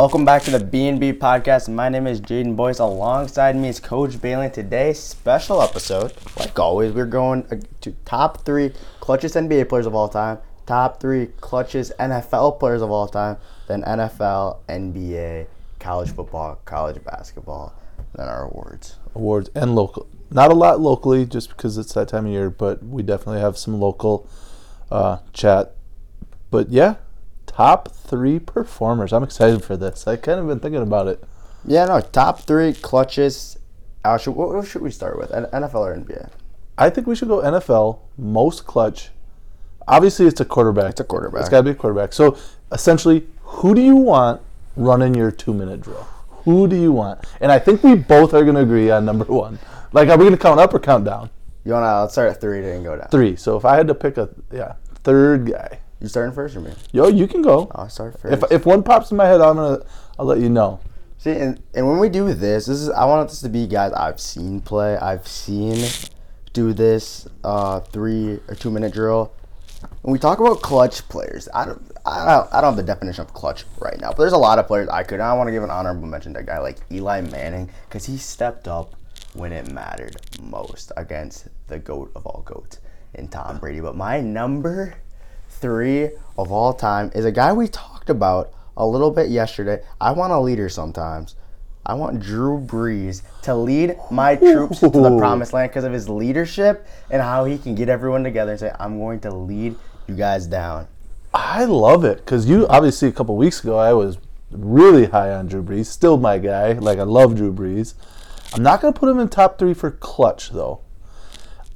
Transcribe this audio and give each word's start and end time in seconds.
Welcome 0.00 0.24
back 0.24 0.44
to 0.44 0.50
the 0.50 0.64
B&B 0.64 1.12
podcast. 1.12 1.68
My 1.68 1.90
name 1.90 2.06
is 2.06 2.22
Jayden 2.22 2.56
Boyce. 2.56 2.78
Alongside 2.78 3.54
me 3.54 3.68
is 3.68 3.80
Coach 3.80 4.18
Bailey. 4.18 4.48
Today, 4.48 4.94
special 4.94 5.60
episode. 5.60 6.14
Like 6.38 6.58
always, 6.58 6.94
we're 6.94 7.04
going 7.04 7.44
to 7.82 7.92
top 8.06 8.42
three 8.46 8.70
clutchest 9.02 9.36
NBA 9.36 9.68
players 9.68 9.84
of 9.84 9.94
all 9.94 10.08
time, 10.08 10.38
top 10.64 11.00
three 11.00 11.26
clutchest 11.42 11.94
NFL 11.98 12.58
players 12.58 12.80
of 12.80 12.90
all 12.90 13.08
time, 13.08 13.36
then 13.68 13.82
NFL, 13.82 14.60
NBA, 14.70 15.46
college 15.78 16.08
football, 16.14 16.58
college 16.64 17.04
basketball, 17.04 17.74
then 18.14 18.26
our 18.26 18.44
awards. 18.44 18.96
awards 19.14 19.50
and 19.54 19.74
local. 19.74 20.08
Not 20.30 20.50
a 20.50 20.54
lot 20.54 20.80
locally, 20.80 21.26
just 21.26 21.50
because 21.50 21.76
it's 21.76 21.92
that 21.92 22.08
time 22.08 22.24
of 22.24 22.32
year, 22.32 22.48
but 22.48 22.82
we 22.82 23.02
definitely 23.02 23.42
have 23.42 23.58
some 23.58 23.78
local 23.78 24.26
uh, 24.90 25.18
chat. 25.34 25.74
But 26.50 26.70
yeah, 26.70 26.94
top 27.60 27.92
three 27.92 28.38
performers. 28.38 29.12
I'm 29.12 29.22
excited 29.22 29.62
for 29.62 29.76
this. 29.76 30.06
I 30.06 30.16
kind 30.16 30.40
of 30.40 30.46
been 30.46 30.60
thinking 30.60 30.80
about 30.80 31.08
it. 31.08 31.22
Yeah, 31.66 31.84
no, 31.84 32.00
top 32.00 32.40
three 32.40 32.72
clutches. 32.72 33.58
Uh, 34.02 34.16
should, 34.16 34.30
what, 34.30 34.66
should 34.66 34.80
we 34.80 34.90
start 34.90 35.18
with? 35.18 35.30
NFL 35.30 35.74
or 35.74 35.94
NBA? 35.94 36.30
I 36.78 36.88
think 36.88 37.06
we 37.06 37.14
should 37.14 37.28
go 37.28 37.42
NFL 37.42 37.98
most 38.16 38.64
clutch. 38.64 39.10
Obviously, 39.86 40.26
it's 40.26 40.40
a 40.40 40.44
quarterback. 40.46 40.92
It's 40.92 41.00
a 41.00 41.04
quarterback. 41.04 41.40
It's 41.42 41.50
got 41.50 41.58
to 41.58 41.64
be 41.64 41.70
a 41.72 41.74
quarterback. 41.74 42.14
So 42.14 42.38
essentially, 42.72 43.26
who 43.42 43.74
do 43.74 43.82
you 43.82 43.96
want 43.96 44.40
running 44.76 45.14
your 45.14 45.30
two 45.30 45.52
minute 45.52 45.82
drill? 45.82 46.08
Who 46.44 46.66
do 46.66 46.80
you 46.80 46.92
want? 46.92 47.26
And 47.42 47.52
I 47.52 47.58
think 47.58 47.82
we 47.82 47.94
both 47.94 48.32
are 48.32 48.42
going 48.42 48.54
to 48.54 48.62
agree 48.62 48.90
on 48.90 49.04
number 49.04 49.26
one. 49.26 49.58
Like, 49.92 50.08
are 50.08 50.16
we 50.16 50.24
going 50.24 50.32
to 50.32 50.42
count 50.42 50.60
up 50.60 50.72
or 50.72 50.78
count 50.78 51.04
down? 51.04 51.28
You 51.66 51.72
wanna? 51.72 52.00
Let's 52.00 52.14
start 52.14 52.30
at 52.30 52.40
three 52.40 52.66
and 52.70 52.82
go 52.82 52.96
down. 52.96 53.08
Three. 53.08 53.36
So 53.36 53.58
if 53.58 53.66
I 53.66 53.76
had 53.76 53.86
to 53.88 53.94
pick 53.94 54.16
a 54.16 54.30
yeah 54.50 54.76
third 55.02 55.44
guy, 55.44 55.80
You 56.00 56.08
starting 56.08 56.34
first 56.34 56.56
or 56.56 56.60
me? 56.60 56.72
yo, 56.92 57.08
you 57.08 57.26
can 57.28 57.42
go. 57.42 57.70
I'll 57.74 57.88
start 57.88 58.18
first. 58.18 58.44
If, 58.44 58.50
if 58.52 58.66
one 58.66 58.82
pops 58.82 59.10
in 59.10 59.16
my 59.18 59.26
head, 59.26 59.40
I'm 59.40 59.56
gonna 59.56 59.84
I'll 60.18 60.26
let 60.26 60.38
you 60.38 60.48
know. 60.48 60.80
See, 61.18 61.32
and, 61.32 61.62
and 61.74 61.86
when 61.86 61.98
we 61.98 62.08
do 62.08 62.32
this, 62.32 62.66
this 62.66 62.78
is 62.78 62.88
I 62.88 63.04
want 63.04 63.28
this 63.28 63.42
to 63.42 63.50
be 63.50 63.66
guys 63.66 63.92
I've 63.92 64.18
seen 64.18 64.60
play. 64.62 64.96
I've 64.96 65.28
seen 65.28 65.86
do 66.54 66.72
this 66.72 67.28
uh, 67.44 67.80
three 67.80 68.40
or 68.48 68.54
two 68.54 68.70
minute 68.70 68.94
drill. 68.94 69.32
When 70.02 70.12
we 70.12 70.18
talk 70.18 70.40
about 70.40 70.62
clutch 70.62 71.06
players, 71.08 71.48
I 71.54 71.66
don't, 71.66 71.82
I 72.04 72.24
don't, 72.26 72.52
I 72.54 72.60
don't 72.60 72.70
have 72.70 72.76
the 72.76 72.82
definition 72.82 73.22
of 73.22 73.32
clutch 73.34 73.64
right 73.78 73.98
now. 74.00 74.08
But 74.10 74.18
there's 74.18 74.32
a 74.32 74.38
lot 74.38 74.58
of 74.58 74.66
players 74.66 74.88
I 74.88 75.02
could. 75.02 75.20
I 75.20 75.32
want 75.34 75.48
to 75.48 75.52
give 75.52 75.62
an 75.62 75.70
honorable 75.70 76.06
mention 76.06 76.34
to 76.34 76.40
a 76.40 76.42
guy 76.42 76.58
like 76.58 76.78
Eli 76.90 77.20
Manning 77.20 77.70
because 77.88 78.06
he 78.06 78.16
stepped 78.16 78.68
up 78.68 78.94
when 79.34 79.52
it 79.52 79.70
mattered 79.72 80.16
most 80.40 80.92
against 80.96 81.48
the 81.68 81.78
goat 81.78 82.10
of 82.14 82.26
all 82.26 82.42
goats 82.42 82.80
in 83.14 83.28
Tom 83.28 83.58
Brady. 83.58 83.80
But 83.80 83.96
my 83.96 84.20
number 84.20 84.96
three 85.50 86.10
of 86.38 86.50
all 86.50 86.72
time 86.72 87.10
is 87.14 87.24
a 87.24 87.32
guy 87.32 87.52
we 87.52 87.68
talked 87.68 88.08
about 88.08 88.52
a 88.76 88.86
little 88.86 89.10
bit 89.10 89.28
yesterday. 89.28 89.82
I 90.00 90.12
want 90.12 90.32
a 90.32 90.40
leader 90.40 90.68
sometimes. 90.68 91.36
I 91.84 91.94
want 91.94 92.20
Drew 92.20 92.58
Brees 92.58 93.22
to 93.42 93.54
lead 93.54 93.96
my 94.10 94.36
troops 94.36 94.80
to 94.80 94.88
the 94.88 95.16
promised 95.18 95.52
land 95.52 95.70
because 95.70 95.84
of 95.84 95.92
his 95.92 96.08
leadership 96.08 96.86
and 97.10 97.20
how 97.22 97.44
he 97.44 97.58
can 97.58 97.74
get 97.74 97.88
everyone 97.88 98.22
together 98.22 98.52
and 98.52 98.60
say, 98.60 98.72
I'm 98.78 98.98
going 98.98 99.20
to 99.20 99.30
lead 99.30 99.76
you 100.06 100.14
guys 100.14 100.46
down. 100.46 100.88
I 101.32 101.64
love 101.64 102.04
it 102.04 102.18
because 102.18 102.48
you 102.48 102.66
obviously 102.68 103.08
a 103.08 103.12
couple 103.12 103.36
weeks 103.36 103.62
ago 103.62 103.78
I 103.78 103.92
was 103.92 104.18
really 104.50 105.06
high 105.06 105.32
on 105.32 105.46
Drew 105.46 105.62
Brees. 105.62 105.86
Still 105.86 106.16
my 106.16 106.38
guy. 106.38 106.72
Like 106.72 106.98
I 106.98 107.04
love 107.04 107.36
Drew 107.36 107.52
Brees. 107.52 107.94
I'm 108.52 108.62
not 108.62 108.80
gonna 108.80 108.92
put 108.92 109.08
him 109.08 109.18
in 109.18 109.28
top 109.28 109.58
three 109.58 109.74
for 109.74 109.90
clutch 109.90 110.50
though. 110.50 110.80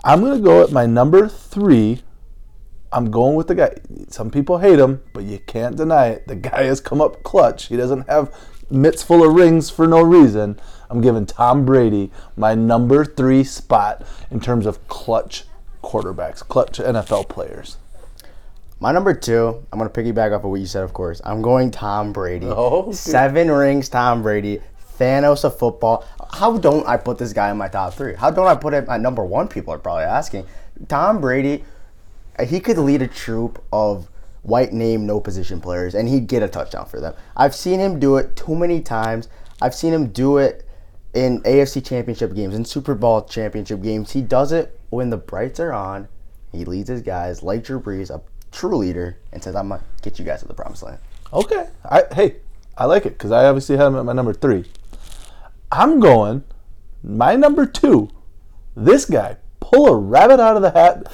I'm 0.02 0.20
gonna 0.20 0.40
go 0.40 0.62
at 0.62 0.72
my 0.72 0.86
number 0.86 1.28
three. 1.28 2.02
I'm 2.94 3.10
going 3.10 3.34
with 3.34 3.48
the 3.48 3.56
guy. 3.56 3.74
Some 4.08 4.30
people 4.30 4.58
hate 4.58 4.78
him, 4.78 5.02
but 5.12 5.24
you 5.24 5.40
can't 5.40 5.76
deny 5.76 6.06
it. 6.10 6.28
The 6.28 6.36
guy 6.36 6.62
has 6.62 6.80
come 6.80 7.00
up 7.00 7.24
clutch. 7.24 7.66
He 7.66 7.76
doesn't 7.76 8.08
have 8.08 8.32
mitts 8.70 9.02
full 9.02 9.28
of 9.28 9.34
rings 9.34 9.68
for 9.68 9.88
no 9.88 10.00
reason. 10.00 10.60
I'm 10.88 11.00
giving 11.00 11.26
Tom 11.26 11.64
Brady 11.64 12.12
my 12.36 12.54
number 12.54 13.04
three 13.04 13.42
spot 13.42 14.06
in 14.30 14.38
terms 14.40 14.64
of 14.64 14.86
clutch 14.86 15.44
quarterbacks, 15.82 16.38
clutch 16.46 16.78
NFL 16.78 17.28
players. 17.28 17.78
My 18.78 18.92
number 18.92 19.12
two, 19.12 19.64
I'm 19.72 19.78
going 19.78 19.90
to 19.90 20.00
piggyback 20.00 20.36
off 20.36 20.44
of 20.44 20.50
what 20.50 20.60
you 20.60 20.66
said, 20.66 20.84
of 20.84 20.92
course. 20.92 21.20
I'm 21.24 21.42
going 21.42 21.72
Tom 21.72 22.12
Brady. 22.12 22.46
Oh. 22.50 22.92
Seven 22.92 23.50
rings, 23.50 23.88
Tom 23.88 24.22
Brady. 24.22 24.60
Thanos 25.00 25.42
of 25.42 25.58
football. 25.58 26.04
How 26.32 26.56
don't 26.58 26.86
I 26.86 26.96
put 26.96 27.18
this 27.18 27.32
guy 27.32 27.50
in 27.50 27.56
my 27.56 27.66
top 27.66 27.94
three? 27.94 28.14
How 28.14 28.30
don't 28.30 28.46
I 28.46 28.54
put 28.54 28.72
him 28.72 28.88
at 28.88 29.00
number 29.00 29.24
one? 29.24 29.48
People 29.48 29.74
are 29.74 29.78
probably 29.78 30.04
asking. 30.04 30.46
Tom 30.88 31.20
Brady, 31.20 31.64
he 32.42 32.60
could 32.60 32.78
lead 32.78 33.02
a 33.02 33.08
troop 33.08 33.62
of 33.72 34.08
white 34.42 34.72
name, 34.72 35.06
no 35.06 35.20
position 35.20 35.60
players, 35.60 35.94
and 35.94 36.08
he'd 36.08 36.26
get 36.26 36.42
a 36.42 36.48
touchdown 36.48 36.86
for 36.86 37.00
them. 37.00 37.14
I've 37.36 37.54
seen 37.54 37.80
him 37.80 37.98
do 37.98 38.16
it 38.16 38.36
too 38.36 38.54
many 38.54 38.80
times. 38.80 39.28
I've 39.62 39.74
seen 39.74 39.92
him 39.92 40.08
do 40.08 40.38
it 40.38 40.66
in 41.14 41.40
AFC 41.42 41.84
championship 41.84 42.34
games, 42.34 42.54
in 42.54 42.64
Super 42.64 42.94
Bowl 42.94 43.22
championship 43.22 43.82
games. 43.82 44.12
He 44.12 44.20
does 44.20 44.52
it 44.52 44.78
when 44.90 45.10
the 45.10 45.16
brights 45.16 45.60
are 45.60 45.72
on. 45.72 46.08
He 46.52 46.64
leads 46.64 46.88
his 46.88 47.02
guys 47.02 47.42
like 47.42 47.64
Drew 47.64 47.80
Brees, 47.80 48.10
a 48.10 48.20
true 48.52 48.76
leader, 48.76 49.18
and 49.32 49.42
says, 49.42 49.56
I'm 49.56 49.68
going 49.68 49.80
to 49.80 49.86
get 50.02 50.18
you 50.18 50.24
guys 50.24 50.40
to 50.42 50.48
the 50.48 50.54
promised 50.54 50.82
land. 50.82 50.98
Okay. 51.32 51.68
I 51.84 52.04
hey, 52.12 52.36
I 52.76 52.84
like 52.84 53.06
it 53.06 53.18
because 53.18 53.32
I 53.32 53.46
obviously 53.46 53.76
had 53.76 53.88
him 53.88 53.96
at 53.96 54.04
my 54.04 54.12
number 54.12 54.32
three. 54.32 54.64
I'm 55.72 56.00
going 56.00 56.44
my 57.02 57.36
number 57.36 57.66
two. 57.66 58.08
This 58.76 59.04
guy 59.04 59.36
pull 59.60 59.86
a 59.86 59.96
rabbit 59.96 60.40
out 60.40 60.56
of 60.56 60.62
the 60.62 60.70
hat, 60.70 61.10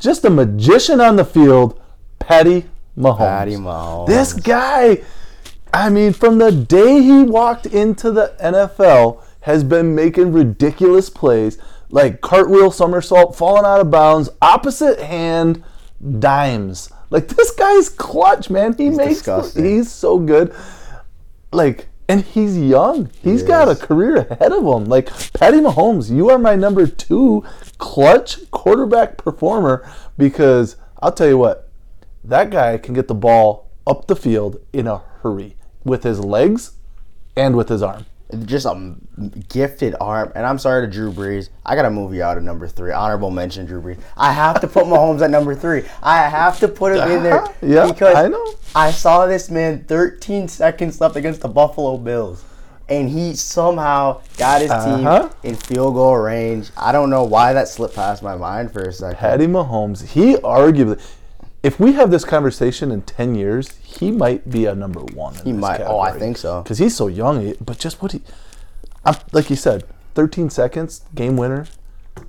just 0.00 0.24
a 0.24 0.30
magician 0.30 1.00
on 1.00 1.16
the 1.16 1.24
field. 1.24 1.80
Patty 2.18 2.66
Mahomes. 2.96 3.18
Patty 3.18 3.54
Mahomes. 3.56 4.06
This 4.08 4.32
guy, 4.32 5.02
I 5.72 5.88
mean, 5.90 6.12
from 6.12 6.38
the 6.38 6.50
day 6.50 7.00
he 7.02 7.22
walked 7.22 7.66
into 7.66 8.10
the 8.10 8.34
NFL, 8.42 9.22
has 9.42 9.64
been 9.64 9.94
making 9.94 10.32
ridiculous 10.32 11.08
plays 11.08 11.58
like 11.90 12.20
cartwheel 12.20 12.70
somersault, 12.70 13.36
falling 13.36 13.64
out 13.64 13.80
of 13.80 13.90
bounds, 13.90 14.28
opposite 14.40 15.00
hand 15.00 15.62
dimes. 16.18 16.90
Like 17.10 17.28
this 17.28 17.50
guy's 17.52 17.88
clutch, 17.88 18.50
man. 18.50 18.74
He 18.76 18.90
makes 18.90 19.14
disgusting. 19.14 19.64
he's 19.64 19.90
so 19.90 20.18
good. 20.18 20.54
Like 21.52 21.88
and 22.10 22.22
he's 22.22 22.58
young. 22.58 23.08
He's 23.22 23.44
got 23.44 23.68
a 23.68 23.76
career 23.76 24.26
ahead 24.28 24.50
of 24.50 24.64
him. 24.64 24.86
Like 24.86 25.06
Patty 25.32 25.58
Mahomes, 25.58 26.10
you 26.10 26.28
are 26.28 26.38
my 26.38 26.56
number 26.56 26.84
2 26.84 27.44
clutch 27.78 28.50
quarterback 28.50 29.16
performer 29.16 29.88
because 30.18 30.74
I'll 31.00 31.12
tell 31.12 31.28
you 31.28 31.38
what. 31.38 31.70
That 32.24 32.50
guy 32.50 32.78
can 32.78 32.94
get 32.94 33.06
the 33.06 33.14
ball 33.14 33.70
up 33.86 34.08
the 34.08 34.16
field 34.16 34.60
in 34.72 34.88
a 34.88 34.98
hurry 35.22 35.56
with 35.84 36.02
his 36.02 36.18
legs 36.18 36.72
and 37.36 37.54
with 37.54 37.68
his 37.68 37.80
arm. 37.80 38.06
Just 38.44 38.66
a 38.66 38.94
gifted 39.48 39.94
arm. 40.00 40.32
And 40.34 40.46
I'm 40.46 40.58
sorry 40.58 40.86
to 40.86 40.92
Drew 40.92 41.12
Brees. 41.12 41.48
I 41.66 41.74
got 41.76 41.82
to 41.82 41.90
move 41.90 42.14
you 42.14 42.22
out 42.22 42.36
of 42.36 42.42
number 42.44 42.66
three. 42.68 42.92
Honorable 42.92 43.30
mention, 43.30 43.66
Drew 43.66 43.80
Brees. 43.82 43.98
I 44.16 44.32
have 44.32 44.60
to 44.60 44.66
put 44.68 44.84
Mahomes 44.84 45.20
at 45.22 45.30
number 45.30 45.54
three. 45.54 45.84
I 46.02 46.18
have 46.28 46.58
to 46.60 46.68
put 46.68 46.96
him 46.96 47.10
in 47.10 47.22
there. 47.22 47.44
Yeah, 47.62 47.86
because 47.88 48.14
I 48.16 48.28
know. 48.28 48.54
I 48.74 48.90
saw 48.90 49.26
this 49.26 49.50
man 49.50 49.84
13 49.84 50.48
seconds 50.48 51.00
left 51.00 51.16
against 51.16 51.40
the 51.40 51.48
Buffalo 51.48 51.96
Bills. 51.96 52.44
And 52.88 53.08
he 53.08 53.34
somehow 53.36 54.20
got 54.36 54.62
his 54.62 54.70
Uh-huh. 54.70 55.28
team 55.28 55.30
in 55.44 55.54
field 55.54 55.94
goal 55.94 56.16
range. 56.16 56.70
I 56.76 56.90
don't 56.90 57.08
know 57.10 57.22
why 57.22 57.52
that 57.52 57.68
slipped 57.68 57.94
past 57.94 58.20
my 58.22 58.34
mind 58.36 58.72
for 58.72 58.80
a 58.82 58.92
second. 58.92 59.18
Patty 59.18 59.46
Mahomes, 59.46 60.04
he 60.04 60.34
arguably, 60.36 61.00
if 61.62 61.78
we 61.78 61.92
have 61.92 62.10
this 62.10 62.24
conversation 62.24 62.90
in 62.90 63.02
10 63.02 63.34
years, 63.34 63.76
he 63.82 64.10
might 64.10 64.48
be 64.50 64.66
a 64.66 64.74
number 64.74 65.00
one. 65.00 65.36
In 65.40 65.44
He 65.44 65.52
might. 65.52 65.80
Oh, 65.80 66.00
I 66.00 66.18
think 66.18 66.38
so. 66.38 66.62
Because 66.62 66.78
he's 66.78 66.96
so 66.96 67.06
young. 67.06 67.54
But 67.60 67.78
just 67.78 68.00
what 68.00 68.12
he, 68.12 68.22
I'm, 69.04 69.16
like 69.32 69.50
you 69.50 69.56
said, 69.56 69.84
13 70.14 70.50
seconds, 70.50 71.02
game 71.14 71.36
winner. 71.36 71.66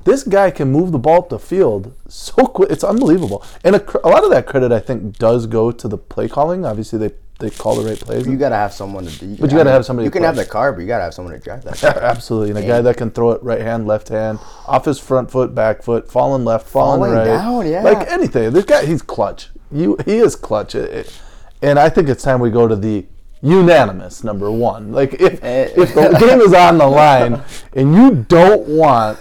This 0.04 0.24
guy 0.24 0.52
can 0.52 0.72
move 0.72 0.92
the 0.92 1.00
ball 1.00 1.20
up 1.20 1.30
the 1.30 1.40
field 1.40 1.94
so 2.08 2.46
quick. 2.46 2.70
It's 2.72 2.84
unbelievable. 2.84 3.44
And 3.64 3.76
a, 3.76 4.08
a 4.08 4.10
lot 4.10 4.24
of 4.24 4.32
that 4.32 4.48
credit, 4.48 4.72
I 4.72 4.80
think, 4.80 5.18
does 5.18 5.48
go 5.48 5.72
to 5.72 5.88
the 5.88 5.98
play 5.98 6.28
calling. 6.28 6.66
Obviously, 6.66 7.00
they, 7.00 7.14
they 7.42 7.50
call 7.50 7.76
the 7.76 7.90
right 7.90 8.00
plays. 8.00 8.26
You 8.26 8.38
got 8.38 8.50
to 8.50 8.56
have 8.56 8.72
someone 8.74 9.06
to 9.06 9.20
do. 9.20 9.36
But 9.36 9.52
you 9.52 9.58
gotta 9.58 9.72
have 9.72 9.86
somebody 9.86 10.06
You 10.06 10.10
to 10.12 10.18
can 10.18 10.24
have 10.24 10.36
the 10.38 10.46
car, 10.46 10.72
but 10.72 10.80
you 10.82 10.88
got 10.88 11.00
to 11.00 11.04
have 11.04 11.14
someone 11.14 11.34
to 11.34 11.40
drive 11.40 11.64
that 11.66 11.78
car. 11.80 11.98
Absolutely. 12.02 12.52
And 12.52 12.60
a 12.60 12.66
guy 12.66 12.82
that 12.82 12.96
can 12.98 13.12
throw 13.12 13.32
it 13.32 13.44
right 13.44 13.60
hand, 13.62 13.86
left 13.88 14.08
hand, 14.08 14.40
off 14.68 14.86
his 14.86 15.00
front 15.00 15.30
foot, 15.30 15.54
back 15.54 15.84
foot, 15.84 16.10
falling 16.10 16.46
left, 16.46 16.68
falling, 16.68 17.00
Falling 17.02 17.16
right. 17.18 17.26
down, 17.26 17.68
yeah. 17.70 17.82
Like 17.84 18.08
anything. 18.10 18.54
This 18.54 18.66
guy, 18.66 18.86
he's 18.86 19.02
clutch. 19.02 19.50
You, 19.72 19.98
he 20.06 20.18
is 20.18 20.36
clutch. 20.38 20.76
It- 20.76 20.90
it- 20.94 21.22
and 21.64 21.78
I 21.78 21.90
think 21.90 22.10
it's 22.10 22.24
time 22.24 22.40
we 22.40 22.50
go 22.50 22.68
to 22.68 22.76
the 22.76 23.06
unanimous 23.42 24.24
number 24.24 24.50
one. 24.52 24.92
Like 24.92 25.14
if 25.16 25.44
Eh. 25.44 25.70
if 25.76 25.94
the 25.96 26.18
game 26.20 26.42
is 26.42 26.54
on 26.54 26.78
the 26.78 26.88
line 26.88 27.42
and 27.74 27.94
you 27.96 28.26
don't 28.28 28.68
want 28.68 29.18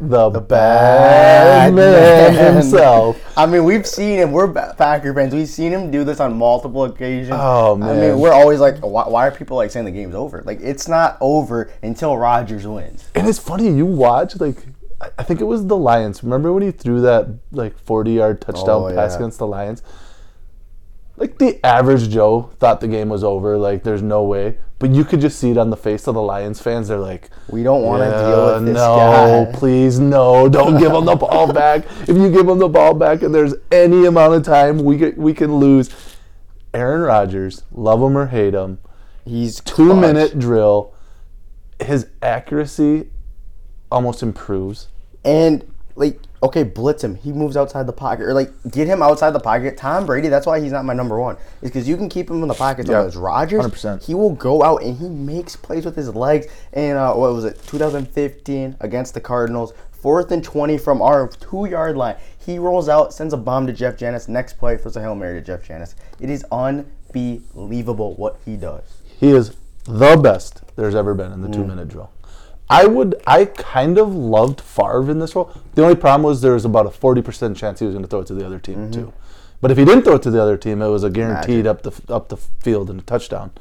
the, 0.00 0.30
bad 0.30 0.40
bad 0.48 1.74
man, 1.74 2.34
man. 2.34 2.54
himself. 2.54 3.20
I 3.36 3.46
mean, 3.46 3.64
we've 3.64 3.86
seen 3.86 4.18
him. 4.18 4.32
We're 4.32 4.52
Packer 4.52 5.12
fans. 5.14 5.34
We've 5.34 5.48
seen 5.48 5.72
him 5.72 5.90
do 5.90 6.04
this 6.04 6.20
on 6.20 6.36
multiple 6.38 6.84
occasions. 6.84 7.36
Oh, 7.38 7.76
man! 7.76 7.88
I 7.88 8.00
mean, 8.00 8.18
we're 8.20 8.32
always 8.32 8.60
like, 8.60 8.78
why, 8.78 9.08
why 9.08 9.26
are 9.26 9.30
people 9.30 9.56
like 9.56 9.70
saying 9.70 9.86
the 9.86 9.90
game's 9.90 10.14
over? 10.14 10.42
Like, 10.44 10.60
it's 10.60 10.88
not 10.88 11.16
over 11.20 11.70
until 11.82 12.16
Rodgers 12.16 12.66
wins. 12.66 13.08
And 13.14 13.28
it's 13.28 13.38
funny, 13.38 13.68
you 13.70 13.86
watch 13.86 14.38
like 14.40 14.64
I- 15.18 15.22
think 15.22 15.40
it 15.40 15.44
was 15.44 15.66
the 15.66 15.76
Lions. 15.76 16.22
Remember 16.24 16.52
when 16.52 16.62
he 16.62 16.70
threw 16.70 17.00
that 17.02 17.28
like 17.52 17.78
forty 17.78 18.12
yard 18.12 18.40
touchdown 18.40 18.82
Oh, 18.82 18.94
pass 18.94 19.12
yeah. 19.12 19.16
against 19.18 19.38
the 19.38 19.46
Lions? 19.46 19.82
Like 21.18 21.38
the 21.38 21.64
average 21.66 22.08
Joe 22.08 22.50
thought 22.58 22.80
the 22.80 22.88
game 22.88 23.08
was 23.08 23.22
over. 23.24 23.56
Like 23.58 23.82
there's 23.82 24.02
no 24.02 24.22
way, 24.22 24.58
but 24.78 24.90
you 24.90 25.04
could 25.04 25.20
just 25.20 25.38
see 25.38 25.50
it 25.50 25.58
on 25.58 25.70
the 25.70 25.76
face 25.76 26.06
of 26.06 26.14
the 26.14 26.22
Lions 26.22 26.60
fans. 26.60 26.88
They're 26.88 26.98
like, 26.98 27.30
We 27.48 27.62
don't 27.62 27.82
want 27.82 28.02
to 28.02 28.08
"Yeah, 28.10 28.22
deal 28.22 28.54
with 28.54 28.64
this 28.66 28.74
no, 28.74 28.96
guy. 29.52 29.58
please, 29.58 29.98
no, 29.98 30.48
don't 30.48 30.78
give 30.78 30.92
him 30.92 31.04
the 31.04 31.16
ball 31.16 31.52
back. 31.52 31.84
If 32.02 32.16
you 32.16 32.30
give 32.30 32.48
him 32.48 32.58
the 32.58 32.68
ball 32.68 32.94
back 32.94 33.22
and 33.22 33.34
there's 33.34 33.54
any 33.72 34.06
amount 34.06 34.34
of 34.34 34.42
time, 34.44 34.78
we 34.84 34.96
get, 34.96 35.18
we 35.18 35.34
can 35.34 35.56
lose. 35.56 35.90
Aaron 36.74 37.00
Rodgers, 37.02 37.62
love 37.72 38.00
him 38.02 38.16
or 38.16 38.26
hate 38.26 38.54
him, 38.54 38.78
He's 39.24 39.60
two 39.60 39.86
clutch. 39.86 40.00
minute 40.00 40.38
drill. 40.38 40.94
His 41.80 42.08
accuracy 42.22 43.08
almost 43.90 44.22
improves. 44.22 44.88
and 45.24 45.64
like 45.96 46.20
okay, 46.42 46.62
blitz 46.62 47.02
him. 47.02 47.14
He 47.16 47.32
moves 47.32 47.56
outside 47.56 47.86
the 47.86 47.92
pocket, 47.92 48.24
or 48.24 48.34
like 48.34 48.50
get 48.70 48.86
him 48.86 49.02
outside 49.02 49.30
the 49.30 49.40
pocket. 49.40 49.76
Tom 49.76 50.06
Brady. 50.06 50.28
That's 50.28 50.46
why 50.46 50.60
he's 50.60 50.72
not 50.72 50.84
my 50.84 50.94
number 50.94 51.18
one. 51.18 51.36
Is 51.62 51.70
because 51.70 51.88
you 51.88 51.96
can 51.96 52.08
keep 52.08 52.30
him 52.30 52.42
in 52.42 52.48
the 52.48 52.54
pocket. 52.54 52.86
Yeah, 52.88 53.04
Yeah, 53.04 53.20
Rodgers, 53.20 53.64
100%. 53.64 54.04
he 54.04 54.14
will 54.14 54.34
go 54.34 54.62
out 54.62 54.82
and 54.82 54.96
he 54.96 55.08
makes 55.08 55.56
plays 55.56 55.84
with 55.84 55.96
his 55.96 56.14
legs. 56.14 56.46
And 56.72 56.96
uh, 56.98 57.14
what 57.14 57.32
was 57.32 57.44
it? 57.44 57.60
2015 57.66 58.76
against 58.80 59.14
the 59.14 59.20
Cardinals, 59.20 59.72
fourth 59.90 60.30
and 60.30 60.42
20 60.44 60.78
from 60.78 61.02
our 61.02 61.28
two 61.28 61.66
yard 61.66 61.96
line. 61.96 62.16
He 62.44 62.58
rolls 62.58 62.88
out, 62.88 63.12
sends 63.12 63.34
a 63.34 63.36
bomb 63.36 63.66
to 63.66 63.72
Jeff 63.72 63.96
Janis. 63.96 64.28
Next 64.28 64.54
play 64.58 64.76
throws 64.76 64.96
a 64.96 65.00
hail 65.00 65.14
mary 65.14 65.40
to 65.40 65.44
Jeff 65.46 65.62
Janis. 65.66 65.94
It 66.20 66.30
is 66.30 66.44
unbelievable 66.50 68.14
what 68.14 68.38
he 68.44 68.56
does. 68.56 69.02
He 69.18 69.30
is 69.30 69.56
the 69.84 70.16
best 70.16 70.62
there's 70.76 70.94
ever 70.94 71.14
been 71.14 71.32
in 71.32 71.42
the 71.42 71.48
two 71.48 71.64
minute 71.64 71.88
drill. 71.88 72.10
I 72.70 72.86
would, 72.86 73.14
I 73.26 73.46
kind 73.46 73.98
of 73.98 74.14
loved 74.14 74.60
Favre 74.60 75.10
in 75.10 75.18
this 75.18 75.34
role. 75.34 75.52
The 75.74 75.82
only 75.82 75.94
problem 75.94 76.24
was 76.24 76.42
there 76.42 76.52
was 76.52 76.64
about 76.64 76.86
a 76.86 76.90
40% 76.90 77.56
chance 77.56 77.80
he 77.80 77.86
was 77.86 77.94
going 77.94 78.04
to 78.04 78.08
throw 78.08 78.20
it 78.20 78.26
to 78.26 78.34
the 78.34 78.44
other 78.44 78.58
team, 78.58 78.76
mm-hmm. 78.76 78.92
too. 78.92 79.12
But 79.60 79.70
if 79.70 79.78
he 79.78 79.84
didn't 79.84 80.04
throw 80.04 80.16
it 80.16 80.22
to 80.22 80.30
the 80.30 80.40
other 80.40 80.56
team, 80.56 80.82
it 80.82 80.88
was 80.88 81.02
a 81.02 81.10
guaranteed 81.10 81.66
up 81.66 81.82
the, 81.82 82.12
up 82.12 82.28
the 82.28 82.36
field 82.36 82.90
and 82.90 83.00
a 83.00 83.02
touchdown. 83.02 83.52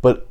But 0.00 0.26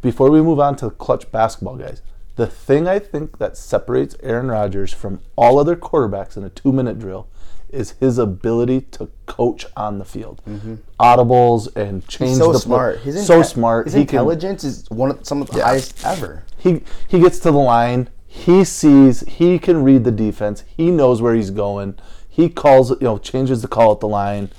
before 0.00 0.30
we 0.30 0.42
move 0.42 0.60
on 0.60 0.76
to 0.76 0.90
clutch 0.90 1.30
basketball, 1.30 1.76
guys, 1.76 2.02
the 2.36 2.46
thing 2.46 2.88
I 2.88 2.98
think 2.98 3.38
that 3.38 3.56
separates 3.56 4.16
Aaron 4.22 4.48
Rodgers 4.48 4.92
from 4.92 5.20
all 5.36 5.58
other 5.58 5.76
quarterbacks 5.76 6.36
in 6.36 6.44
a 6.44 6.50
two 6.50 6.72
minute 6.72 6.98
drill 6.98 7.28
is 7.72 7.92
his 8.00 8.18
ability 8.18 8.82
to 8.92 9.08
coach 9.26 9.64
on 9.76 9.98
the 9.98 10.04
field. 10.04 10.42
Mm-hmm. 10.48 10.74
Audibles 11.00 11.74
and 11.74 12.06
change 12.06 12.38
so 12.38 12.52
the 12.52 12.58
smart. 12.58 12.96
play. 13.00 13.12
His 13.12 13.26
so 13.26 13.42
smart. 13.42 13.86
His 13.86 13.94
He 13.94 14.04
can- 14.04 14.18
intelligence 14.20 14.62
is 14.64 14.88
one 14.90 15.10
of 15.10 15.26
some 15.26 15.42
of 15.42 15.48
the 15.50 15.62
highest 15.64 16.04
ever. 16.04 16.44
he 16.58 16.82
he 17.08 17.18
gets 17.20 17.38
to 17.40 17.50
the 17.50 17.58
line. 17.58 18.08
He 18.26 18.64
sees. 18.64 19.20
He 19.20 19.58
can 19.58 19.82
read 19.82 20.04
the 20.04 20.10
defense. 20.10 20.64
He 20.76 20.90
knows 20.90 21.20
where 21.20 21.34
he's 21.34 21.50
going. 21.50 21.98
He 22.28 22.48
calls. 22.48 22.90
You 22.90 22.96
know, 23.00 23.18
changes 23.18 23.60
the 23.62 23.68
call 23.68 23.92
at 23.92 24.00
the 24.00 24.08
line. 24.08 24.50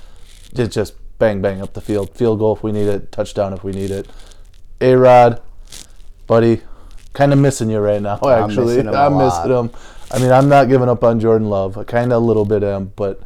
Just 0.54 0.72
just 0.72 0.94
bang 1.18 1.40
bang 1.42 1.60
up 1.60 1.74
the 1.74 1.80
field. 1.80 2.14
Field 2.16 2.38
goal 2.38 2.54
if 2.56 2.62
we 2.62 2.70
need 2.72 2.86
it. 2.88 3.10
Touchdown 3.10 3.52
if 3.52 3.64
we 3.64 3.72
need 3.72 3.90
it. 3.90 4.06
A 4.80 4.94
Rod, 4.94 5.40
buddy, 6.26 6.60
kind 7.14 7.32
of 7.32 7.38
missing 7.38 7.70
you 7.70 7.78
right 7.78 8.00
now. 8.02 8.18
I'm 8.22 8.50
Actually, 8.50 8.76
missing 8.76 8.88
him 8.88 8.94
I'm 8.94 9.16
missing 9.18 9.50
him. 9.50 9.70
I 10.14 10.20
mean, 10.20 10.30
I'm 10.30 10.48
not 10.48 10.68
giving 10.68 10.88
up 10.88 11.02
on 11.02 11.18
Jordan 11.18 11.50
Love. 11.50 11.76
I 11.76 11.82
kind 11.82 12.12
of 12.12 12.22
a 12.22 12.24
little 12.24 12.44
bit 12.44 12.62
am, 12.62 12.92
but 12.94 13.20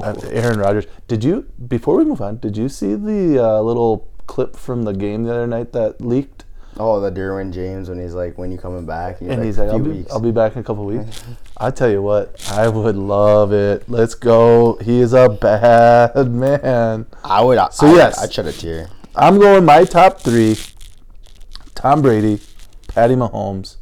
uh, 0.00 0.14
Aaron 0.30 0.60
Rodgers. 0.60 0.86
Did 1.08 1.24
you 1.24 1.48
before 1.66 1.96
we 1.96 2.04
move 2.04 2.20
on? 2.20 2.36
Did 2.36 2.56
you 2.56 2.68
see 2.68 2.94
the 2.94 3.44
uh, 3.44 3.60
little 3.60 4.08
clip 4.28 4.54
from 4.54 4.84
the 4.84 4.92
game 4.92 5.24
the 5.24 5.32
other 5.32 5.48
night 5.48 5.72
that 5.72 6.00
leaked? 6.00 6.44
Oh, 6.78 7.00
the 7.00 7.10
Derwin 7.10 7.52
James 7.52 7.88
when 7.88 7.98
he's 7.98 8.14
like, 8.14 8.38
"When 8.38 8.52
you 8.52 8.56
coming 8.56 8.86
back?" 8.86 9.20
And 9.20 9.42
he's 9.44 9.58
like, 9.58 9.70
I'll 9.70 9.80
be. 9.80 10.06
I'll 10.12 10.20
be 10.20 10.30
back 10.30 10.52
in 10.52 10.60
a 10.60 10.62
couple 10.62 10.84
weeks. 10.84 11.24
I 11.56 11.72
tell 11.72 11.90
you 11.90 12.00
what, 12.00 12.40
I 12.52 12.68
would 12.68 12.96
love 12.96 13.52
it. 13.52 13.88
Let's 13.88 14.14
go. 14.14 14.76
He 14.76 15.00
is 15.00 15.14
a 15.14 15.28
bad 15.28 16.14
man. 16.30 17.06
I 17.24 17.42
would. 17.42 17.58
So, 17.72 17.88
I, 17.88 17.94
yes. 17.96 18.22
I'd 18.22 18.32
shed 18.32 18.46
a 18.46 18.52
tear. 18.52 18.88
I'm 19.16 19.40
going 19.40 19.64
my 19.64 19.84
top 19.84 20.20
three 20.20 20.56
Tom 21.74 22.00
Brady, 22.00 22.40
Patty 22.86 23.16
Mahomes, 23.16 23.78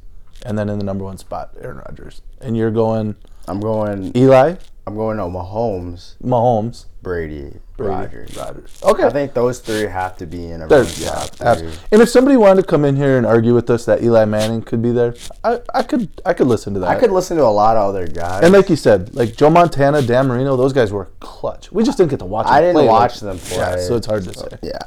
and 0.47 0.59
then 0.59 0.71
in 0.71 0.79
the 0.79 0.85
number 0.85 1.05
one 1.05 1.19
spot, 1.19 1.55
Aaron 1.61 1.83
Rodgers. 1.87 2.23
And 2.41 2.57
you're 2.57 2.71
going 2.71 3.17
I'm 3.49 3.61
going. 3.61 4.17
Eli, 4.17 4.55
I'm 4.87 4.95
going 4.95 5.17
to 5.17 5.25
Mahomes, 5.25 6.17
Mahomes, 6.23 6.87
Brady, 7.03 7.55
Brady, 7.77 7.91
Rodgers. 7.93 8.37
Rodgers. 8.37 8.81
Okay. 8.83 9.05
I 9.05 9.11
think 9.11 9.35
those 9.35 9.59
three 9.59 9.83
have 9.83 10.17
to 10.19 10.27
be 10.27 10.51
in 10.51 10.67
There's, 10.69 11.01
yeah, 11.03 11.11
top 11.11 11.31
three. 11.31 11.47
abs- 11.69 11.79
and 11.91 12.01
if 12.03 12.09
somebody 12.09 12.37
wanted 12.37 12.63
to 12.63 12.67
come 12.69 12.85
in 12.85 12.95
here 12.97 13.17
and 13.19 13.27
argue 13.27 13.55
with 13.55 13.69
us 13.71 13.85
that 13.87 14.03
Eli 14.03 14.25
Manning 14.25 14.63
could 14.63 14.83
be 14.83 14.93
there, 14.93 15.15
I, 15.43 15.61
I 15.75 15.83
could 15.83 16.09
I 16.25 16.33
could 16.33 16.47
listen 16.47 16.75
to 16.75 16.81
that. 16.81 16.89
I 16.91 17.01
could 17.01 17.11
listen 17.11 17.37
to 17.39 17.45
a 17.45 17.47
lot 17.47 17.77
of 17.77 17.89
other 17.89 18.07
guys. 18.07 18.45
And 18.45 18.53
like 18.53 18.71
you 18.71 18.77
said, 18.77 19.15
like 19.15 19.35
Joe 19.37 19.51
Montana, 19.51 20.01
Dan 20.03 20.29
Marino, 20.29 20.57
those 20.57 20.73
guys 20.73 20.93
were 20.93 21.09
clutch. 21.21 21.73
We 21.73 21.83
just 21.83 21.99
didn't 21.99 22.11
get 22.11 22.21
to 22.21 22.25
watch. 22.27 22.47
Them 22.47 22.55
I 22.55 22.61
didn't 22.61 22.75
play, 22.77 22.87
watch 22.87 23.23
like- 23.23 23.33
them 23.33 23.39
play. 23.39 23.57
Yeah, 23.59 23.77
so 23.79 23.97
it's 23.97 24.07
hard 24.07 24.25
to 24.25 24.35
say. 24.35 24.49
yeah. 24.63 24.79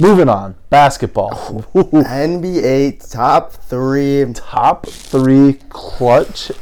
Moving 0.00 0.28
on, 0.28 0.54
basketball. 0.70 1.30
NBA 1.74 3.10
top 3.10 3.52
three. 3.52 4.24
Top 4.34 4.86
three 4.86 5.54
clutch 5.68 6.52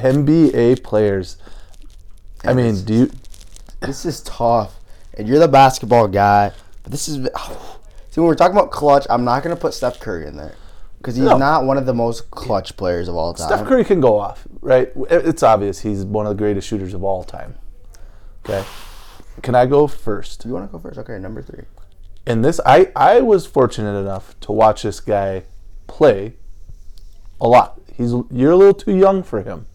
NBA 0.00 0.82
players. 0.82 1.36
I 2.44 2.52
mean, 2.54 2.84
do 2.84 2.94
you? 2.94 3.10
This 3.80 4.04
is 4.04 4.20
tough, 4.22 4.78
and 5.14 5.26
you're 5.28 5.38
the 5.38 5.48
basketball 5.48 6.08
guy. 6.08 6.52
But 6.82 6.92
this 6.92 7.08
is. 7.08 7.16
See, 8.10 8.20
when 8.20 8.28
we're 8.28 8.34
talking 8.34 8.56
about 8.56 8.70
clutch, 8.70 9.06
I'm 9.10 9.24
not 9.24 9.42
gonna 9.42 9.56
put 9.56 9.74
Steph 9.74 10.00
Curry 10.00 10.26
in 10.26 10.36
there 10.36 10.54
because 10.98 11.16
he's 11.16 11.26
No. 11.26 11.36
not 11.36 11.64
one 11.64 11.76
of 11.76 11.84
the 11.84 11.92
most 11.92 12.30
clutch 12.30 12.76
players 12.76 13.08
of 13.08 13.14
all 13.14 13.34
time. 13.34 13.46
Steph 13.48 13.66
Curry 13.66 13.84
can 13.84 14.00
go 14.00 14.18
off, 14.18 14.46
right? 14.60 14.90
It's 15.10 15.42
obvious 15.42 15.80
he's 15.80 16.02
one 16.04 16.26
of 16.26 16.30
the 16.30 16.34
greatest 16.42 16.66
shooters 16.66 16.94
of 16.94 17.04
all 17.04 17.24
time. 17.24 17.56
Okay, 18.44 18.64
can 19.42 19.54
I 19.54 19.66
go 19.66 19.86
first? 19.86 20.44
You 20.46 20.52
want 20.52 20.66
to 20.66 20.72
go 20.72 20.78
first? 20.78 20.98
Okay, 20.98 21.18
number 21.18 21.42
three. 21.42 21.64
And 22.26 22.44
this, 22.44 22.58
I 22.64 22.90
I 22.96 23.20
was 23.20 23.44
fortunate 23.46 23.98
enough 24.00 24.34
to 24.40 24.52
watch 24.52 24.82
this 24.82 25.00
guy 25.00 25.42
play 25.86 26.36
a 27.40 27.46
lot. 27.48 27.80
He's 27.92 28.12
you're 28.30 28.52
a 28.52 28.56
little 28.56 28.74
too 28.74 28.96
young 28.96 29.22
for 29.22 29.42
him. 29.42 29.66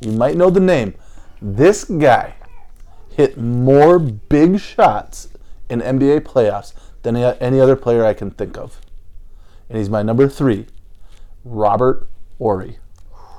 You 0.00 0.12
might 0.12 0.36
know 0.36 0.50
the 0.50 0.60
name. 0.60 0.94
This 1.40 1.84
guy 1.84 2.34
hit 3.10 3.36
more 3.36 3.98
big 3.98 4.60
shots 4.60 5.28
in 5.68 5.80
NBA 5.80 6.20
playoffs 6.20 6.72
than 7.02 7.16
any- 7.16 7.60
other 7.60 7.76
player 7.76 8.04
I 8.04 8.14
can 8.14 8.30
think 8.30 8.56
of. 8.56 8.80
And 9.68 9.78
he's 9.78 9.90
my 9.90 10.02
number 10.02 10.28
three, 10.28 10.66
Robert 11.44 12.06
Horry. 12.38 12.78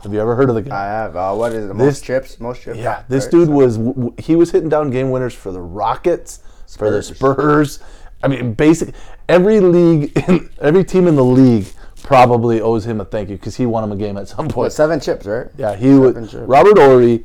Have 0.04 0.14
you 0.14 0.22
ever 0.22 0.36
heard 0.36 0.50
of 0.50 0.56
the 0.56 0.62
guy? 0.62 0.78
I 0.82 0.86
have. 0.86 1.16
Uh, 1.16 1.34
what 1.34 1.52
is 1.52 1.66
it? 1.66 1.68
This- 1.70 1.76
Most 1.78 2.04
chips? 2.04 2.40
Most 2.40 2.62
chips? 2.62 2.78
Yeah, 2.78 3.04
this 3.10 3.28
dude 3.28 3.48
So- 3.48 3.54
was 3.54 3.76
w- 3.78 3.94
w- 3.96 4.14
he 4.18 4.36
was 4.36 4.52
hitting 4.52 4.70
down 4.70 4.92
game 4.92 5.12
winners 5.12 5.34
for 5.34 5.52
the 5.52 5.60
Rockets, 5.62 6.40
for 6.78 6.90
the 6.90 7.02
Spurs. 7.04 7.18
Spurs. 7.18 7.80
I 8.24 8.28
mean, 8.28 8.54
basic 8.54 8.94
every 9.28 9.60
league, 9.60 10.12
in, 10.28 10.50
every 10.62 10.84
team 10.84 11.08
in 11.08 11.16
the 11.16 11.24
league 11.24 11.68
probably 12.10 12.60
owes 12.60 12.88
him 12.88 13.00
a 13.00 13.06
thank 13.06 13.30
you 13.30 13.36
because 13.36 13.58
he 13.58 13.68
won 13.68 13.84
him 13.84 13.92
a 13.92 13.96
game 13.96 14.18
at 14.18 14.28
some 14.28 14.46
What, 14.48 14.54
point. 14.56 14.72
seven 14.74 15.00
chips, 15.00 15.28
right? 15.28 15.46
Yeah, 15.56 15.76
he 15.76 15.94
was 15.94 16.16
Seven 16.16 16.28
chips. 16.28 16.48
Robert 16.48 16.76
Horry, 16.80 17.24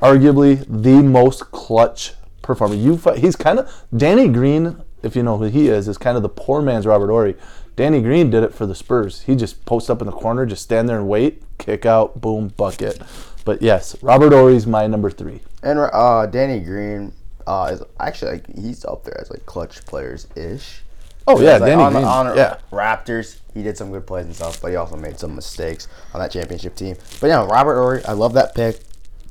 arguably 0.00 0.64
the 0.68 1.02
most 1.02 1.50
clutch 1.50 2.14
performer. 2.40 2.76
You, 2.76 2.94
he's 3.16 3.34
kind 3.34 3.58
of 3.58 3.68
Danny 3.96 4.28
Green, 4.28 4.76
if 5.02 5.16
you 5.16 5.24
know 5.24 5.36
who 5.36 5.46
he 5.46 5.66
is, 5.66 5.88
is 5.88 5.98
kind 5.98 6.16
of 6.16 6.22
the 6.22 6.28
poor 6.28 6.62
man's 6.62 6.86
Robert 6.86 7.08
Horry. 7.08 7.34
Danny 7.74 8.00
Green 8.00 8.30
did 8.30 8.44
it 8.44 8.54
for 8.54 8.66
the 8.66 8.74
Spurs. 8.76 9.22
He 9.22 9.34
just 9.34 9.64
posts 9.66 9.90
up 9.90 10.00
in 10.00 10.06
the 10.06 10.12
corner, 10.12 10.46
just 10.46 10.62
stand 10.62 10.88
there 10.88 10.98
and 10.98 11.08
wait, 11.08 11.42
kick 11.58 11.84
out, 11.84 12.20
boom, 12.20 12.52
bucket. 12.56 13.02
But 13.44 13.60
yes, 13.60 14.00
Robert 14.00 14.32
Horry's 14.32 14.64
my 14.64 14.86
number 14.86 15.10
three. 15.10 15.40
And 15.64 15.80
uh, 15.80 16.26
Danny 16.26 16.60
Green 16.60 17.12
uh, 17.48 17.70
is 17.72 17.82
actually 17.98 18.30
like 18.34 18.46
he's 18.56 18.84
up 18.84 19.02
there 19.02 19.20
as 19.20 19.28
like 19.28 19.44
clutch 19.44 19.84
players 19.86 20.28
ish. 20.36 20.82
Oh 21.30 21.40
yeah, 21.40 21.58
Danny 21.58 21.90
Green. 21.90 22.04
on 22.04 22.36
yeah, 22.36 22.58
Raptors, 22.72 23.38
he 23.54 23.62
did 23.62 23.76
some 23.76 23.90
good 23.90 24.06
plays 24.06 24.26
and 24.26 24.34
stuff, 24.34 24.60
but 24.60 24.68
he 24.68 24.76
also 24.76 24.96
made 24.96 25.18
some 25.18 25.34
mistakes 25.34 25.88
on 26.14 26.20
that 26.20 26.30
championship 26.30 26.74
team. 26.74 26.96
But 27.20 27.28
yeah, 27.28 27.46
Robert 27.46 27.76
Horry, 27.76 28.04
I 28.04 28.12
love 28.12 28.34
that 28.34 28.54
pick. 28.54 28.80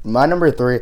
My 0.03 0.25
number 0.25 0.49
three, 0.51 0.79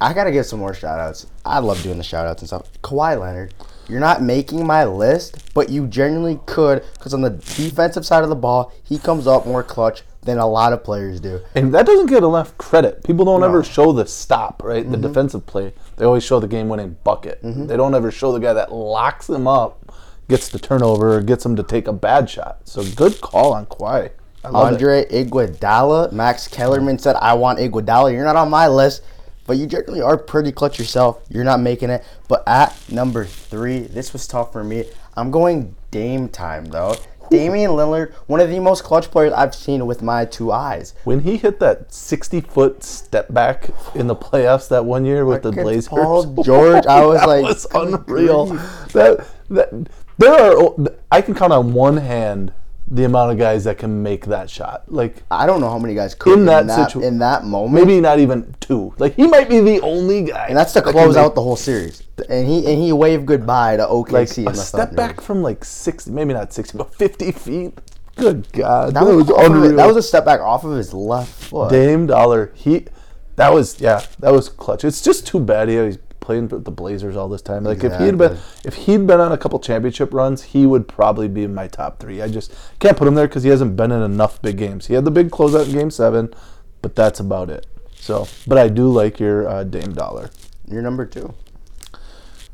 I 0.00 0.12
gotta 0.12 0.30
give 0.30 0.46
some 0.46 0.60
more 0.60 0.74
shout 0.74 0.98
outs. 0.98 1.26
I 1.44 1.58
love 1.58 1.82
doing 1.82 1.98
the 1.98 2.04
shout 2.04 2.26
outs 2.26 2.42
and 2.42 2.48
stuff. 2.48 2.70
Kawhi 2.82 3.20
Leonard, 3.20 3.54
you're 3.88 4.00
not 4.00 4.22
making 4.22 4.66
my 4.66 4.84
list, 4.84 5.52
but 5.54 5.68
you 5.68 5.86
genuinely 5.86 6.40
could, 6.46 6.82
because 6.94 7.14
on 7.14 7.20
the 7.20 7.30
defensive 7.30 8.04
side 8.04 8.22
of 8.22 8.28
the 8.28 8.34
ball, 8.34 8.72
he 8.82 8.98
comes 8.98 9.26
up 9.26 9.46
more 9.46 9.62
clutch 9.62 10.02
than 10.22 10.38
a 10.38 10.46
lot 10.46 10.72
of 10.72 10.82
players 10.82 11.20
do. 11.20 11.40
and 11.54 11.72
that 11.72 11.86
doesn't 11.86 12.06
get 12.06 12.24
enough 12.24 12.56
credit. 12.58 13.04
People 13.04 13.24
don't 13.24 13.44
ever 13.44 13.62
show 13.62 13.92
the 13.92 14.06
stop, 14.06 14.60
right? 14.64 14.82
Mm-hmm. 14.82 15.00
The 15.00 15.08
defensive 15.08 15.46
play. 15.46 15.72
They 15.96 16.04
always 16.04 16.24
show 16.24 16.40
the 16.40 16.48
game-winning 16.48 16.96
bucket. 17.04 17.38
They 17.42 17.76
don't 17.76 17.94
ever 17.94 18.10
show 18.10 18.32
the 18.32 18.40
guy 18.40 18.52
that 18.52 18.72
locks 18.72 19.28
him 19.28 19.46
up, 19.46 19.92
gets 20.28 20.48
the 20.48 20.58
turnover, 20.58 21.16
or 21.16 21.20
gets 21.22 21.44
him 21.44 21.56
to 21.56 21.62
take 21.62 21.88
a 21.88 21.92
bad 21.92 22.28
shot. 22.28 22.60
So 22.64 22.84
good 22.94 23.20
call 23.20 23.52
on 23.52 23.66
Kawhi. 23.66 24.10
Love 24.44 24.72
it. 24.72 24.74
Andre 24.74 25.04
Iguodala. 25.06 26.12
Max 26.12 26.46
Kellerman 26.48 26.98
said, 26.98 27.16
"I 27.16 27.34
want 27.34 27.58
Iguodala. 27.58 28.12
You're 28.12 28.24
not 28.24 28.36
on 28.36 28.50
my 28.50 28.68
list, 28.68 29.02
but 29.46 29.56
you 29.56 29.66
generally 29.66 30.02
are 30.02 30.16
pretty 30.16 30.52
clutch 30.52 30.78
yourself. 30.78 31.22
You're 31.28 31.44
not 31.44 31.60
making 31.60 31.90
it. 31.90 32.04
But 32.28 32.42
at 32.46 32.76
number 32.90 33.24
three, 33.24 33.80
this 33.80 34.12
was 34.12 34.26
tough 34.26 34.52
for 34.52 34.62
me. 34.64 34.84
I'm 35.16 35.30
going 35.30 35.74
Dame 35.90 36.28
time 36.28 36.66
though. 36.66 36.96
Damian 37.30 37.72
Lillard, 37.72 38.12
one 38.26 38.40
of 38.40 38.50
the 38.50 38.60
most 38.60 38.84
clutch 38.84 39.10
players 39.10 39.32
I've 39.32 39.54
seen 39.54 39.86
with 39.86 40.02
my 40.02 40.24
two 40.24 40.52
eyes. 40.52 40.94
When 41.04 41.20
he 41.20 41.36
hit 41.36 41.58
that 41.60 41.92
60 41.92 42.40
foot 42.42 42.84
step 42.84 43.32
back 43.32 43.70
in 43.94 44.06
the 44.06 44.14
playoffs 44.14 44.68
that 44.68 44.84
one 44.84 45.04
year 45.04 45.24
with 45.24 45.42
the 45.42 45.52
Blazers, 45.52 45.88
Paul 45.88 46.42
George, 46.42 46.86
I 46.86 47.04
was 47.06 47.20
that 47.20 47.26
like, 47.26 47.42
was 47.42 47.66
unreal. 47.74 48.46
grief. 48.46 48.92
That, 48.92 49.26
that 49.50 49.88
there 50.18 50.32
are 50.32 50.74
I 51.10 51.20
can 51.22 51.34
count 51.34 51.52
on 51.52 51.72
one 51.72 51.96
hand 51.98 52.52
the 52.88 53.02
amount 53.02 53.32
of 53.32 53.38
guys 53.38 53.64
that 53.64 53.78
can 53.78 54.02
make 54.02 54.26
that 54.26 54.48
shot. 54.48 54.84
Like 54.86 55.22
I 55.30 55.44
don't 55.46 55.60
know 55.60 55.68
how 55.68 55.78
many 55.78 55.94
guys 55.94 56.14
could 56.14 56.34
In 56.34 56.38
in 56.40 56.44
that 56.46 56.66
that, 56.68 56.90
situ- 56.92 57.04
in 57.04 57.18
that 57.18 57.44
moment. 57.44 57.74
maybe 57.74 58.00
not 58.00 58.18
even 58.20 58.54
two. 58.60 58.94
Like 58.98 59.14
he 59.16 59.26
might 59.26 59.48
be 59.48 59.58
the 59.60 59.80
only 59.80 60.22
guy. 60.22 60.46
and 60.48 60.56
that's 60.56 60.72
to 60.74 60.80
that 60.80 60.90
close 60.92 61.16
out 61.16 61.34
the 61.34 61.42
whole 61.42 61.56
series. 61.56 62.02
And 62.28 62.46
he 62.46 62.58
and 62.70 62.80
he 62.80 62.92
waved 62.92 63.26
goodbye 63.26 63.76
to 63.76 63.84
OKC 63.86 64.12
like 64.12 64.38
in 64.38 64.46
a 64.48 64.50
the 64.52 64.54
step 64.56 64.94
back 64.94 65.20
from 65.20 65.42
like 65.42 65.64
sixty, 65.64 66.10
maybe 66.12 66.32
not 66.32 66.52
sixty, 66.52 66.78
but 66.78 66.94
fifty 66.94 67.32
feet. 67.32 67.78
Good 68.14 68.50
God, 68.52 68.94
That, 68.94 69.04
was, 69.04 69.28
off 69.30 69.44
unreal. 69.44 69.76
that 69.76 69.86
was 69.86 69.96
a 69.98 70.02
step 70.02 70.24
back 70.24 70.40
off 70.40 70.64
of 70.64 70.74
his 70.74 70.94
left 70.94 71.30
foot. 71.30 71.70
Dame 71.70 72.06
Dollar. 72.06 72.50
He, 72.54 72.86
that 73.34 73.52
was 73.52 73.78
yeah, 73.78 74.02
that 74.20 74.32
was 74.32 74.48
clutch. 74.48 74.84
It's 74.84 75.02
just 75.02 75.26
too 75.26 75.38
bad 75.38 75.68
he 75.68 75.76
he's 75.76 75.98
playing 76.26 76.48
with 76.48 76.64
the 76.64 76.72
Blazers 76.72 77.16
all 77.16 77.28
this 77.28 77.40
time. 77.40 77.62
Like 77.62 77.84
if 77.84 77.96
he'd 78.00 78.18
been 78.18 78.36
if 78.64 78.74
he'd 78.74 79.06
been 79.06 79.20
on 79.20 79.30
a 79.30 79.38
couple 79.38 79.60
championship 79.60 80.12
runs, 80.12 80.42
he 80.42 80.66
would 80.66 80.88
probably 80.88 81.28
be 81.28 81.44
in 81.44 81.54
my 81.54 81.68
top 81.68 82.00
three. 82.00 82.20
I 82.20 82.26
just 82.26 82.52
can't 82.80 82.96
put 82.96 83.06
him 83.06 83.14
there 83.14 83.28
because 83.28 83.44
he 83.44 83.50
hasn't 83.50 83.76
been 83.76 83.92
in 83.92 84.02
enough 84.02 84.42
big 84.42 84.58
games. 84.58 84.86
He 84.86 84.94
had 84.94 85.04
the 85.04 85.12
big 85.12 85.30
closeout 85.30 85.66
in 85.66 85.72
Game 85.72 85.90
Seven, 85.92 86.34
but 86.82 86.96
that's 86.96 87.20
about 87.20 87.48
it. 87.48 87.66
So, 87.94 88.26
but 88.44 88.58
I 88.58 88.68
do 88.68 88.90
like 88.90 89.20
your 89.20 89.48
uh, 89.48 89.62
Dame 89.62 89.92
Dollar. 89.94 90.30
You're 90.68 90.82
number 90.82 91.06
two. 91.06 91.32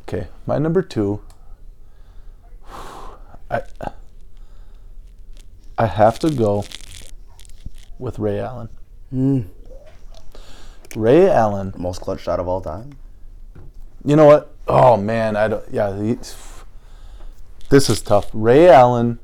Okay, 0.02 0.28
my 0.46 0.58
number 0.58 0.82
two. 0.82 1.22
I 3.50 3.62
I 5.78 5.86
have 5.86 6.18
to 6.18 6.30
go 6.30 6.64
with 7.98 8.18
Ray 8.18 8.38
Allen. 8.38 8.68
Ray 10.94 11.30
Allen. 11.30 11.72
Most 11.78 12.02
clutch 12.02 12.20
shot 12.20 12.38
of 12.38 12.46
all 12.46 12.60
time. 12.60 12.98
You 14.04 14.16
know 14.16 14.26
what? 14.26 14.54
Oh 14.66 14.96
man, 14.96 15.36
I 15.36 15.48
don't. 15.48 15.64
Yeah, 15.70 15.96
he, 16.00 16.18
this 17.68 17.88
is 17.88 18.02
tough. 18.02 18.30
Ray 18.32 18.68
Allen. 18.68 19.18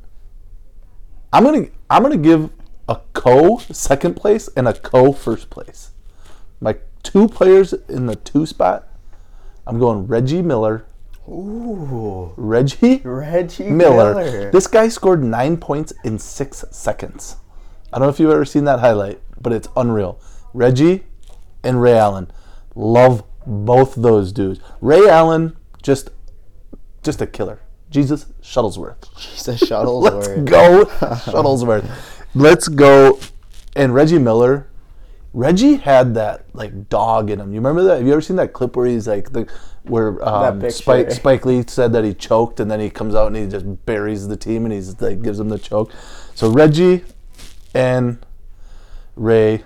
I'm 1.32 1.44
gonna 1.44 1.66
I'm 1.90 2.02
gonna 2.02 2.16
give 2.16 2.50
a 2.88 3.00
co 3.12 3.58
second 3.58 4.14
place 4.14 4.48
and 4.56 4.66
a 4.66 4.74
co 4.74 5.12
first 5.12 5.50
place. 5.50 5.90
My 6.60 6.76
two 7.02 7.28
players 7.28 7.72
in 7.72 8.06
the 8.06 8.16
two 8.16 8.46
spot. 8.46 8.88
I'm 9.66 9.78
going 9.78 10.06
Reggie 10.06 10.42
Miller. 10.42 10.86
Ooh, 11.28 12.32
Reggie 12.36 13.02
Reggie 13.04 13.68
Miller. 13.70 14.14
Miller. 14.14 14.50
This 14.50 14.66
guy 14.66 14.88
scored 14.88 15.22
nine 15.22 15.58
points 15.58 15.92
in 16.04 16.18
six 16.18 16.64
seconds. 16.70 17.36
I 17.92 17.98
don't 17.98 18.06
know 18.06 18.10
if 18.10 18.18
you've 18.18 18.30
ever 18.30 18.44
seen 18.44 18.64
that 18.64 18.80
highlight, 18.80 19.20
but 19.40 19.52
it's 19.52 19.68
unreal. 19.76 20.20
Reggie 20.54 21.04
and 21.62 21.82
Ray 21.82 21.98
Allen. 21.98 22.30
Love 22.74 23.24
both 23.48 23.94
those 23.94 24.32
dudes. 24.32 24.60
Ray 24.80 25.08
Allen, 25.08 25.56
just 25.82 26.10
just 27.02 27.20
a 27.22 27.26
killer. 27.26 27.60
Jesus 27.90 28.26
Shuttlesworth. 28.42 29.02
A 29.48 29.52
Shuttlesworth. 29.52 30.46
Let's 30.46 30.50
go 30.50 30.84
Shuttlesworth. 31.30 31.90
Let's 32.34 32.68
go. 32.68 33.18
And 33.74 33.94
Reggie 33.94 34.18
Miller. 34.18 34.68
Reggie 35.32 35.76
had 35.76 36.14
that 36.14 36.44
like 36.52 36.88
dog 36.88 37.30
in 37.30 37.40
him. 37.40 37.52
You 37.52 37.60
remember 37.60 37.82
that? 37.84 37.98
Have 37.98 38.06
you 38.06 38.12
ever 38.12 38.20
seen 38.20 38.36
that 38.36 38.52
clip 38.52 38.76
where 38.76 38.86
he's 38.86 39.08
like 39.08 39.32
the 39.32 39.50
where 39.84 40.22
um. 40.26 40.68
Spike 40.70 41.10
Spike 41.10 41.46
Lee 41.46 41.64
said 41.66 41.92
that 41.94 42.04
he 42.04 42.12
choked 42.12 42.60
and 42.60 42.70
then 42.70 42.80
he 42.80 42.90
comes 42.90 43.14
out 43.14 43.28
and 43.28 43.36
he 43.36 43.46
just 43.46 43.86
buries 43.86 44.28
the 44.28 44.36
team 44.36 44.64
and 44.64 44.74
he's 44.74 45.00
like 45.00 45.22
gives 45.22 45.38
them 45.38 45.48
the 45.48 45.58
choke. 45.58 45.92
So 46.34 46.50
Reggie 46.50 47.04
and 47.74 48.24
Ray, 49.16 49.64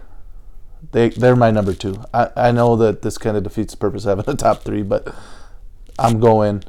they 0.92 1.08
they're 1.08 1.36
my 1.36 1.50
number 1.50 1.74
two. 1.74 2.02
I, 2.14 2.30
I 2.36 2.52
know 2.52 2.76
that 2.76 3.02
this 3.02 3.18
kind 3.18 3.36
of 3.36 3.42
defeats 3.42 3.74
the 3.74 3.78
purpose 3.78 4.04
of 4.04 4.18
having 4.18 4.32
a 4.32 4.36
top 4.36 4.62
three, 4.62 4.82
but 4.82 5.14
I'm 5.98 6.20
going 6.20 6.62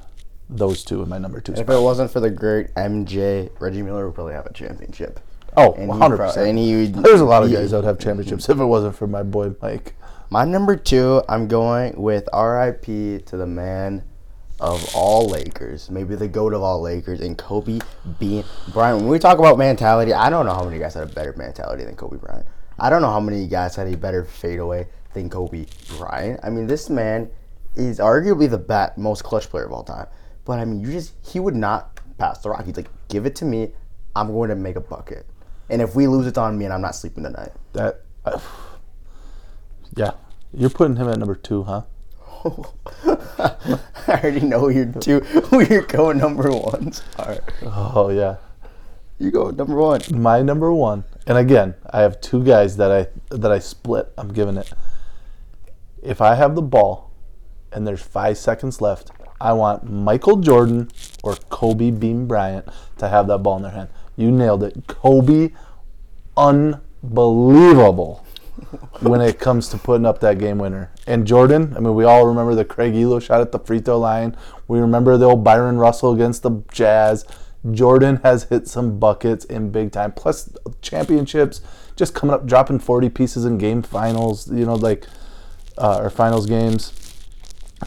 those 0.49 0.83
two 0.83 1.01
in 1.01 1.09
my 1.09 1.17
number 1.17 1.39
two. 1.39 1.53
If 1.53 1.59
spot. 1.59 1.75
it 1.75 1.81
wasn't 1.81 2.11
for 2.11 2.19
the 2.19 2.29
great 2.29 2.73
MJ, 2.75 3.49
Reggie 3.59 3.81
Miller 3.81 4.05
would 4.05 4.15
probably 4.15 4.33
have 4.33 4.45
a 4.45 4.53
championship. 4.53 5.19
Oh, 5.55 5.73
And 5.73 5.83
he 5.83 5.87
100 5.87 6.17
pro- 6.17 6.27
percent. 6.27 7.03
There's 7.03 7.21
a 7.21 7.25
lot 7.25 7.43
of 7.43 7.51
guys 7.51 7.71
that 7.71 7.77
would 7.77 7.85
have 7.85 7.99
championships 7.99 8.49
if 8.49 8.59
it 8.59 8.65
wasn't 8.65 8.95
for 8.95 9.07
my 9.07 9.23
boy 9.23 9.53
Mike. 9.61 9.95
My 10.29 10.45
number 10.45 10.75
two, 10.75 11.21
I'm 11.29 11.47
going 11.47 12.01
with 12.01 12.27
RIP 12.33 12.85
to 13.25 13.37
the 13.37 13.45
man 13.45 14.03
of 14.59 14.95
all 14.95 15.27
Lakers, 15.27 15.91
maybe 15.91 16.15
the 16.15 16.27
goat 16.27 16.53
of 16.53 16.61
all 16.63 16.81
Lakers, 16.81 17.19
and 17.19 17.37
Kobe 17.37 17.79
Bean 18.19 18.43
Bryant. 18.71 19.01
When 19.01 19.09
we 19.09 19.19
talk 19.19 19.37
about 19.37 19.57
mentality, 19.57 20.13
I 20.13 20.29
don't 20.29 20.45
know 20.45 20.53
how 20.53 20.63
many 20.63 20.79
guys 20.79 20.93
had 20.95 21.03
a 21.03 21.13
better 21.13 21.33
mentality 21.37 21.83
than 21.83 21.95
Kobe 21.95 22.17
Bryant. 22.17 22.47
I 22.79 22.89
don't 22.89 23.01
know 23.01 23.11
how 23.11 23.19
many 23.19 23.47
guys 23.47 23.75
had 23.75 23.87
a 23.87 23.97
better 23.97 24.25
fadeaway 24.25 24.87
than 25.13 25.29
Kobe 25.29 25.65
Bryant. 25.97 26.39
I 26.43 26.49
mean, 26.49 26.67
this 26.67 26.89
man 26.89 27.29
is 27.75 27.99
arguably 27.99 28.49
the 28.49 28.57
bat, 28.57 28.97
most 28.97 29.23
clutch 29.23 29.49
player 29.49 29.65
of 29.65 29.71
all 29.71 29.83
time. 29.83 30.07
But 30.45 30.59
I 30.59 30.65
mean, 30.65 30.79
you 30.81 30.91
just 30.91 31.13
he 31.25 31.39
would 31.39 31.55
not 31.55 31.99
pass 32.17 32.39
the 32.39 32.49
rock. 32.49 32.65
He's 32.65 32.75
like, 32.77 32.89
give 33.07 33.25
it 33.25 33.35
to 33.37 33.45
me. 33.45 33.71
I'm 34.15 34.27
going 34.31 34.49
to 34.49 34.55
make 34.55 34.75
a 34.75 34.81
bucket. 34.81 35.25
And 35.69 35.81
if 35.81 35.95
we 35.95 36.07
lose, 36.07 36.27
it's 36.27 36.37
on 36.37 36.57
me, 36.57 36.65
and 36.65 36.73
I'm 36.73 36.81
not 36.81 36.95
sleeping 36.95 37.23
tonight. 37.23 37.51
That, 37.71 38.01
uh, 38.25 38.39
yeah, 39.95 40.11
you're 40.53 40.69
putting 40.69 40.97
him 40.97 41.07
at 41.09 41.17
number 41.17 41.35
two, 41.35 41.63
huh? 41.63 41.83
I 42.45 43.55
already 44.07 44.41
know 44.41 44.67
you're 44.67 44.85
two. 44.85 45.25
You're 45.69 45.83
going 45.83 46.17
number 46.17 46.51
ones 46.51 47.01
are. 47.17 47.39
Oh 47.63 48.09
yeah, 48.09 48.35
You 49.17 49.31
go 49.31 49.49
number 49.49 49.75
one. 49.75 50.01
my 50.11 50.41
number 50.41 50.73
one. 50.73 51.05
And 51.25 51.37
again, 51.37 51.75
I 51.89 52.01
have 52.01 52.19
two 52.21 52.43
guys 52.43 52.77
that 52.77 52.91
I 52.91 53.07
that 53.35 53.51
I 53.51 53.59
split. 53.59 54.11
I'm 54.17 54.33
giving 54.33 54.57
it. 54.57 54.73
If 56.01 56.19
I 56.21 56.35
have 56.35 56.55
the 56.55 56.61
ball, 56.61 57.11
and 57.71 57.87
there's 57.87 58.01
five 58.01 58.37
seconds 58.37 58.81
left, 58.81 59.11
I 59.39 59.53
want 59.53 59.89
Michael 59.89 60.37
Jordan 60.37 60.89
or 61.23 61.35
Kobe 61.49 61.91
Bean 61.91 62.27
Bryant 62.27 62.67
to 62.97 63.09
have 63.09 63.27
that 63.27 63.39
ball 63.39 63.57
in 63.57 63.63
their 63.63 63.71
hand. 63.71 63.89
You 64.15 64.31
nailed 64.31 64.63
it, 64.63 64.87
Kobe. 64.87 65.51
Unbelievable 66.35 68.25
when 69.01 69.21
it 69.21 69.39
comes 69.39 69.69
to 69.69 69.77
putting 69.77 70.05
up 70.05 70.19
that 70.19 70.39
game 70.39 70.57
winner. 70.57 70.91
And 71.07 71.25
Jordan, 71.25 71.73
I 71.75 71.79
mean, 71.79 71.95
we 71.95 72.03
all 72.03 72.25
remember 72.25 72.55
the 72.55 72.65
Craig 72.65 72.93
Ehlo 72.93 73.21
shot 73.21 73.41
at 73.41 73.51
the 73.51 73.59
free 73.59 73.79
throw 73.79 73.99
line. 73.99 74.35
We 74.67 74.79
remember 74.79 75.17
the 75.17 75.25
old 75.25 75.43
Bryon 75.43 75.77
Russell 75.77 76.13
against 76.13 76.43
the 76.43 76.63
Jazz. 76.71 77.25
Jordan 77.71 78.17
has 78.23 78.43
hit 78.43 78.67
some 78.67 78.99
buckets 78.99 79.45
in 79.45 79.71
big 79.71 79.91
time, 79.91 80.11
plus 80.11 80.51
championships, 80.81 81.61
just 81.95 82.13
coming 82.13 82.33
up, 82.33 82.45
dropping 82.45 82.79
40 82.79 83.09
pieces 83.09 83.45
in 83.45 83.57
game 83.57 83.81
finals, 83.81 84.51
you 84.51 84.65
know, 84.65 84.75
like, 84.75 85.07
uh, 85.77 85.99
or 86.01 86.09
finals 86.09 86.45
games. 86.45 86.91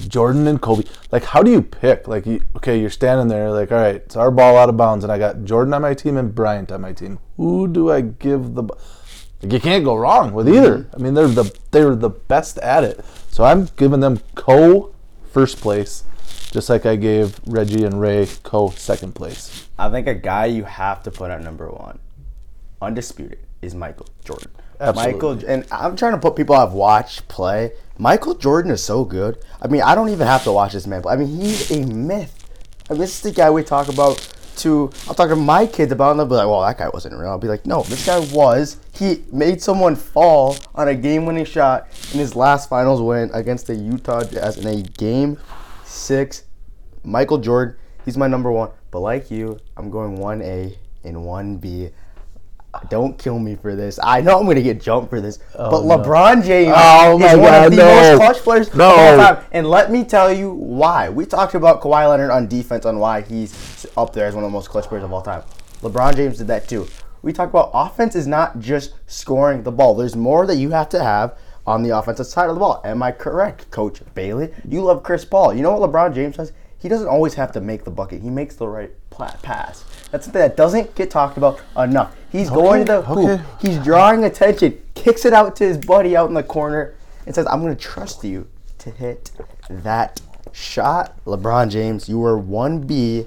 Jordan 0.09 0.47
and 0.47 0.61
Kobe. 0.61 0.85
Like, 1.11 1.25
how 1.25 1.43
do 1.43 1.51
you 1.51 1.63
pick? 1.63 2.07
Like, 2.09 2.27
you, 2.27 2.43
okay, 2.57 2.79
you're 2.79 2.91
standing 2.91 3.29
there, 3.29 3.51
like, 3.51 3.73
all 3.73 3.79
right, 3.79 3.97
it's 3.97 4.17
our 4.17 4.31
ball 4.31 4.57
out 4.57 4.69
of 4.69 4.77
bounds, 4.77 5.05
and 5.05 5.13
I 5.13 5.19
got 5.19 5.45
Jordan 5.45 5.75
on 5.75 5.83
my 5.83 5.95
team 5.95 6.17
and 6.17 6.35
Bryant 6.35 6.71
on 6.73 6.81
my 6.81 6.93
team. 6.93 7.19
Who 7.37 7.69
do 7.69 7.91
I 7.91 8.01
give 8.03 8.55
the? 8.55 8.63
Like, 8.63 9.53
you 9.53 9.61
can't 9.61 9.85
go 9.85 9.97
wrong 9.97 10.33
with 10.33 10.49
either. 10.49 10.89
I 10.95 10.99
mean, 10.99 11.15
they're 11.15 11.29
the 11.29 11.55
they're 11.71 11.95
the 11.95 12.11
best 12.11 12.59
at 12.59 12.85
it. 12.85 13.05
So 13.31 13.45
I'm 13.45 13.67
giving 13.77 14.01
them 14.01 14.21
co 14.35 14.95
first 15.33 15.61
place, 15.61 16.05
just 16.57 16.71
like 16.71 16.87
I 16.87 16.97
gave 16.97 17.39
Reggie 17.47 17.85
and 17.85 18.01
Ray 18.01 18.27
co 18.43 18.71
second 18.71 19.15
place. 19.15 19.69
I 19.79 19.91
think 19.91 20.07
a 20.07 20.15
guy 20.15 20.47
you 20.47 20.65
have 20.65 21.03
to 21.03 21.11
put 21.11 21.31
at 21.31 21.43
number 21.43 21.69
one, 21.69 21.99
undisputed, 22.81 23.41
is 23.61 23.75
Michael 23.75 24.07
Jordan. 24.25 24.51
Absolutely. 24.81 25.13
Michael, 25.13 25.51
and 25.51 25.67
I'm 25.71 25.97
trying 25.97 26.13
to 26.13 26.19
put 26.19 26.35
people 26.35 26.57
I've 26.57 26.73
watched 26.73 27.29
play. 27.29 27.73
Michael 27.99 28.35
Jordan 28.35 28.71
is 28.71 28.83
so 28.83 29.05
good. 29.05 29.45
I 29.61 29.69
mean, 29.69 29.83
I 29.83 29.95
don't 29.95 30.09
even 30.09 30.27
have 30.27 30.45
to 30.45 30.53
watch 30.53 30.73
this 30.73 30.87
man 30.87 31.03
play. 31.03 31.13
I 31.13 31.17
mean, 31.17 31.29
he's 31.29 31.71
a 31.71 31.85
myth. 31.85 32.49
I 32.89 32.95
mean, 32.95 33.03
this 33.03 33.17
is 33.17 33.21
the 33.21 33.33
guy 33.33 33.51
we 33.51 33.63
talk 33.63 33.89
about. 33.89 34.33
To 34.61 34.91
I'll 35.07 35.13
talk 35.13 35.29
to 35.29 35.37
my 35.37 35.67
kids 35.67 35.93
about, 35.93 36.13
and 36.13 36.21
they'll 36.21 36.27
be 36.27 36.37
like, 36.37 36.47
"Well, 36.47 36.63
that 36.63 36.79
guy 36.79 36.89
wasn't 36.89 37.19
real." 37.19 37.29
I'll 37.29 37.37
be 37.37 37.47
like, 37.47 37.67
"No, 37.67 37.83
this 37.83 38.07
guy 38.07 38.19
was. 38.35 38.79
He 38.95 39.23
made 39.31 39.61
someone 39.61 39.95
fall 39.95 40.57
on 40.75 40.89
a 40.89 40.95
game-winning 40.95 41.45
shot 41.45 41.89
in 42.15 42.21
his 42.21 42.35
last 42.35 42.71
finals 42.71 43.03
win 43.03 43.31
against 43.35 43.67
the 43.67 43.75
Utah 43.75 44.25
Jazz 44.25 44.57
in 44.57 44.67
a 44.67 44.81
game 44.81 45.37
six 45.85 46.45
Michael 47.07 47.39
Jordan, 47.39 47.77
he's 48.05 48.17
my 48.19 48.27
number 48.27 48.51
one. 48.53 48.71
But 48.91 49.01
like 49.01 49.31
you, 49.31 49.59
I'm 49.77 49.91
going 49.91 50.17
one 50.17 50.43
A 50.43 50.77
and 51.05 51.25
one 51.25 51.57
B. 51.57 51.91
Don't 52.91 53.17
kill 53.19 53.39
me 53.39 53.55
for 53.55 53.75
this. 53.75 53.99
I 54.03 54.21
know 54.21 54.39
I'm 54.39 54.45
gonna 54.47 54.61
get 54.61 54.83
jumped 54.83 55.09
for 55.09 55.21
this, 55.21 55.39
oh, 55.55 55.71
but 55.71 55.85
no. 55.87 55.97
LeBron 56.05 56.45
James 56.45 56.75
Oh, 56.77 57.13
oh 57.15 57.19
my 57.19 57.33
is 57.33 57.39
one 57.39 57.43
God, 57.53 57.65
of 57.67 57.71
the 57.71 57.77
no. 57.79 57.87
most 58.11 58.17
clutch 58.19 58.37
players 58.39 58.75
No. 58.75 58.93
of 58.93 58.99
all 58.99 59.17
time. 59.35 59.45
And 59.53 59.67
let 59.71 59.91
me 59.91 60.05
tell 60.05 60.31
you 60.31 60.51
why. 60.53 61.09
We 61.09 61.25
talked 61.25 61.55
about 61.55 61.81
Kawhi 61.81 62.07
Leonard 62.07 62.31
on 62.31 62.49
defense 62.49 62.85
on 62.85 62.99
why 62.99 63.23
he's 63.23 63.87
up 63.97 64.13
there 64.13 64.27
as 64.27 64.35
one 64.35 64.45
of 64.45 64.51
the 64.51 64.53
most 64.53 64.69
clutch 64.69 64.85
players 64.87 65.05
of 65.05 65.13
all 65.13 65.23
time. 65.23 65.43
LeBron 65.81 66.17
James 66.17 66.37
did 66.37 66.49
that 66.49 66.69
too. 66.69 66.87
We 67.23 67.33
talk 67.33 67.49
about 67.49 67.71
offense 67.73 68.15
is 68.15 68.27
not 68.27 68.59
just 68.59 68.93
scoring 69.07 69.63
the 69.63 69.73
ball. 69.73 69.95
There's 69.95 70.15
more 70.15 70.47
that 70.47 70.57
you 70.57 70.71
have 70.71 70.91
to 70.91 71.03
have 71.03 71.39
on 71.67 71.83
the 71.83 71.97
offensive 71.97 72.27
side 72.27 72.51
of 72.51 72.57
the 72.57 72.61
ball. 72.61 72.83
Am 72.85 73.03
I 73.03 73.11
correct, 73.11 73.71
Coach 73.71 74.03
Bailey? 74.15 74.53
You 74.69 74.83
love 74.83 75.03
Chris 75.03 75.25
Paul. 75.25 75.55
You 75.55 75.63
know 75.63 75.73
what 75.77 75.91
LeBron 75.91 76.15
James 76.15 76.37
does? 76.37 76.53
He 76.79 76.89
doesn't 76.89 77.09
always 77.09 77.35
have 77.35 77.53
to 77.53 77.61
make 77.61 77.85
the 77.85 77.91
bucket. 77.91 78.23
He 78.23 78.31
makes 78.31 78.57
the 78.57 78.69
right 78.69 78.91
pass. 79.43 79.85
That's 80.11 80.27
something 80.27 80.41
that 80.41 80.57
doesn't 80.57 80.95
get 80.95 81.11
talked 81.11 81.37
about 81.37 81.61
enough. 81.77 82.15
He's 82.31 82.51
going 82.51 82.85
to 82.85 82.93
the 82.93 83.03
hoop. 83.03 83.41
okay. 83.41 83.43
He's 83.61 83.79
drawing 83.83 84.25
attention. 84.25 84.81
Kicks 84.95 85.25
it 85.25 85.33
out 85.33 85.57
to 85.57 85.65
his 85.65 85.79
buddy 85.79 86.17
out 86.17 86.29
in 86.29 86.35
the 86.35 86.43
corner 86.43 86.95
and 87.25 87.35
says, 87.35 87.47
"I'm 87.51 87.63
going 87.63 87.75
to 87.75 87.81
trust 87.83 88.23
you 88.25 88.47
to 88.79 88.91
hit 88.91 89.31
that 89.71 90.21
shot." 90.53 91.17
LeBron 91.25 91.71
James, 91.71 92.09
you 92.09 92.23
are 92.25 92.37
one 92.39 92.81
B. 92.81 93.27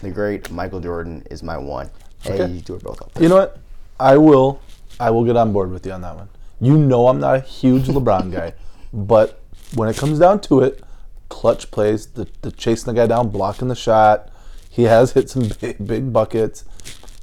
The 0.00 0.10
great 0.10 0.50
Michael 0.50 0.80
Jordan 0.80 1.24
is 1.30 1.42
my 1.42 1.56
one. 1.58 1.90
Hey, 2.22 2.46
you 2.46 2.60
do 2.60 2.74
it 2.74 2.82
both 2.82 3.02
up. 3.02 3.10
You 3.20 3.28
know 3.28 3.36
what? 3.36 3.58
I 4.00 4.16
will. 4.16 4.60
I 4.98 5.10
will 5.10 5.24
get 5.24 5.36
on 5.36 5.52
board 5.52 5.70
with 5.70 5.84
you 5.86 5.92
on 5.92 6.00
that 6.02 6.16
one. 6.16 6.28
You 6.60 6.78
know 6.78 7.08
I'm 7.08 7.20
not 7.20 7.36
a 7.36 7.40
huge 7.40 7.84
LeBron 7.84 8.32
guy, 8.32 8.54
but 8.92 9.40
when 9.74 9.88
it 9.88 9.96
comes 9.96 10.18
down 10.18 10.40
to 10.42 10.60
it, 10.60 10.82
clutch 11.32 11.70
plays, 11.70 12.08
the, 12.08 12.28
the 12.42 12.52
chasing 12.52 12.92
the 12.92 13.00
guy 13.00 13.06
down, 13.06 13.30
blocking 13.30 13.68
the 13.68 13.74
shot. 13.74 14.30
He 14.68 14.82
has 14.82 15.12
hit 15.12 15.30
some 15.30 15.50
big, 15.60 15.84
big 15.84 16.12
buckets. 16.12 16.64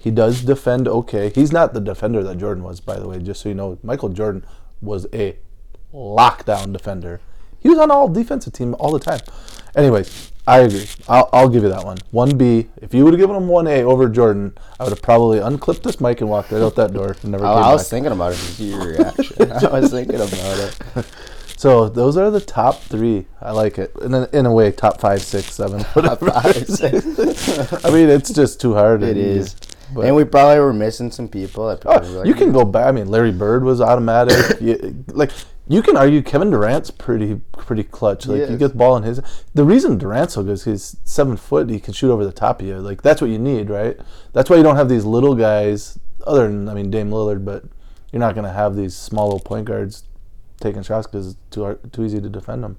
He 0.01 0.09
does 0.09 0.41
defend 0.41 0.87
okay. 0.87 1.29
He's 1.29 1.51
not 1.51 1.73
the 1.73 1.79
defender 1.79 2.23
that 2.23 2.37
Jordan 2.39 2.63
was, 2.63 2.79
by 2.79 2.97
the 2.97 3.07
way. 3.07 3.19
Just 3.19 3.41
so 3.41 3.49
you 3.49 3.55
know, 3.55 3.77
Michael 3.83 4.09
Jordan 4.09 4.45
was 4.81 5.05
a 5.13 5.37
lockdown 5.93 6.73
defender. 6.73 7.21
He 7.59 7.69
was 7.69 7.77
on 7.77 7.91
all 7.91 8.07
defensive 8.07 8.53
team 8.53 8.75
all 8.79 8.91
the 8.91 8.99
time. 8.99 9.19
Anyways, 9.75 10.31
I 10.47 10.59
agree. 10.61 10.87
I'll, 11.07 11.29
I'll 11.31 11.49
give 11.49 11.61
you 11.61 11.69
that 11.69 11.83
one. 11.85 11.97
One 12.09 12.35
B. 12.35 12.69
If 12.81 12.93
you 12.93 13.03
would 13.03 13.13
have 13.13 13.19
given 13.19 13.35
him 13.35 13.47
one 13.47 13.67
A 13.67 13.83
over 13.83 14.09
Jordan, 14.09 14.57
I 14.79 14.85
would 14.85 14.91
have 14.91 15.01
probably 15.01 15.37
unclipped 15.39 15.83
this 15.83 16.01
mic 16.01 16.21
and 16.21 16.29
walked 16.29 16.51
right 16.51 16.61
out 16.63 16.75
that 16.75 16.93
door 16.93 17.15
and 17.21 17.31
never 17.31 17.45
I, 17.45 17.53
came 17.53 17.63
I 17.63 17.73
was 17.73 17.83
back. 17.83 17.89
thinking 17.89 18.11
about 18.13 18.33
it 18.33 18.59
your 18.59 18.87
reaction. 18.87 19.51
I 19.51 19.79
was 19.79 19.91
thinking 19.91 20.15
about 20.15 20.59
it. 20.59 20.79
So 21.59 21.89
those 21.89 22.15
are 22.15 22.31
the 22.31 22.39
top 22.39 22.79
three. 22.83 23.25
I 23.41 23.51
like 23.51 23.77
it. 23.77 23.93
And 24.01 24.13
then 24.13 24.29
in 24.31 24.45
a 24.45 24.53
way, 24.53 24.71
top 24.71 25.01
five, 25.01 25.21
six, 25.21 25.55
seven, 25.55 25.81
whatever. 25.91 26.31
Five, 26.31 26.55
six. 26.55 27.85
I 27.85 27.89
mean, 27.91 28.07
it's 28.07 28.31
just 28.31 28.61
too 28.61 28.75
hard. 28.75 29.03
It 29.03 29.09
and- 29.09 29.17
is. 29.17 29.57
but- 29.93 30.05
and 30.05 30.15
we 30.15 30.23
probably 30.23 30.57
were 30.61 30.71
missing 30.71 31.11
some 31.11 31.27
people. 31.27 31.67
That 31.67 31.85
Oh, 31.85 31.99
like, 32.19 32.27
you 32.27 32.33
can 32.33 32.53
go 32.53 32.63
back. 32.63 32.87
I 32.87 32.93
mean, 32.93 33.09
Larry 33.09 33.33
Bird 33.33 33.65
was 33.65 33.81
automatic. 33.81 34.37
you, 34.61 35.03
like 35.09 35.31
you 35.67 35.81
can 35.81 35.97
argue 35.97 36.21
Kevin 36.21 36.49
Durant's 36.49 36.91
pretty 36.91 37.41
pretty 37.51 37.83
clutch. 37.83 38.25
Like 38.25 38.49
you 38.49 38.55
get 38.55 38.69
the 38.69 38.77
ball 38.77 38.95
in 38.95 39.03
his. 39.03 39.19
The 39.53 39.65
reason 39.65 39.97
Durant's 39.97 40.35
so 40.35 40.43
good 40.43 40.53
is 40.53 40.63
he's 40.63 40.95
seven 41.03 41.35
foot. 41.35 41.69
He 41.69 41.81
can 41.81 41.93
shoot 41.93 42.09
over 42.09 42.23
the 42.23 42.31
top 42.31 42.61
of 42.61 42.67
you. 42.67 42.77
Like 42.77 43.01
that's 43.01 43.19
what 43.19 43.31
you 43.31 43.37
need, 43.37 43.69
right? 43.69 43.99
That's 44.31 44.49
why 44.49 44.55
you 44.55 44.63
don't 44.63 44.77
have 44.77 44.87
these 44.87 45.03
little 45.03 45.35
guys. 45.35 45.99
Other 46.25 46.47
than 46.47 46.69
I 46.69 46.73
mean 46.73 46.89
Dame 46.89 47.09
Lillard, 47.09 47.43
but 47.43 47.65
you're 48.13 48.21
not 48.21 48.33
going 48.33 48.45
to 48.45 48.53
have 48.53 48.77
these 48.77 48.95
small 48.95 49.25
little 49.25 49.41
point 49.41 49.65
guards 49.65 50.03
taking 50.59 50.83
shots 50.83 51.07
because 51.07 51.27
it's 51.27 51.37
too 51.51 51.63
hard, 51.63 51.93
too 51.93 52.03
easy 52.03 52.19
to 52.21 52.29
defend 52.29 52.63
them. 52.63 52.77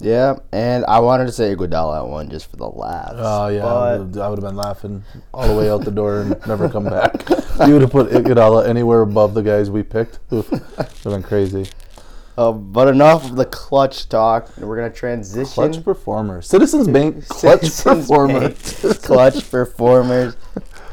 Yeah, 0.00 0.36
and 0.52 0.84
I 0.86 0.98
wanted 0.98 1.26
to 1.26 1.32
say 1.32 1.54
Iguodala 1.54 2.04
at 2.04 2.08
one 2.08 2.28
just 2.28 2.50
for 2.50 2.56
the 2.56 2.66
laughs. 2.68 3.14
Oh 3.16 3.48
yeah, 3.48 3.64
I 3.64 3.98
would, 3.98 4.16
have 4.16 4.40
been 4.40 4.56
laughing 4.56 5.04
all 5.32 5.46
the 5.46 5.54
way 5.54 5.70
out 5.70 5.84
the 5.84 5.90
door 5.90 6.20
and 6.20 6.46
never 6.46 6.68
come 6.68 6.84
back. 6.84 7.28
you 7.66 7.72
would 7.72 7.82
have 7.82 7.92
put 7.92 8.10
Iguodala 8.10 8.68
anywhere 8.68 9.02
above 9.02 9.34
the 9.34 9.42
guys 9.42 9.70
we 9.70 9.82
picked. 9.82 10.18
Oof, 10.32 10.50
would 10.50 10.60
have 10.60 11.04
been 11.04 11.22
crazy. 11.22 11.68
uh, 12.36 12.50
but 12.50 12.88
enough 12.88 13.24
of 13.24 13.36
the 13.36 13.46
clutch 13.46 14.08
talk. 14.08 14.54
We're 14.58 14.76
gonna 14.76 14.90
transition. 14.90 15.52
Clutch 15.52 15.82
performers. 15.84 16.46
Citizens 16.48 16.88
Bank 16.88 17.26
clutch 17.28 17.60
Citizens 17.60 17.82
performers. 17.82 18.82
Bank 18.82 19.02
clutch 19.02 19.50
performers. 19.50 20.36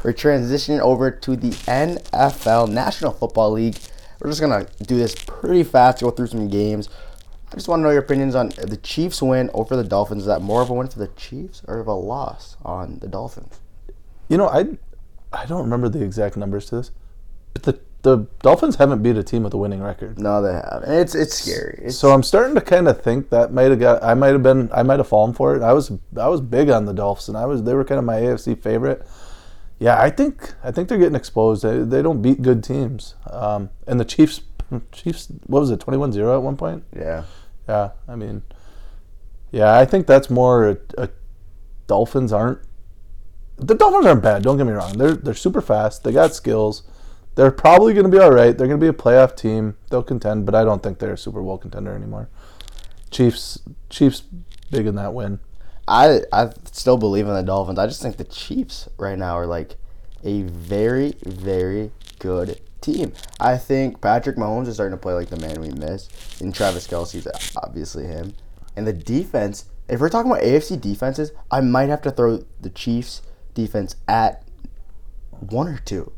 We're 0.04 0.12
transitioning 0.12 0.80
over 0.80 1.10
to 1.10 1.36
the 1.36 1.50
NFL 1.50 2.70
National 2.70 3.12
Football 3.12 3.52
League. 3.52 3.78
We're 4.22 4.30
just 4.30 4.40
gonna 4.40 4.66
do 4.86 4.96
this 4.96 5.14
pretty 5.14 5.64
fast. 5.64 6.00
Go 6.00 6.10
through 6.10 6.28
some 6.28 6.48
games. 6.48 6.88
I 7.50 7.56
just 7.56 7.68
want 7.68 7.80
to 7.80 7.82
know 7.82 7.90
your 7.90 8.02
opinions 8.02 8.34
on 8.34 8.50
the 8.50 8.78
Chiefs 8.78 9.20
win 9.20 9.50
over 9.52 9.76
the 9.76 9.84
Dolphins. 9.84 10.22
Is 10.22 10.26
that 10.26 10.40
more 10.40 10.62
of 10.62 10.70
a 10.70 10.74
win 10.74 10.88
for 10.88 11.00
the 11.00 11.08
Chiefs 11.08 11.62
or 11.66 11.80
of 11.80 11.86
a 11.86 11.92
loss 11.92 12.56
on 12.64 12.98
the 13.00 13.08
Dolphins? 13.08 13.60
You 14.28 14.38
know, 14.38 14.48
I 14.48 14.78
I 15.32 15.44
don't 15.46 15.62
remember 15.62 15.88
the 15.88 16.02
exact 16.02 16.36
numbers 16.36 16.66
to 16.66 16.76
this, 16.76 16.92
but 17.52 17.64
the 17.64 17.80
the 18.02 18.26
Dolphins 18.40 18.76
haven't 18.76 19.02
beat 19.02 19.16
a 19.16 19.22
team 19.22 19.42
with 19.42 19.54
a 19.54 19.56
winning 19.56 19.82
record. 19.82 20.18
No, 20.18 20.40
they 20.40 20.52
haven't. 20.52 20.90
it's 20.90 21.14
it's 21.14 21.34
scary. 21.34 21.80
It's, 21.82 21.98
So 21.98 22.12
I'm 22.12 22.22
starting 22.22 22.54
to 22.54 22.60
kind 22.60 22.88
of 22.88 23.02
think 23.02 23.30
that 23.30 23.52
might 23.52 23.70
have 23.70 23.80
got 23.80 24.02
I 24.02 24.14
might 24.14 24.32
have 24.32 24.42
been 24.42 24.70
I 24.72 24.82
might 24.82 24.98
have 24.98 25.08
fallen 25.08 25.34
for 25.34 25.56
it. 25.56 25.62
I 25.62 25.72
was 25.72 25.92
I 26.16 26.28
was 26.28 26.40
big 26.40 26.70
on 26.70 26.84
the 26.84 26.94
Dolphins 26.94 27.28
and 27.28 27.36
I 27.36 27.46
was 27.46 27.64
they 27.64 27.74
were 27.74 27.84
kind 27.84 27.98
of 27.98 28.04
my 28.04 28.20
AFC 28.20 28.60
favorite. 28.60 29.06
Yeah, 29.82 30.00
I 30.00 30.10
think 30.10 30.54
I 30.62 30.70
think 30.70 30.88
they're 30.88 30.96
getting 30.96 31.16
exposed. 31.16 31.64
They, 31.64 31.78
they 31.78 32.02
don't 32.02 32.22
beat 32.22 32.40
good 32.40 32.62
teams. 32.62 33.16
Um, 33.28 33.70
and 33.88 33.98
the 33.98 34.04
Chiefs 34.04 34.42
Chiefs 34.92 35.26
what 35.46 35.58
was 35.58 35.70
it 35.70 35.80
21-0 35.80 36.34
at 36.34 36.42
one 36.42 36.56
point? 36.56 36.84
yeah. 36.96 37.24
Yeah, 37.68 37.90
I 38.08 38.16
mean, 38.16 38.42
yeah, 39.52 39.76
I 39.76 39.84
think 39.84 40.08
that's 40.08 40.28
more. 40.28 40.68
A, 40.68 40.76
a 40.98 41.08
Dolphins 41.86 42.32
aren't. 42.32 42.58
The 43.56 43.74
Dolphins 43.74 44.06
aren't 44.06 44.22
bad. 44.22 44.42
Don't 44.42 44.56
get 44.56 44.66
me 44.66 44.72
wrong. 44.72 44.98
They're 44.98 45.14
they're 45.14 45.34
super 45.34 45.60
fast. 45.60 46.02
They 46.04 46.12
got 46.12 46.34
skills. 46.34 46.82
They're 47.34 47.52
probably 47.52 47.92
going 47.92 48.04
to 48.04 48.10
be 48.10 48.22
all 48.22 48.32
right. 48.32 48.56
They're 48.56 48.66
going 48.66 48.80
to 48.80 48.84
be 48.84 48.88
a 48.88 48.92
playoff 48.92 49.36
team. 49.36 49.76
They'll 49.90 50.02
contend, 50.02 50.44
but 50.44 50.54
I 50.54 50.64
don't 50.64 50.82
think 50.82 50.98
they're 50.98 51.14
a 51.14 51.18
Super 51.18 51.40
Bowl 51.40 51.56
contender 51.56 51.94
anymore. 51.94 52.28
Chiefs, 53.10 53.60
Chiefs, 53.88 54.22
big 54.70 54.86
in 54.86 54.96
that 54.96 55.14
win. 55.14 55.38
I 55.92 56.22
I 56.32 56.50
still 56.72 56.96
believe 56.96 57.28
in 57.28 57.34
the 57.34 57.42
Dolphins. 57.42 57.78
I 57.78 57.86
just 57.86 58.00
think 58.00 58.16
the 58.16 58.24
Chiefs 58.24 58.88
right 58.96 59.18
now 59.18 59.34
are 59.34 59.46
like 59.46 59.76
a 60.24 60.42
very 60.42 61.14
very 61.22 61.92
good 62.18 62.58
team. 62.80 63.12
I 63.38 63.58
think 63.58 64.00
Patrick 64.00 64.36
Mahomes 64.36 64.68
is 64.68 64.74
starting 64.74 64.96
to 64.96 65.02
play 65.02 65.12
like 65.12 65.28
the 65.28 65.36
man 65.36 65.60
we 65.60 65.68
miss, 65.68 66.08
and 66.40 66.54
Travis 66.54 66.86
Kelce's 66.86 67.28
obviously 67.56 68.06
him. 68.06 68.32
And 68.74 68.86
the 68.86 68.94
defense, 68.94 69.66
if 69.86 70.00
we're 70.00 70.08
talking 70.08 70.30
about 70.30 70.42
AFC 70.42 70.80
defenses, 70.80 71.30
I 71.50 71.60
might 71.60 71.90
have 71.90 72.00
to 72.02 72.10
throw 72.10 72.42
the 72.58 72.70
Chiefs 72.70 73.20
defense 73.52 73.96
at 74.08 74.42
one 75.40 75.68
or 75.68 75.78
two. 75.84 76.10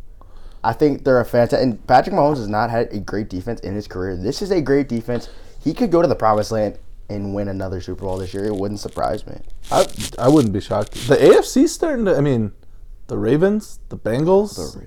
I 0.62 0.72
think 0.72 1.02
they're 1.02 1.18
a 1.18 1.24
fantastic. 1.24 1.64
And 1.64 1.84
Patrick 1.88 2.14
Mahomes 2.14 2.36
has 2.36 2.48
not 2.48 2.70
had 2.70 2.92
a 2.92 3.00
great 3.00 3.28
defense 3.28 3.58
in 3.60 3.74
his 3.74 3.88
career. 3.88 4.16
This 4.16 4.40
is 4.40 4.52
a 4.52 4.60
great 4.60 4.88
defense. 4.88 5.28
He 5.64 5.74
could 5.74 5.90
go 5.90 6.00
to 6.00 6.06
the 6.06 6.14
promised 6.14 6.52
land 6.52 6.78
and 7.08 7.34
win 7.34 7.48
another 7.48 7.80
Super 7.80 8.04
Bowl 8.04 8.18
this 8.18 8.32
year. 8.34 8.44
It 8.44 8.54
wouldn't 8.54 8.80
surprise 8.80 9.26
me. 9.26 9.40
I 9.70 9.86
I 10.18 10.28
wouldn't 10.28 10.52
be 10.52 10.60
shocked. 10.60 10.92
The 11.08 11.16
AFC's 11.16 11.72
starting 11.72 12.04
to. 12.06 12.16
I 12.16 12.20
mean, 12.20 12.52
the 13.08 13.18
Ravens, 13.18 13.80
the 13.88 13.98
Bengals, 13.98 14.78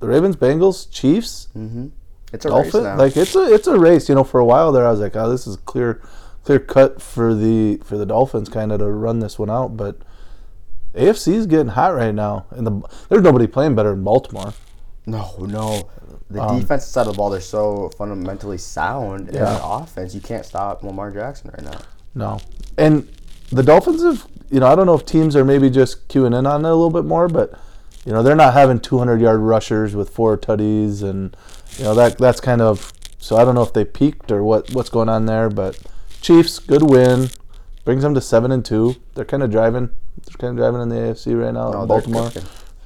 the, 0.00 0.06
Ravens, 0.06 0.36
Bengals, 0.36 0.90
Chiefs. 0.90 1.48
Mm-hmm. 1.56 1.88
It's 2.32 2.44
a 2.44 2.50
race 2.50 2.74
now. 2.74 2.96
like 2.96 3.16
it's 3.16 3.34
a 3.34 3.54
it's 3.54 3.66
a 3.66 3.78
race. 3.78 4.08
You 4.08 4.14
know, 4.14 4.24
for 4.24 4.40
a 4.40 4.44
while 4.44 4.72
there, 4.72 4.86
I 4.86 4.90
was 4.90 5.00
like, 5.00 5.16
oh, 5.16 5.30
this 5.30 5.46
is 5.46 5.56
clear, 5.56 6.02
clear 6.42 6.58
cut 6.58 7.00
for 7.00 7.34
the 7.34 7.78
for 7.84 7.96
the 7.96 8.06
Dolphins, 8.06 8.48
kind 8.48 8.72
of 8.72 8.80
to 8.80 8.90
run 8.90 9.20
this 9.20 9.38
one 9.38 9.50
out. 9.50 9.76
But 9.76 9.98
AFC 10.94 11.34
is 11.34 11.46
getting 11.46 11.68
hot 11.68 11.94
right 11.94 12.14
now, 12.14 12.46
and 12.50 12.66
the 12.66 12.88
there's 13.08 13.22
nobody 13.22 13.46
playing 13.46 13.74
better 13.74 13.90
than 13.90 14.04
Baltimore. 14.04 14.54
no, 15.06 15.36
no. 15.38 15.88
The 16.30 16.42
Um, 16.42 16.60
defensive 16.60 16.88
side 16.90 17.06
of 17.06 17.12
the 17.12 17.16
ball, 17.16 17.30
they're 17.30 17.40
so 17.40 17.90
fundamentally 17.96 18.58
sound. 18.58 19.28
And 19.28 19.34
Yeah. 19.34 19.44
the 19.54 19.64
offense, 19.64 20.14
you 20.14 20.20
can't 20.20 20.44
stop 20.44 20.82
Lamar 20.82 21.10
Jackson 21.10 21.50
right 21.52 21.64
now. 21.64 21.78
No, 22.14 22.38
and 22.76 23.06
the 23.52 23.62
Dolphins 23.62 24.02
have, 24.02 24.26
you 24.50 24.58
know, 24.60 24.66
I 24.66 24.74
don't 24.74 24.86
know 24.86 24.94
if 24.94 25.06
teams 25.06 25.36
are 25.36 25.44
maybe 25.44 25.70
just 25.70 26.08
queuing 26.08 26.36
in 26.36 26.46
on 26.46 26.64
it 26.64 26.68
a 26.68 26.74
little 26.74 26.90
bit 26.90 27.04
more, 27.04 27.28
but 27.28 27.52
you 28.04 28.12
know, 28.12 28.22
they're 28.22 28.36
not 28.36 28.54
having 28.54 28.78
200 28.80 29.20
yard 29.20 29.40
rushers 29.40 29.94
with 29.96 30.10
four 30.10 30.36
tutties, 30.38 31.02
and 31.02 31.36
you 31.76 31.84
know 31.84 31.94
that 31.94 32.18
that's 32.18 32.40
kind 32.40 32.60
of. 32.62 32.92
So 33.18 33.36
I 33.36 33.44
don't 33.44 33.54
know 33.56 33.62
if 33.62 33.72
they 33.72 33.84
peaked 33.84 34.30
or 34.30 34.42
what 34.44 34.70
what's 34.72 34.90
going 34.90 35.08
on 35.08 35.26
there, 35.26 35.50
but 35.50 35.78
Chiefs 36.20 36.58
good 36.60 36.82
win, 36.82 37.30
brings 37.84 38.02
them 38.02 38.14
to 38.14 38.20
seven 38.20 38.52
and 38.52 38.64
two. 38.64 38.94
They're 39.14 39.24
kind 39.24 39.42
of 39.42 39.50
driving. 39.50 39.90
They're 40.24 40.36
kind 40.38 40.50
of 40.52 40.56
driving 40.56 40.80
in 40.82 40.88
the 40.88 40.96
AFC 40.96 41.34
right 41.34 41.52
now. 41.52 41.70
No, 41.70 41.86
Baltimore, 41.86 42.30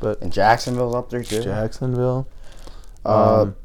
but 0.00 0.20
And 0.22 0.32
Jacksonville's 0.32 0.94
up 0.94 1.10
there 1.10 1.22
too. 1.22 1.42
Jacksonville. 1.42 2.26
Uh, 3.04 3.42
Um, 3.42 3.56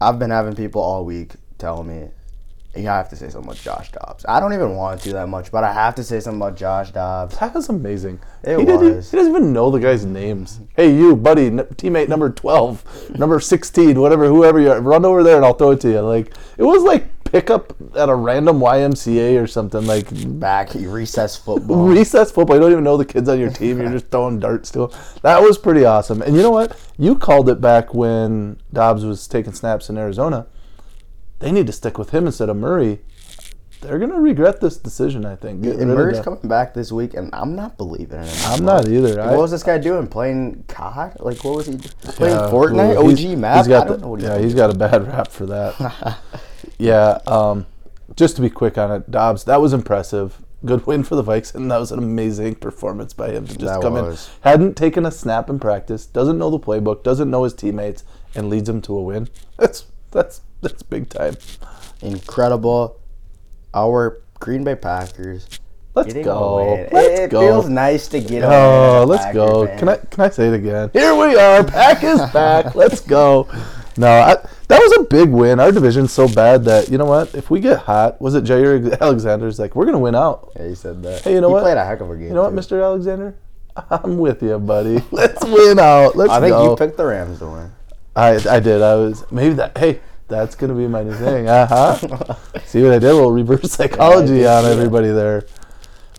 I've 0.00 0.18
been 0.18 0.30
having 0.30 0.54
people 0.54 0.80
all 0.82 1.04
week 1.04 1.32
tell 1.58 1.82
me 1.84 2.08
yeah, 2.76 2.94
I 2.94 2.98
have 2.98 3.08
to 3.08 3.16
say 3.16 3.28
something 3.28 3.50
about 3.50 3.56
Josh 3.56 3.90
Dobbs. 3.90 4.24
I 4.28 4.38
don't 4.38 4.52
even 4.52 4.76
want 4.76 5.00
to 5.02 5.12
that 5.14 5.28
much, 5.28 5.50
but 5.50 5.64
I 5.64 5.72
have 5.72 5.96
to 5.96 6.04
say 6.04 6.20
something 6.20 6.40
about 6.40 6.56
Josh 6.56 6.92
Dobbs. 6.92 7.36
That 7.38 7.52
was 7.52 7.68
amazing. 7.68 8.20
It 8.44 8.60
he 8.60 8.64
Didn't, 8.64 8.94
was. 8.94 9.10
he 9.10 9.16
doesn't 9.16 9.32
even 9.34 9.52
know 9.52 9.70
the 9.72 9.80
guys' 9.80 10.04
names. 10.06 10.60
Hey, 10.76 10.94
you, 10.94 11.16
buddy, 11.16 11.46
n- 11.46 11.58
teammate 11.74 12.08
number 12.08 12.30
12, 12.30 13.18
number 13.18 13.40
16, 13.40 14.00
whatever, 14.00 14.28
whoever 14.28 14.60
you 14.60 14.70
are, 14.70 14.80
run 14.80 15.04
over 15.04 15.24
there 15.24 15.34
and 15.36 15.44
I'll 15.44 15.54
throw 15.54 15.72
it 15.72 15.80
to 15.80 15.90
you. 15.90 16.00
Like, 16.00 16.32
it 16.58 16.62
was 16.62 16.84
like 16.84 17.08
pickup 17.30 17.74
at 17.96 18.08
a 18.08 18.14
random 18.14 18.58
YMCA 18.60 19.42
or 19.42 19.46
something. 19.46 19.86
Like, 19.86 20.08
Back 20.40 20.70
recess 20.74 21.36
football. 21.36 21.86
recess 21.88 22.30
football. 22.30 22.56
You 22.56 22.60
don't 22.62 22.72
even 22.72 22.84
know 22.84 22.96
the 22.96 23.04
kids 23.04 23.28
on 23.28 23.38
your 23.38 23.50
team. 23.50 23.80
You're 23.80 23.90
just 23.98 24.10
throwing 24.10 24.38
darts 24.40 24.70
to 24.72 24.86
them. 24.86 24.90
That 25.22 25.42
was 25.42 25.58
pretty 25.58 25.84
awesome. 25.84 26.22
And 26.22 26.36
you 26.36 26.42
know 26.42 26.50
what? 26.50 26.76
You 26.98 27.16
called 27.16 27.48
it 27.48 27.60
back 27.60 27.94
when 27.94 28.58
Dobbs 28.72 29.04
was 29.04 29.26
taking 29.26 29.52
snaps 29.52 29.88
in 29.88 29.96
Arizona. 29.98 30.46
They 31.38 31.52
need 31.52 31.66
to 31.68 31.72
stick 31.72 31.96
with 31.98 32.10
him 32.10 32.26
instead 32.26 32.48
of 32.48 32.56
Murray. 32.56 33.00
They're 33.80 33.98
going 33.98 34.10
to 34.10 34.20
regret 34.20 34.60
this 34.60 34.76
decision, 34.76 35.24
I 35.24 35.36
think. 35.36 35.62
Get 35.62 35.76
and 35.76 35.88
Murray's 35.88 36.20
coming 36.20 36.46
back 36.46 36.74
this 36.74 36.92
week, 36.92 37.14
and 37.14 37.34
I'm 37.34 37.56
not 37.56 37.78
believing 37.78 38.18
in 38.20 38.26
him. 38.26 38.36
I'm 38.44 38.62
not 38.62 38.86
either. 38.86 39.18
I, 39.18 39.28
What 39.30 39.38
was 39.38 39.50
this 39.52 39.62
guy 39.62 39.78
doing? 39.78 40.06
Playing 40.06 40.64
COD? 40.68 41.16
Like, 41.20 41.42
what 41.42 41.56
was 41.56 41.64
he 41.66 41.72
doing? 41.76 41.90
Playing 42.02 42.34
Yeah, 42.36 42.48
Fortnite? 42.50 43.32
OG 43.32 43.38
map? 43.38 43.56
He's 43.56 43.68
got 43.68 43.84
I 43.86 43.88
don't 43.88 43.96
the- 44.00 44.02
know 44.04 44.10
what 44.10 44.20
he's 44.20 44.28
yeah, 44.28 44.34
doing. 44.34 44.44
he's 44.44 44.54
got 44.54 44.68
a 44.68 44.74
bad 44.76 45.06
rap 45.08 45.28
for 45.28 45.46
that. 45.46 46.18
yeah, 46.80 47.18
um, 47.26 47.66
just 48.16 48.36
to 48.36 48.42
be 48.42 48.50
quick 48.50 48.76
on 48.78 48.90
it, 48.90 49.10
Dobbs, 49.10 49.44
that 49.44 49.60
was 49.60 49.72
impressive. 49.72 50.42
good 50.64 50.86
win 50.86 51.02
for 51.04 51.14
the 51.14 51.22
Vikes, 51.24 51.54
and 51.54 51.70
that 51.70 51.78
was 51.78 51.90
an 51.92 51.98
amazing 51.98 52.54
performance 52.56 53.12
by 53.14 53.30
him 53.30 53.46
to 53.46 53.52
just 53.56 53.64
That 53.74 53.82
come 53.82 53.94
was. 53.94 54.28
in. 54.44 54.50
Hadn't 54.50 54.76
taken 54.76 55.06
a 55.06 55.10
snap 55.10 55.48
in 55.48 55.58
practice, 55.58 56.06
doesn't 56.06 56.38
know 56.38 56.50
the 56.50 56.58
playbook, 56.58 57.02
doesn't 57.02 57.30
know 57.30 57.44
his 57.44 57.54
teammates, 57.54 58.04
and 58.34 58.48
leads 58.50 58.68
him 58.68 58.80
to 58.82 58.96
a 58.98 59.02
win. 59.02 59.28
That's 59.58 59.84
that's 60.10 60.40
that's 60.60 60.82
big 60.82 61.08
time. 61.08 61.36
Incredible. 62.02 62.98
Our 63.74 64.22
Green 64.40 64.64
Bay 64.64 64.74
Packers. 64.74 65.46
Let's 65.94 66.12
go. 66.14 66.86
Let's 66.92 67.20
it, 67.20 67.30
go. 67.30 67.40
feels 67.40 67.68
nice 67.68 68.08
to 68.08 68.20
get. 68.20 68.42
Oh, 68.44 69.04
let's 69.06 69.32
go. 69.34 69.66
Can 69.78 69.88
I 69.88 69.96
can 69.96 70.24
I 70.24 70.28
say 70.30 70.48
it 70.48 70.54
again? 70.54 70.90
Here 70.92 71.14
we 71.14 71.36
are. 71.36 71.62
Pack 71.64 72.02
is 72.04 72.20
back. 72.32 72.74
let's 72.74 73.00
go. 73.00 73.48
No, 73.96 74.08
I, 74.08 74.36
that 74.70 74.80
was 74.80 74.98
a 74.98 75.02
big 75.02 75.30
win. 75.30 75.58
Our 75.58 75.72
division's 75.72 76.12
so 76.12 76.28
bad 76.28 76.64
that 76.64 76.88
you 76.88 76.96
know 76.96 77.04
what? 77.04 77.34
If 77.34 77.50
we 77.50 77.58
get 77.58 77.80
hot, 77.80 78.20
was 78.20 78.36
it 78.36 78.44
Jaire 78.44 78.98
Alexander's 79.00 79.58
like 79.58 79.74
we're 79.74 79.84
gonna 79.84 79.98
win 79.98 80.14
out? 80.14 80.52
Yeah, 80.56 80.68
he 80.68 80.74
said 80.76 81.02
that. 81.02 81.22
Hey, 81.22 81.34
you 81.34 81.40
know 81.40 81.48
he 81.48 81.54
what? 81.54 81.62
played 81.62 81.76
a 81.76 81.84
heck 81.84 82.00
of 82.00 82.10
a 82.10 82.16
game. 82.16 82.28
You 82.28 82.34
know 82.34 82.44
what. 82.44 82.54
Mr. 82.54 82.82
Alexander? 82.82 83.34
I'm 83.90 84.18
with 84.18 84.42
you, 84.42 84.58
buddy. 84.58 85.02
Let's 85.10 85.44
win 85.44 85.80
out. 85.80 86.16
Let's 86.16 86.30
I 86.30 86.40
think 86.40 86.52
go. 86.52 86.70
you 86.70 86.76
picked 86.76 86.96
the 86.96 87.04
Rams 87.04 87.40
to 87.40 87.48
win. 87.48 87.72
I 88.14 88.40
I 88.48 88.60
did. 88.60 88.80
I 88.80 88.94
was 88.94 89.24
maybe 89.32 89.54
that. 89.54 89.76
Hey, 89.76 90.00
that's 90.28 90.54
gonna 90.54 90.74
be 90.74 90.86
my 90.86 91.02
new 91.02 91.14
thing. 91.14 91.48
Uh 91.48 91.66
huh. 91.66 92.34
See 92.64 92.82
what 92.82 92.92
I 92.92 93.00
did? 93.00 93.10
A 93.10 93.14
little 93.14 93.32
reverse 93.32 93.72
psychology 93.72 94.34
did 94.38 94.46
on 94.46 94.66
everybody 94.66 95.08
there. 95.08 95.46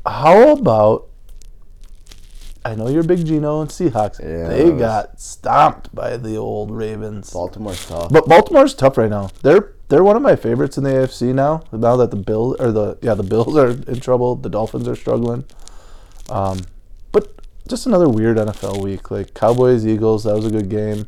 How 0.05 0.49
about? 0.57 1.07
I 2.63 2.75
know 2.75 2.89
you're 2.89 3.03
big 3.03 3.25
Gino 3.25 3.61
and 3.61 3.69
Seahawks. 3.69 4.19
Yeah, 4.19 4.47
they 4.47 4.71
got 4.71 5.19
stomped 5.19 5.93
by 5.95 6.17
the 6.17 6.35
old 6.37 6.71
Ravens. 6.71 7.31
Baltimore's 7.31 7.87
tough. 7.87 8.11
But 8.11 8.27
Baltimore's 8.27 8.75
tough 8.75 8.97
right 8.97 9.09
now. 9.09 9.29
They're 9.41 9.73
they're 9.89 10.03
one 10.03 10.15
of 10.15 10.21
my 10.21 10.35
favorites 10.35 10.77
in 10.77 10.83
the 10.83 10.91
AFC 10.91 11.33
now. 11.33 11.63
Now 11.71 11.97
that 11.97 12.11
the 12.11 12.17
Bills 12.17 12.57
or 12.59 12.71
the 12.71 12.97
yeah 13.01 13.15
the 13.15 13.23
Bills 13.23 13.57
are 13.57 13.69
in 13.69 13.99
trouble, 13.99 14.35
the 14.35 14.49
Dolphins 14.49 14.87
are 14.87 14.95
struggling. 14.95 15.45
Um, 16.29 16.61
but 17.11 17.33
just 17.67 17.87
another 17.87 18.07
weird 18.07 18.37
NFL 18.37 18.83
week. 18.83 19.09
Like 19.09 19.33
Cowboys 19.33 19.85
Eagles, 19.85 20.25
that 20.25 20.35
was 20.35 20.45
a 20.45 20.51
good 20.51 20.69
game. 20.69 21.07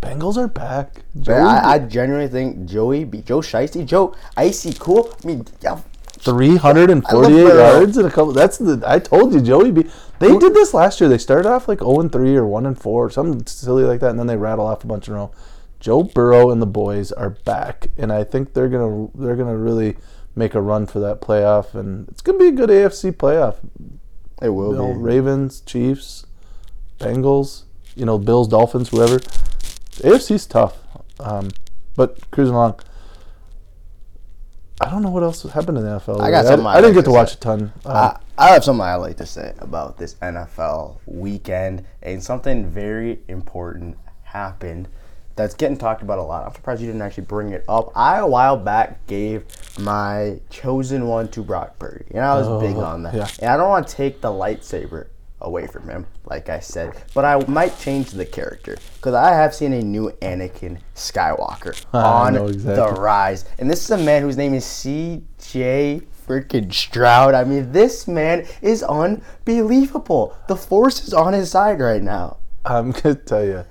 Bengals 0.00 0.36
are 0.36 0.48
back. 0.48 1.02
Joey 1.20 1.36
I, 1.36 1.74
I 1.74 1.78
genuinely 1.78 2.28
think 2.28 2.66
Joey, 2.66 3.04
be 3.04 3.22
Joe 3.22 3.38
Shiesty, 3.38 3.86
Joe 3.86 4.16
Icy 4.36 4.72
Cool. 4.72 5.16
I 5.22 5.26
mean, 5.26 5.46
yeah, 5.60 5.80
348 6.24 7.04
I 7.04 7.14
love 7.14 7.32
Burrow. 7.32 7.78
yards 7.80 7.98
in 7.98 8.06
a 8.06 8.10
couple. 8.10 8.32
That's 8.32 8.58
the. 8.58 8.82
I 8.86 8.98
told 8.98 9.32
you, 9.34 9.40
Joey. 9.40 9.70
B. 9.72 9.84
They 10.18 10.36
did 10.38 10.54
this 10.54 10.72
last 10.72 11.00
year. 11.00 11.08
They 11.08 11.18
started 11.18 11.48
off 11.48 11.66
like 11.68 11.80
0 11.80 12.00
and 12.00 12.12
3 12.12 12.36
or 12.36 12.46
1 12.46 12.66
and 12.66 12.78
4, 12.78 13.10
something 13.10 13.44
silly 13.46 13.82
like 13.84 14.00
that, 14.00 14.10
and 14.10 14.18
then 14.18 14.28
they 14.28 14.36
rattle 14.36 14.66
off 14.66 14.84
a 14.84 14.86
bunch 14.86 15.08
in 15.08 15.14
a 15.14 15.16
row. 15.16 15.32
Joe 15.80 16.04
Burrow 16.04 16.50
and 16.50 16.62
the 16.62 16.66
boys 16.66 17.10
are 17.10 17.30
back, 17.30 17.88
and 17.98 18.12
I 18.12 18.22
think 18.22 18.54
they're 18.54 18.68
gonna 18.68 19.08
they're 19.16 19.34
gonna 19.36 19.56
really 19.56 19.96
make 20.36 20.54
a 20.54 20.60
run 20.60 20.86
for 20.86 21.00
that 21.00 21.20
playoff, 21.20 21.74
and 21.74 22.08
it's 22.08 22.20
gonna 22.22 22.38
be 22.38 22.46
a 22.48 22.52
good 22.52 22.70
AFC 22.70 23.10
playoff. 23.12 23.56
it 24.40 24.50
will 24.50 24.72
You 24.72 24.78
know, 24.78 24.92
be. 24.92 24.98
Ravens, 25.00 25.60
Chiefs, 25.60 26.24
Bengals, 27.00 27.64
you 27.96 28.04
know, 28.06 28.16
Bills, 28.18 28.46
Dolphins, 28.48 28.90
whoever. 28.90 29.18
The 29.18 30.04
AFC's 30.08 30.46
tough, 30.46 30.78
um, 31.18 31.48
but 31.96 32.30
cruising 32.30 32.54
along. 32.54 32.78
I 34.82 34.90
don't 34.90 35.02
know 35.02 35.10
what 35.10 35.22
else 35.22 35.42
happened 35.44 35.78
in 35.78 35.84
the 35.84 35.90
NFL. 36.00 36.20
I 36.20 36.30
got 36.30 36.44
something 36.46 36.66
I, 36.66 36.70
I'd 36.72 36.80
didn't 36.82 36.94
like 36.96 37.04
get 37.04 37.10
to 37.10 37.12
to 37.12 37.16
watch 37.16 37.34
a 37.34 37.38
ton. 37.38 37.72
I, 37.86 38.18
I 38.38 38.48
have 38.48 38.64
something 38.64 38.82
I 38.84 38.94
like 38.96 39.16
to 39.18 39.26
say 39.26 39.54
about 39.58 39.96
this 39.98 40.14
NFL 40.16 40.98
weekend, 41.06 41.84
and 42.02 42.22
something 42.22 42.68
very 42.68 43.20
important 43.28 43.96
happened 44.24 44.88
that's 45.34 45.54
getting 45.54 45.78
talked 45.78 46.02
about 46.02 46.18
a 46.18 46.22
lot. 46.22 46.46
I'm 46.46 46.54
surprised 46.54 46.80
you 46.82 46.86
didn't 46.88 47.00
actually 47.02 47.24
bring 47.24 47.50
it 47.52 47.64
up. 47.68 47.90
I 47.96 48.18
a 48.18 48.26
while 48.26 48.56
back 48.56 49.06
gave 49.06 49.44
my 49.78 50.40
chosen 50.50 51.06
one 51.06 51.28
to 51.28 51.42
Brock 51.42 51.78
Purdy, 51.78 52.04
and 52.10 52.20
I 52.20 52.34
was 52.34 52.62
big 52.62 52.76
Oh, 52.76 52.80
on 52.80 53.02
that. 53.04 53.14
yeah. 53.14 53.28
And 53.40 53.50
I 53.50 53.56
don't 53.56 53.68
want 53.70 53.88
to 53.88 53.94
take 53.96 54.20
the 54.20 54.28
lightsaber 54.28 55.06
away 55.42 55.66
from 55.66 55.88
him, 55.88 56.06
like 56.24 56.48
I 56.48 56.60
said, 56.60 56.92
but 57.14 57.24
I 57.24 57.44
might 57.46 57.78
change 57.78 58.10
the 58.10 58.24
character 58.24 58.78
because 58.96 59.14
I 59.14 59.32
have 59.32 59.54
seen 59.54 59.72
a 59.72 59.82
new 59.82 60.10
Anakin 60.22 60.80
Skywalker 60.94 61.84
on 61.92 62.34
know 62.34 62.50
the 62.50 62.88
rise, 62.88 63.44
and 63.58 63.70
this 63.70 63.84
is 63.84 63.90
a 63.90 63.98
man 63.98 64.22
whose 64.22 64.36
name 64.36 64.54
is 64.54 64.64
C.J. 64.64 66.02
freaking 66.26 66.72
Stroud. 66.72 67.34
I 67.34 67.44
mean, 67.44 67.72
this 67.72 68.08
man 68.08 68.46
is 68.60 68.82
unbelievable. 68.82 70.36
The 70.48 70.56
force 70.56 71.04
is 71.04 71.12
on 71.12 71.32
his 71.32 71.50
side 71.50 71.80
right 71.80 72.02
now. 72.02 72.38
I'm 72.64 72.92
gonna 72.92 73.14
tell 73.14 73.44
you. 73.44 73.64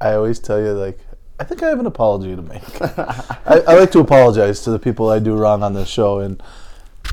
I 0.00 0.14
always 0.14 0.38
tell 0.38 0.60
you 0.60 0.72
like 0.72 0.98
I 1.38 1.44
think 1.44 1.62
I 1.62 1.68
have 1.68 1.80
an 1.80 1.86
apology 1.86 2.36
to 2.36 2.42
make. 2.42 2.80
I, 2.80 3.62
I 3.66 3.78
like 3.78 3.90
to 3.92 3.98
apologize 4.00 4.60
to 4.62 4.70
the 4.70 4.78
people 4.78 5.10
I 5.10 5.18
do 5.18 5.34
wrong 5.34 5.62
on 5.62 5.74
this 5.74 5.88
show. 5.88 6.20
And 6.20 6.40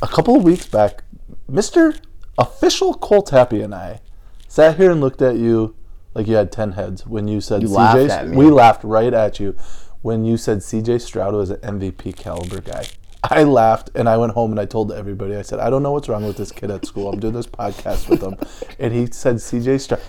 a 0.02 0.08
couple 0.08 0.36
of 0.36 0.44
weeks 0.44 0.68
back, 0.68 1.04
Mister 1.48 1.96
Official 2.38 2.94
Colt 2.94 3.30
Happy 3.30 3.62
and 3.62 3.74
I 3.76 4.02
sat 4.48 4.78
here 4.78 4.92
and 4.92 5.02
looked 5.02 5.22
at 5.22 5.36
you 5.36 5.76
like 6.14 6.28
you 6.28 6.36
had 6.36 6.52
ten 6.52 6.74
heads 6.74 7.06
when 7.06 7.28
you 7.28 7.42
said 7.42 7.62
You 7.62 7.70
CJ. 7.70 8.36
We 8.36 8.46
laughed 8.50 8.84
right 8.84 9.14
at 9.14 9.40
you 9.40 9.56
when 10.02 10.26
you 10.26 10.38
said 10.38 10.60
CJ 10.60 11.02
Stroud 11.02 11.34
was 11.34 11.50
an 11.50 11.58
MVP 11.58 12.16
caliber 12.16 12.62
guy. 12.62 12.86
I 13.24 13.44
laughed 13.44 13.92
and 13.94 14.10
I 14.10 14.18
went 14.18 14.34
home 14.34 14.52
and 14.52 14.60
I 14.60 14.66
told 14.66 14.92
everybody. 14.92 15.36
I 15.36 15.44
said, 15.44 15.60
I 15.60 15.70
don't 15.70 15.84
know 15.84 15.92
what's 15.92 16.10
wrong 16.10 16.26
with 16.26 16.38
this 16.38 16.52
kid 16.52 16.72
at 16.72 16.86
school. 16.86 17.10
I'm 17.12 17.20
doing 17.20 17.34
this 17.34 17.48
podcast 17.48 18.10
with 18.10 18.22
him, 18.22 18.36
and 18.80 18.94
he 18.94 19.06
said 19.08 19.36
CJ 19.36 19.80
Stroud 19.82 20.02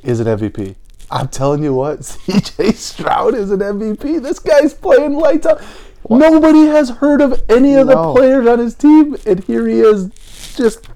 is 0.00 0.20
an 0.20 0.26
MVP. 0.26 0.76
I'm 1.10 1.28
telling 1.28 1.62
you 1.62 1.72
what, 1.72 2.00
CJ 2.00 2.74
Stroud 2.74 3.34
is 3.34 3.50
an 3.50 3.60
MVP. 3.60 4.22
This 4.22 4.38
guy's 4.38 4.74
playing 4.74 5.14
lights 5.14 5.46
out. 5.46 5.62
Nobody 6.10 6.66
has 6.66 6.90
heard 6.90 7.20
of 7.20 7.42
any 7.48 7.74
of 7.74 7.86
the 7.86 8.12
players 8.12 8.46
on 8.46 8.58
his 8.58 8.74
team, 8.74 9.16
and 9.26 9.42
here 9.44 9.66
he 9.66 9.80
is. 9.80 10.10
Just 10.56 10.86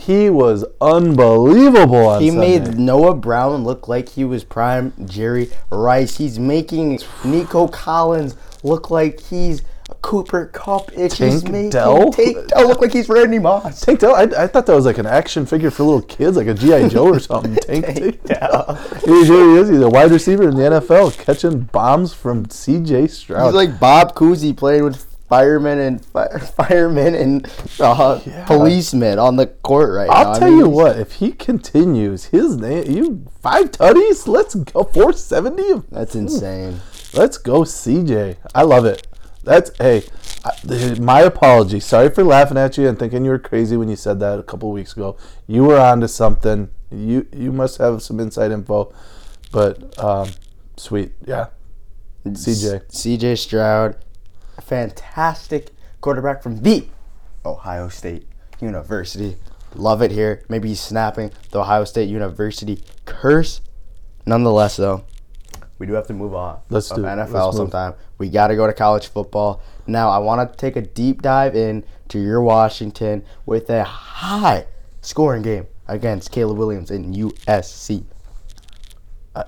he 0.00 0.30
was 0.30 0.64
unbelievable 0.80 2.18
He 2.18 2.30
Sunday. 2.30 2.58
made 2.60 2.78
Noah 2.78 3.14
Brown 3.14 3.64
look 3.64 3.88
like 3.88 4.10
he 4.10 4.24
was 4.24 4.44
prime 4.44 4.92
Jerry 5.06 5.50
Rice. 5.70 6.16
He's 6.16 6.38
making 6.38 7.00
Nico 7.24 7.68
Collins 7.68 8.36
look 8.62 8.90
like 8.90 9.20
he's 9.20 9.62
Cooper 10.02 10.46
Kupp. 10.46 10.90
It's 10.94 11.18
he's 11.18 11.42
Tank 11.42 11.52
making 11.52 11.70
Dell? 11.70 12.10
Tank 12.12 12.48
Dell 12.48 12.66
look 12.68 12.80
like 12.80 12.92
he's 12.92 13.08
Randy 13.08 13.38
Moss. 13.38 13.80
Tank 13.80 14.00
Dell, 14.00 14.14
I, 14.14 14.22
I 14.22 14.46
thought 14.46 14.64
that 14.66 14.74
was 14.74 14.86
like 14.86 14.98
an 14.98 15.06
action 15.06 15.44
figure 15.44 15.70
for 15.70 15.82
little 15.82 16.02
kids, 16.02 16.36
like 16.36 16.46
a 16.46 16.54
GI 16.54 16.88
Joe 16.88 17.08
or 17.08 17.18
something. 17.18 17.54
Tank, 17.62 17.84
Tank 17.86 18.24
Dell. 18.24 18.76
He 19.04 19.10
is. 19.10 19.68
He's 19.68 19.80
a 19.80 19.88
wide 19.88 20.10
receiver 20.10 20.48
in 20.48 20.54
the 20.56 20.62
NFL, 20.62 21.18
catching 21.18 21.60
bombs 21.64 22.14
from 22.14 22.46
CJ 22.46 23.10
Stroud. 23.10 23.46
He's 23.46 23.54
like 23.54 23.78
Bob 23.78 24.14
Cousy 24.14 24.56
playing 24.56 24.84
with 24.84 25.09
firemen 25.30 25.78
and 25.78 26.04
fi- 26.04 26.28
firemen 26.56 27.14
and 27.14 27.46
uh, 27.80 28.20
Yeah. 28.26 28.44
policemen 28.46 29.18
on 29.18 29.36
the 29.36 29.46
court 29.46 29.94
right 29.94 30.08
now. 30.08 30.14
I'll 30.14 30.24
now. 30.24 30.32
I 30.32 30.38
tell 30.40 30.48
mean, 30.50 30.58
you 30.58 30.68
what, 30.68 30.98
if 30.98 31.12
he 31.12 31.32
continues 31.32 32.26
his 32.26 32.56
name, 32.58 32.90
you 32.90 33.24
five 33.40 33.70
tutties, 33.70 34.26
let's 34.28 34.54
go 34.56 34.82
470. 34.84 35.86
That's 35.90 36.14
insane. 36.14 36.80
Let's 37.14 37.38
go, 37.38 37.62
CJ. 37.62 38.36
I 38.54 38.62
love 38.62 38.84
it. 38.84 39.06
That's 39.42 39.70
hey, 39.78 40.02
I, 40.44 40.98
my 41.00 41.20
apology. 41.22 41.80
Sorry 41.80 42.10
for 42.10 42.22
laughing 42.22 42.58
at 42.58 42.76
you 42.76 42.86
and 42.86 42.98
thinking 42.98 43.24
you 43.24 43.30
were 43.30 43.38
crazy 43.38 43.76
when 43.76 43.88
you 43.88 43.96
said 43.96 44.20
that 44.20 44.38
a 44.38 44.42
couple 44.42 44.70
weeks 44.70 44.92
ago. 44.92 45.16
You 45.46 45.64
were 45.64 45.78
onto 45.80 46.08
something. 46.08 46.68
You 46.90 47.26
you 47.32 47.50
must 47.50 47.78
have 47.78 48.02
some 48.02 48.20
inside 48.20 48.50
info, 48.52 48.92
but 49.50 49.98
um, 49.98 50.28
sweet, 50.76 51.12
yeah. 51.24 51.46
CJ. 52.26 52.90
CJ 52.90 53.38
Stroud, 53.38 53.96
fantastic 54.70 55.72
quarterback 56.00 56.44
from 56.44 56.62
the 56.62 56.86
Ohio 57.44 57.88
State 57.88 58.24
University. 58.60 59.36
Love 59.74 60.00
it 60.00 60.12
here. 60.12 60.44
Maybe 60.48 60.68
he's 60.68 60.80
snapping 60.80 61.32
the 61.50 61.58
Ohio 61.58 61.84
State 61.84 62.08
University 62.08 62.80
curse. 63.04 63.62
Nonetheless, 64.26 64.76
though, 64.76 65.04
we 65.78 65.86
do 65.86 65.94
have 65.94 66.06
to 66.06 66.12
move 66.12 66.36
on. 66.36 66.60
Let's 66.68 66.88
do. 66.88 67.02
NFL 67.02 67.46
Let's 67.46 67.56
sometime. 67.56 67.94
We 68.18 68.28
got 68.28 68.48
to 68.48 68.54
go 68.54 68.68
to 68.68 68.72
college 68.72 69.08
football. 69.08 69.60
Now, 69.88 70.08
I 70.08 70.18
want 70.18 70.48
to 70.48 70.56
take 70.56 70.76
a 70.76 70.82
deep 70.82 71.20
dive 71.20 71.56
in 71.56 71.82
to 72.10 72.20
your 72.20 72.40
Washington 72.40 73.24
with 73.46 73.70
a 73.70 73.82
high 73.82 74.66
scoring 75.00 75.42
game 75.42 75.66
against 75.88 76.30
Caleb 76.30 76.58
Williams 76.58 76.92
in 76.92 77.12
USC. 77.12 78.04
I, 79.34 79.44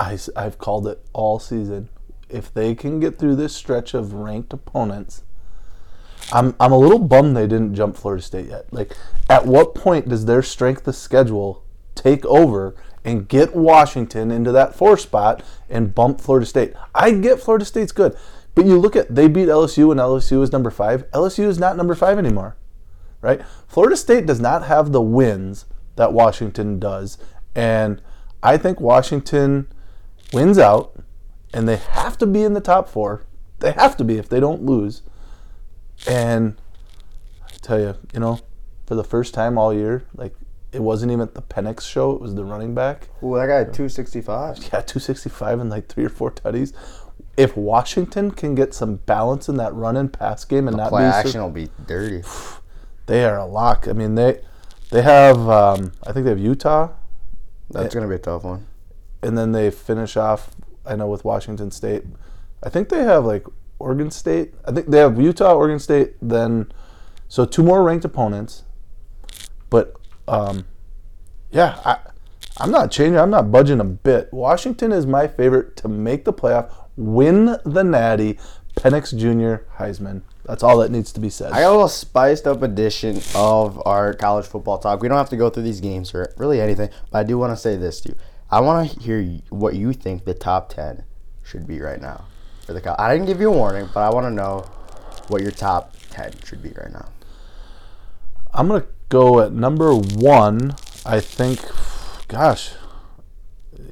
I, 0.00 0.42
have 0.42 0.56
called 0.56 0.86
it 0.86 1.04
all 1.12 1.38
season. 1.38 1.90
If 2.28 2.52
they 2.52 2.74
can 2.74 3.00
get 3.00 3.18
through 3.18 3.36
this 3.36 3.54
stretch 3.54 3.94
of 3.94 4.12
ranked 4.12 4.52
opponents, 4.52 5.22
I'm 6.32 6.54
I'm 6.60 6.72
a 6.72 6.78
little 6.78 6.98
bummed 6.98 7.36
they 7.36 7.46
didn't 7.46 7.74
jump 7.74 7.96
Florida 7.96 8.22
State 8.22 8.48
yet. 8.48 8.72
Like, 8.72 8.96
at 9.28 9.46
what 9.46 9.74
point 9.74 10.08
does 10.08 10.26
their 10.26 10.42
strength 10.42 10.86
of 10.86 10.94
schedule 10.94 11.64
take 11.94 12.24
over 12.26 12.74
and 13.04 13.28
get 13.28 13.56
Washington 13.56 14.30
into 14.30 14.52
that 14.52 14.74
four 14.74 14.96
spot 14.96 15.42
and 15.70 15.94
bump 15.94 16.20
Florida 16.20 16.46
State? 16.46 16.74
I 16.94 17.12
get 17.12 17.40
Florida 17.40 17.64
State's 17.64 17.92
good, 17.92 18.16
but 18.54 18.66
you 18.66 18.78
look 18.78 18.96
at 18.96 19.14
they 19.14 19.28
beat 19.28 19.48
LSU 19.48 19.90
and 19.90 20.00
LSU 20.00 20.42
is 20.42 20.52
number 20.52 20.70
five. 20.70 21.10
LSU 21.12 21.44
is 21.44 21.58
not 21.58 21.76
number 21.76 21.94
five 21.94 22.18
anymore 22.18 22.56
right? 23.20 23.40
Florida 23.66 23.96
State 23.96 24.26
does 24.26 24.40
not 24.40 24.64
have 24.64 24.92
the 24.92 25.02
wins 25.02 25.66
that 25.96 26.12
Washington 26.12 26.78
does. 26.78 27.18
And 27.54 28.00
I 28.42 28.56
think 28.56 28.80
Washington 28.80 29.66
wins 30.32 30.58
out, 30.58 30.96
and 31.52 31.68
they 31.68 31.76
have 31.76 32.18
to 32.18 32.26
be 32.26 32.42
in 32.42 32.54
the 32.54 32.60
top 32.60 32.88
four. 32.88 33.22
They 33.60 33.72
have 33.72 33.96
to 33.96 34.04
be 34.04 34.18
if 34.18 34.28
they 34.28 34.40
don't 34.40 34.62
lose. 34.64 35.02
And 36.06 36.60
I 37.44 37.56
tell 37.60 37.80
you, 37.80 37.96
you 38.12 38.20
know, 38.20 38.40
for 38.86 38.94
the 38.94 39.04
first 39.04 39.34
time 39.34 39.58
all 39.58 39.72
year, 39.74 40.04
like 40.14 40.34
it 40.72 40.82
wasn't 40.82 41.10
even 41.12 41.28
the 41.34 41.42
Penix 41.42 41.82
show; 41.82 42.12
it 42.12 42.20
was 42.20 42.34
the 42.34 42.44
running 42.44 42.74
back. 42.74 43.08
Ooh, 43.22 43.34
that 43.36 43.46
guy 43.46 43.56
had 43.58 43.74
265. 43.74 44.68
Yeah, 44.72 44.80
two 44.82 45.00
sixty 45.00 45.28
five 45.28 45.58
and 45.60 45.70
like 45.70 45.88
three 45.88 46.04
or 46.04 46.08
four 46.10 46.30
tutties. 46.30 46.72
If 47.36 47.56
Washington 47.56 48.30
can 48.32 48.54
get 48.54 48.74
some 48.74 48.96
balance 48.96 49.48
in 49.48 49.56
that 49.56 49.72
run 49.74 49.96
and 49.96 50.12
pass 50.12 50.44
game 50.44 50.68
and 50.68 50.76
not 50.76 50.90
Play 50.90 51.06
be 51.06 51.10
so- 51.12 51.16
action 51.18 51.42
will 51.42 51.50
be 51.50 51.68
dirty. 51.86 52.22
they 53.06 53.24
are 53.24 53.38
a 53.38 53.46
lock. 53.46 53.88
I 53.88 53.92
mean, 53.92 54.14
they 54.14 54.40
they 54.90 55.02
have 55.02 55.48
um, 55.48 55.92
I 56.06 56.12
think 56.12 56.24
they 56.24 56.30
have 56.30 56.38
Utah, 56.38 56.90
That's 57.70 57.94
gonna 57.94 58.08
be 58.08 58.14
a 58.16 58.18
tough 58.18 58.44
one. 58.44 58.66
and 59.22 59.36
then 59.36 59.52
they 59.52 59.70
finish 59.70 60.16
off. 60.16 60.50
I 60.88 60.96
know 60.96 61.06
with 61.06 61.24
Washington 61.24 61.70
State. 61.70 62.04
I 62.62 62.68
think 62.68 62.88
they 62.88 63.04
have 63.04 63.24
like 63.24 63.44
Oregon 63.78 64.10
State. 64.10 64.54
I 64.64 64.72
think 64.72 64.88
they 64.88 64.98
have 64.98 65.20
Utah, 65.20 65.54
Oregon 65.54 65.78
State, 65.78 66.14
then 66.20 66.72
so 67.28 67.44
two 67.44 67.62
more 67.62 67.82
ranked 67.82 68.04
opponents. 68.04 68.64
But 69.70 69.94
um, 70.26 70.66
yeah, 71.50 71.80
I, 71.84 71.98
I'm 72.58 72.70
not 72.70 72.90
changing. 72.90 73.18
I'm 73.18 73.30
not 73.30 73.52
budging 73.52 73.80
a 73.80 73.84
bit. 73.84 74.32
Washington 74.32 74.92
is 74.92 75.06
my 75.06 75.28
favorite 75.28 75.76
to 75.76 75.88
make 75.88 76.24
the 76.24 76.32
playoff, 76.32 76.72
win 76.96 77.56
the 77.64 77.84
Natty, 77.84 78.38
Penix 78.76 79.16
Jr. 79.16 79.64
Heisman. 79.76 80.22
That's 80.44 80.62
all 80.62 80.78
that 80.78 80.90
needs 80.90 81.12
to 81.12 81.20
be 81.20 81.30
said. 81.30 81.52
I 81.52 81.60
got 81.60 81.68
a 81.68 81.72
little 81.72 81.88
spiced 81.88 82.46
up 82.46 82.62
edition 82.62 83.20
of 83.34 83.80
our 83.86 84.14
college 84.14 84.46
football 84.46 84.78
talk. 84.78 85.02
We 85.02 85.08
don't 85.08 85.18
have 85.18 85.28
to 85.30 85.36
go 85.36 85.50
through 85.50 85.64
these 85.64 85.80
games 85.80 86.14
or 86.14 86.32
really 86.36 86.60
anything, 86.60 86.88
but 87.10 87.18
I 87.18 87.22
do 87.22 87.36
want 87.38 87.52
to 87.52 87.56
say 87.56 87.76
this 87.76 88.00
to 88.00 88.10
you. 88.10 88.16
I 88.50 88.60
want 88.60 88.90
to 88.90 89.00
hear 89.00 89.22
what 89.50 89.74
you 89.74 89.92
think 89.92 90.24
the 90.24 90.34
top 90.34 90.70
10 90.70 91.04
should 91.44 91.66
be 91.66 91.80
right 91.80 92.00
now. 92.00 92.24
For 92.66 92.72
the 92.72 92.80
col- 92.80 92.96
I 92.98 93.12
didn't 93.12 93.26
give 93.26 93.40
you 93.40 93.48
a 93.48 93.56
warning, 93.56 93.88
but 93.92 94.00
I 94.00 94.10
want 94.10 94.24
to 94.26 94.30
know 94.30 94.64
what 95.28 95.42
your 95.42 95.50
top 95.50 95.94
10 96.10 96.32
should 96.44 96.62
be 96.62 96.70
right 96.70 96.92
now. 96.92 97.08
I'm 98.54 98.68
gonna 98.68 98.86
go 99.08 99.40
at 99.40 99.52
number 99.52 99.94
one. 99.94 100.74
I 101.04 101.20
think, 101.20 101.60
gosh, 102.28 102.72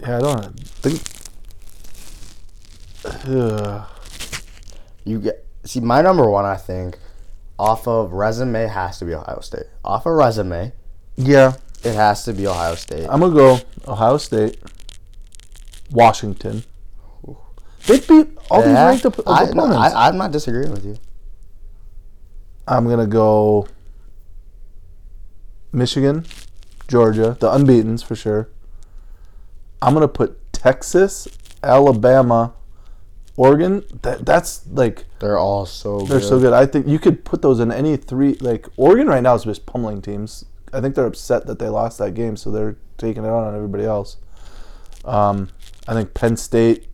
yeah, 0.01 0.17
I 0.17 0.21
don't 0.21 0.61
think. 0.61 1.03
Ugh. 3.29 3.87
You 5.05 5.21
get 5.21 5.47
see 5.65 5.81
my 5.81 6.03
number 6.03 6.29
one. 6.29 6.45
I 6.45 6.57
think 6.57 6.99
off 7.59 7.87
of 7.87 8.13
resume 8.13 8.67
has 8.67 8.99
to 8.99 9.05
be 9.05 9.15
Ohio 9.15 9.41
State. 9.41 9.67
Off 9.85 10.07
of 10.07 10.15
resume, 10.15 10.73
yeah, 11.17 11.55
it 11.87 11.95
has 11.95 12.25
to 12.25 12.33
be 12.33 12.47
Ohio 12.47 12.75
State. 12.75 13.07
I'm 13.09 13.21
gonna 13.21 13.35
go 13.35 13.59
Ohio 13.87 14.17
State, 14.19 14.59
Washington. 15.91 16.65
They 17.87 18.01
beat 18.01 18.29
all 18.51 18.63
these 18.63 18.73
Yeah, 18.73 18.87
ranked 18.89 19.07
op- 19.07 19.21
I, 19.29 19.45
opponents. 19.45 19.55
no, 19.55 19.65
I, 19.77 20.09
I'm 20.09 20.17
not 20.17 20.33
disagreeing 20.33 20.73
with 20.73 20.85
you. 20.85 20.97
I'm 22.67 22.89
gonna 22.89 23.07
go 23.07 23.69
Michigan, 25.73 26.25
Georgia, 26.89 27.37
the 27.39 27.49
unbeaten's 27.53 28.03
for 28.03 28.17
sure. 28.17 28.49
I'm 29.81 29.95
gonna 29.95 30.09
put 30.09 30.53
Texas, 30.53 31.29
Alabama, 31.63 32.55
Oregon. 33.37 33.85
That 34.03 34.25
that's 34.27 34.67
like 34.67 35.05
They're 35.21 35.39
all 35.39 35.67
so 35.67 36.01
they're 36.01 36.19
good. 36.19 36.27
so 36.29 36.41
good. 36.41 36.53
I 36.53 36.67
think 36.67 36.89
you 36.89 36.99
could 36.99 37.25
put 37.25 37.43
those 37.43 37.61
in 37.61 37.71
any 37.71 37.97
three. 37.97 38.35
Like 38.41 38.67
Oregon 38.77 39.07
right 39.07 39.23
now 39.23 39.35
is 39.35 39.45
just 39.45 39.67
pummeling 39.67 40.03
teams. 40.03 40.45
I 40.77 40.81
think 40.81 40.95
they're 40.95 41.07
upset 41.07 41.47
that 41.47 41.59
they 41.59 41.69
lost 41.69 41.99
that 41.99 42.13
game, 42.13 42.37
so 42.37 42.51
they're 42.51 42.77
taking 42.99 43.25
it 43.25 43.29
out 43.29 43.45
on 43.45 43.55
everybody 43.55 43.85
else. 43.85 44.19
Um, 45.05 45.49
I 45.89 45.95
think 45.95 46.13
Penn 46.13 46.37
State. 46.37 46.89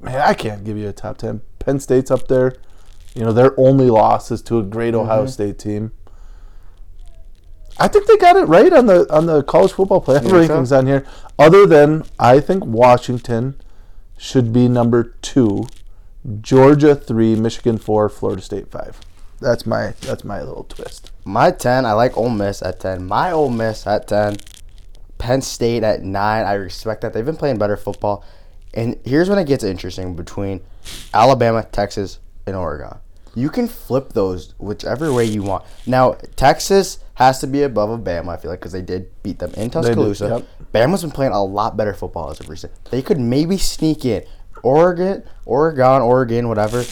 Man, 0.00 0.20
I 0.20 0.34
can't 0.34 0.62
give 0.62 0.76
you 0.76 0.88
a 0.88 0.92
top 0.92 1.18
ten. 1.18 1.40
Penn 1.58 1.80
State's 1.80 2.10
up 2.10 2.28
there. 2.28 2.54
You 3.16 3.22
know, 3.24 3.32
their 3.32 3.58
only 3.58 3.90
loss 3.90 4.30
is 4.30 4.42
to 4.42 4.60
a 4.60 4.62
great 4.62 4.94
Ohio 4.94 5.26
State 5.26 5.58
team. 5.58 5.92
I 7.78 7.88
think 7.88 8.06
they 8.06 8.16
got 8.16 8.36
it 8.36 8.44
right 8.44 8.72
on 8.72 8.86
the 8.86 9.12
on 9.12 9.26
the 9.26 9.42
college 9.42 9.72
football 9.72 10.00
playoff 10.00 10.20
think 10.20 10.30
so? 10.30 10.48
rankings 10.48 10.76
on 10.76 10.86
here. 10.86 11.04
Other 11.38 11.66
than 11.66 12.04
I 12.18 12.40
think 12.40 12.64
Washington 12.64 13.60
should 14.16 14.52
be 14.52 14.68
number 14.68 15.14
two, 15.20 15.66
Georgia 16.40 16.94
three, 16.94 17.34
Michigan 17.34 17.76
four, 17.76 18.08
Florida 18.08 18.42
State 18.42 18.70
five. 18.70 19.00
That's 19.40 19.66
my 19.66 19.92
that's 20.00 20.24
my 20.24 20.40
little 20.40 20.64
twist. 20.64 21.10
My 21.24 21.50
10, 21.50 21.84
I 21.84 21.92
like 21.92 22.16
Ole 22.16 22.30
Miss 22.30 22.62
at 22.62 22.80
10. 22.80 23.06
My 23.06 23.32
Ole 23.32 23.50
Miss 23.50 23.86
at 23.86 24.08
10. 24.08 24.36
Penn 25.18 25.42
State 25.42 25.82
at 25.82 26.02
9. 26.02 26.44
I 26.44 26.52
respect 26.54 27.00
that. 27.02 27.12
They've 27.12 27.24
been 27.24 27.36
playing 27.36 27.58
better 27.58 27.76
football. 27.76 28.24
And 28.74 28.98
here's 29.04 29.28
when 29.28 29.38
it 29.38 29.46
gets 29.46 29.64
interesting 29.64 30.14
between 30.14 30.60
Alabama, 31.12 31.64
Texas, 31.64 32.18
and 32.46 32.54
Oregon. 32.54 32.98
You 33.34 33.50
can 33.50 33.68
flip 33.68 34.12
those 34.12 34.54
whichever 34.58 35.12
way 35.12 35.24
you 35.24 35.42
want. 35.42 35.64
Now, 35.86 36.12
Texas 36.36 36.98
has 37.14 37.38
to 37.40 37.46
be 37.46 37.62
above 37.62 37.90
Alabama, 37.90 38.32
I 38.32 38.36
feel 38.36 38.50
like, 38.50 38.60
because 38.60 38.72
they 38.72 38.82
did 38.82 39.10
beat 39.22 39.38
them 39.38 39.52
in 39.54 39.70
Tuscaloosa. 39.70 40.28
yep. 40.28 40.72
Bama's 40.72 41.02
been 41.02 41.10
playing 41.10 41.32
a 41.32 41.42
lot 41.42 41.76
better 41.76 41.92
football 41.92 42.30
as 42.30 42.40
of 42.40 42.48
recent. 42.48 42.72
They 42.90 43.02
could 43.02 43.18
maybe 43.18 43.58
sneak 43.58 44.04
in. 44.04 44.24
Oregon, 44.62 45.22
Oregon, 45.44 46.02
Oregon, 46.02 46.48
whatever. 46.48 46.84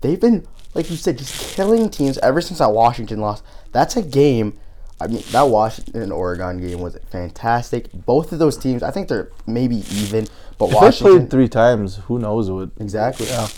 They've 0.00 0.20
been, 0.20 0.46
like 0.74 0.90
you 0.90 0.96
said, 0.96 1.18
just 1.18 1.54
killing 1.54 1.90
teams 1.90 2.18
ever 2.18 2.40
since 2.40 2.58
that 2.60 2.72
Washington 2.72 3.20
loss. 3.20 3.42
That's 3.72 3.96
a 3.96 4.02
game. 4.02 4.58
I 5.00 5.08
mean, 5.08 5.22
that 5.32 5.42
Washington 5.42 6.12
Oregon 6.12 6.60
game 6.60 6.80
was 6.80 6.96
fantastic. 7.10 7.90
Both 7.92 8.32
of 8.32 8.38
those 8.38 8.56
teams, 8.56 8.82
I 8.82 8.90
think 8.92 9.08
they're 9.08 9.30
maybe 9.46 9.76
even, 9.92 10.28
but 10.58 10.66
If 10.66 10.70
they 10.70 10.76
Washington 10.76 11.18
played 11.18 11.30
three 11.30 11.48
times, 11.48 11.96
who 12.06 12.18
knows 12.20 12.50
what? 12.50 12.70
exactly. 12.78 13.26
Yeah. 13.26 13.48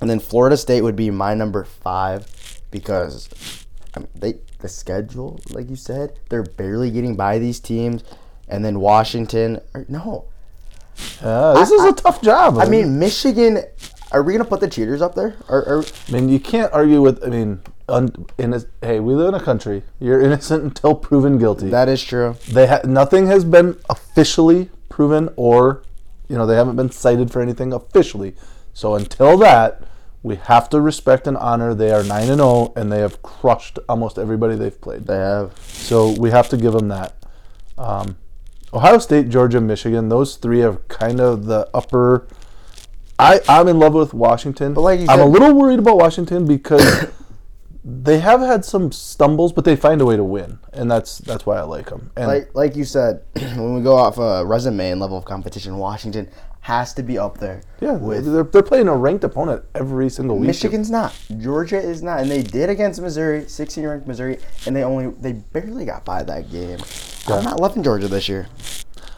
And 0.00 0.10
then 0.10 0.20
Florida 0.20 0.56
State 0.58 0.82
would 0.82 0.96
be 0.96 1.10
my 1.10 1.32
number 1.34 1.64
five 1.64 2.26
because 2.70 3.30
I 3.96 4.00
mean, 4.00 4.08
they 4.14 4.34
the 4.58 4.68
schedule, 4.68 5.40
like 5.50 5.70
you 5.70 5.76
said, 5.76 6.18
they're 6.28 6.42
barely 6.42 6.90
getting 6.90 7.16
by 7.16 7.38
these 7.38 7.58
teams. 7.60 8.04
And 8.48 8.64
then 8.64 8.78
Washington, 8.80 9.60
or, 9.74 9.84
no, 9.88 10.24
this 10.96 11.22
I- 11.22 11.60
is 11.62 11.80
I- 11.80 11.88
a 11.88 11.92
tough 11.92 12.20
job. 12.22 12.58
I 12.58 12.68
mean 12.68 12.98
Michigan. 12.98 13.62
Are 14.12 14.22
we 14.22 14.32
gonna 14.32 14.44
put 14.44 14.60
the 14.60 14.68
cheaters 14.68 15.02
up 15.02 15.14
there? 15.14 15.36
Or, 15.48 15.62
or 15.68 15.84
I 16.08 16.12
mean, 16.12 16.28
you 16.28 16.38
can't 16.38 16.72
argue 16.72 17.00
with. 17.00 17.24
I 17.24 17.28
mean, 17.28 17.60
un, 17.88 18.26
in 18.38 18.64
hey, 18.82 19.00
we 19.00 19.14
live 19.14 19.28
in 19.28 19.34
a 19.34 19.42
country. 19.42 19.82
You're 20.00 20.20
innocent 20.20 20.62
until 20.62 20.94
proven 20.94 21.38
guilty. 21.38 21.68
that 21.70 21.88
is 21.88 22.02
true. 22.02 22.36
they 22.48 22.66
ha- 22.66 22.82
nothing 22.84 23.26
has 23.26 23.44
been 23.44 23.78
officially 23.90 24.70
proven, 24.88 25.30
or 25.36 25.82
you 26.28 26.36
know, 26.36 26.46
they 26.46 26.56
haven't 26.56 26.76
been 26.76 26.90
cited 26.90 27.30
for 27.30 27.40
anything 27.40 27.72
officially. 27.72 28.34
So 28.72 28.94
until 28.94 29.38
that, 29.38 29.82
we 30.22 30.36
have 30.36 30.68
to 30.70 30.80
respect 30.80 31.26
and 31.26 31.36
honor. 31.36 31.74
They 31.74 31.92
are 31.92 32.02
nine 32.02 32.28
and 32.28 32.40
zero, 32.40 32.72
and 32.76 32.90
they 32.90 33.00
have 33.00 33.22
crushed 33.22 33.78
almost 33.88 34.18
everybody 34.18 34.56
they've 34.56 34.80
played. 34.80 35.06
They 35.06 35.16
have. 35.16 35.56
So 35.58 36.10
we 36.18 36.30
have 36.30 36.48
to 36.50 36.56
give 36.56 36.72
them 36.72 36.88
that. 36.88 37.14
Um, 37.78 38.16
Ohio 38.72 38.98
State, 38.98 39.28
Georgia, 39.28 39.60
Michigan, 39.60 40.08
those 40.08 40.36
three 40.36 40.62
are 40.62 40.76
kind 40.88 41.20
of 41.20 41.46
the 41.46 41.68
upper. 41.72 42.26
I, 43.18 43.40
I'm 43.48 43.68
in 43.68 43.78
love 43.78 43.94
with 43.94 44.12
Washington. 44.14 44.74
But 44.74 44.82
like 44.82 45.00
you 45.00 45.06
I'm 45.08 45.20
a 45.20 45.26
little 45.26 45.54
worried 45.54 45.78
about 45.78 45.96
Washington 45.96 46.46
because 46.46 47.06
they 47.84 48.18
have 48.18 48.40
had 48.40 48.64
some 48.64 48.92
stumbles, 48.92 49.52
but 49.52 49.64
they 49.64 49.76
find 49.76 50.00
a 50.00 50.04
way 50.04 50.16
to 50.16 50.24
win, 50.24 50.58
and 50.72 50.90
that's 50.90 51.18
that's 51.18 51.46
why 51.46 51.58
I 51.58 51.62
like 51.62 51.88
them. 51.88 52.10
And 52.16 52.26
Like 52.26 52.54
like 52.54 52.76
you 52.76 52.84
said, 52.84 53.22
when 53.34 53.74
we 53.74 53.82
go 53.82 53.96
off 53.96 54.18
a 54.18 54.44
resume 54.44 54.90
and 54.90 55.00
level 55.00 55.16
of 55.16 55.24
competition, 55.24 55.78
Washington 55.78 56.28
has 56.60 56.92
to 56.92 57.02
be 57.04 57.16
up 57.16 57.38
there. 57.38 57.62
yeah, 57.80 57.92
with 57.92 58.24
they're, 58.24 58.42
they're 58.42 58.60
playing 58.60 58.88
a 58.88 58.96
ranked 58.96 59.22
opponent 59.22 59.64
every 59.76 60.10
single 60.10 60.36
week. 60.36 60.48
Michigan's 60.48 60.90
not. 60.90 61.16
Georgia 61.38 61.78
is 61.78 62.02
not, 62.02 62.18
and 62.18 62.28
they 62.28 62.42
did 62.42 62.68
against 62.68 63.00
Missouri, 63.00 63.48
16 63.48 63.86
ranked 63.86 64.08
Missouri, 64.08 64.38
and 64.66 64.74
they 64.74 64.82
only 64.82 65.12
they 65.20 65.32
barely 65.32 65.84
got 65.84 66.04
by 66.04 66.24
that 66.24 66.50
game. 66.50 66.80
I'm 67.28 67.44
not 67.44 67.60
loving 67.60 67.84
Georgia 67.84 68.08
this 68.08 68.28
year. 68.28 68.48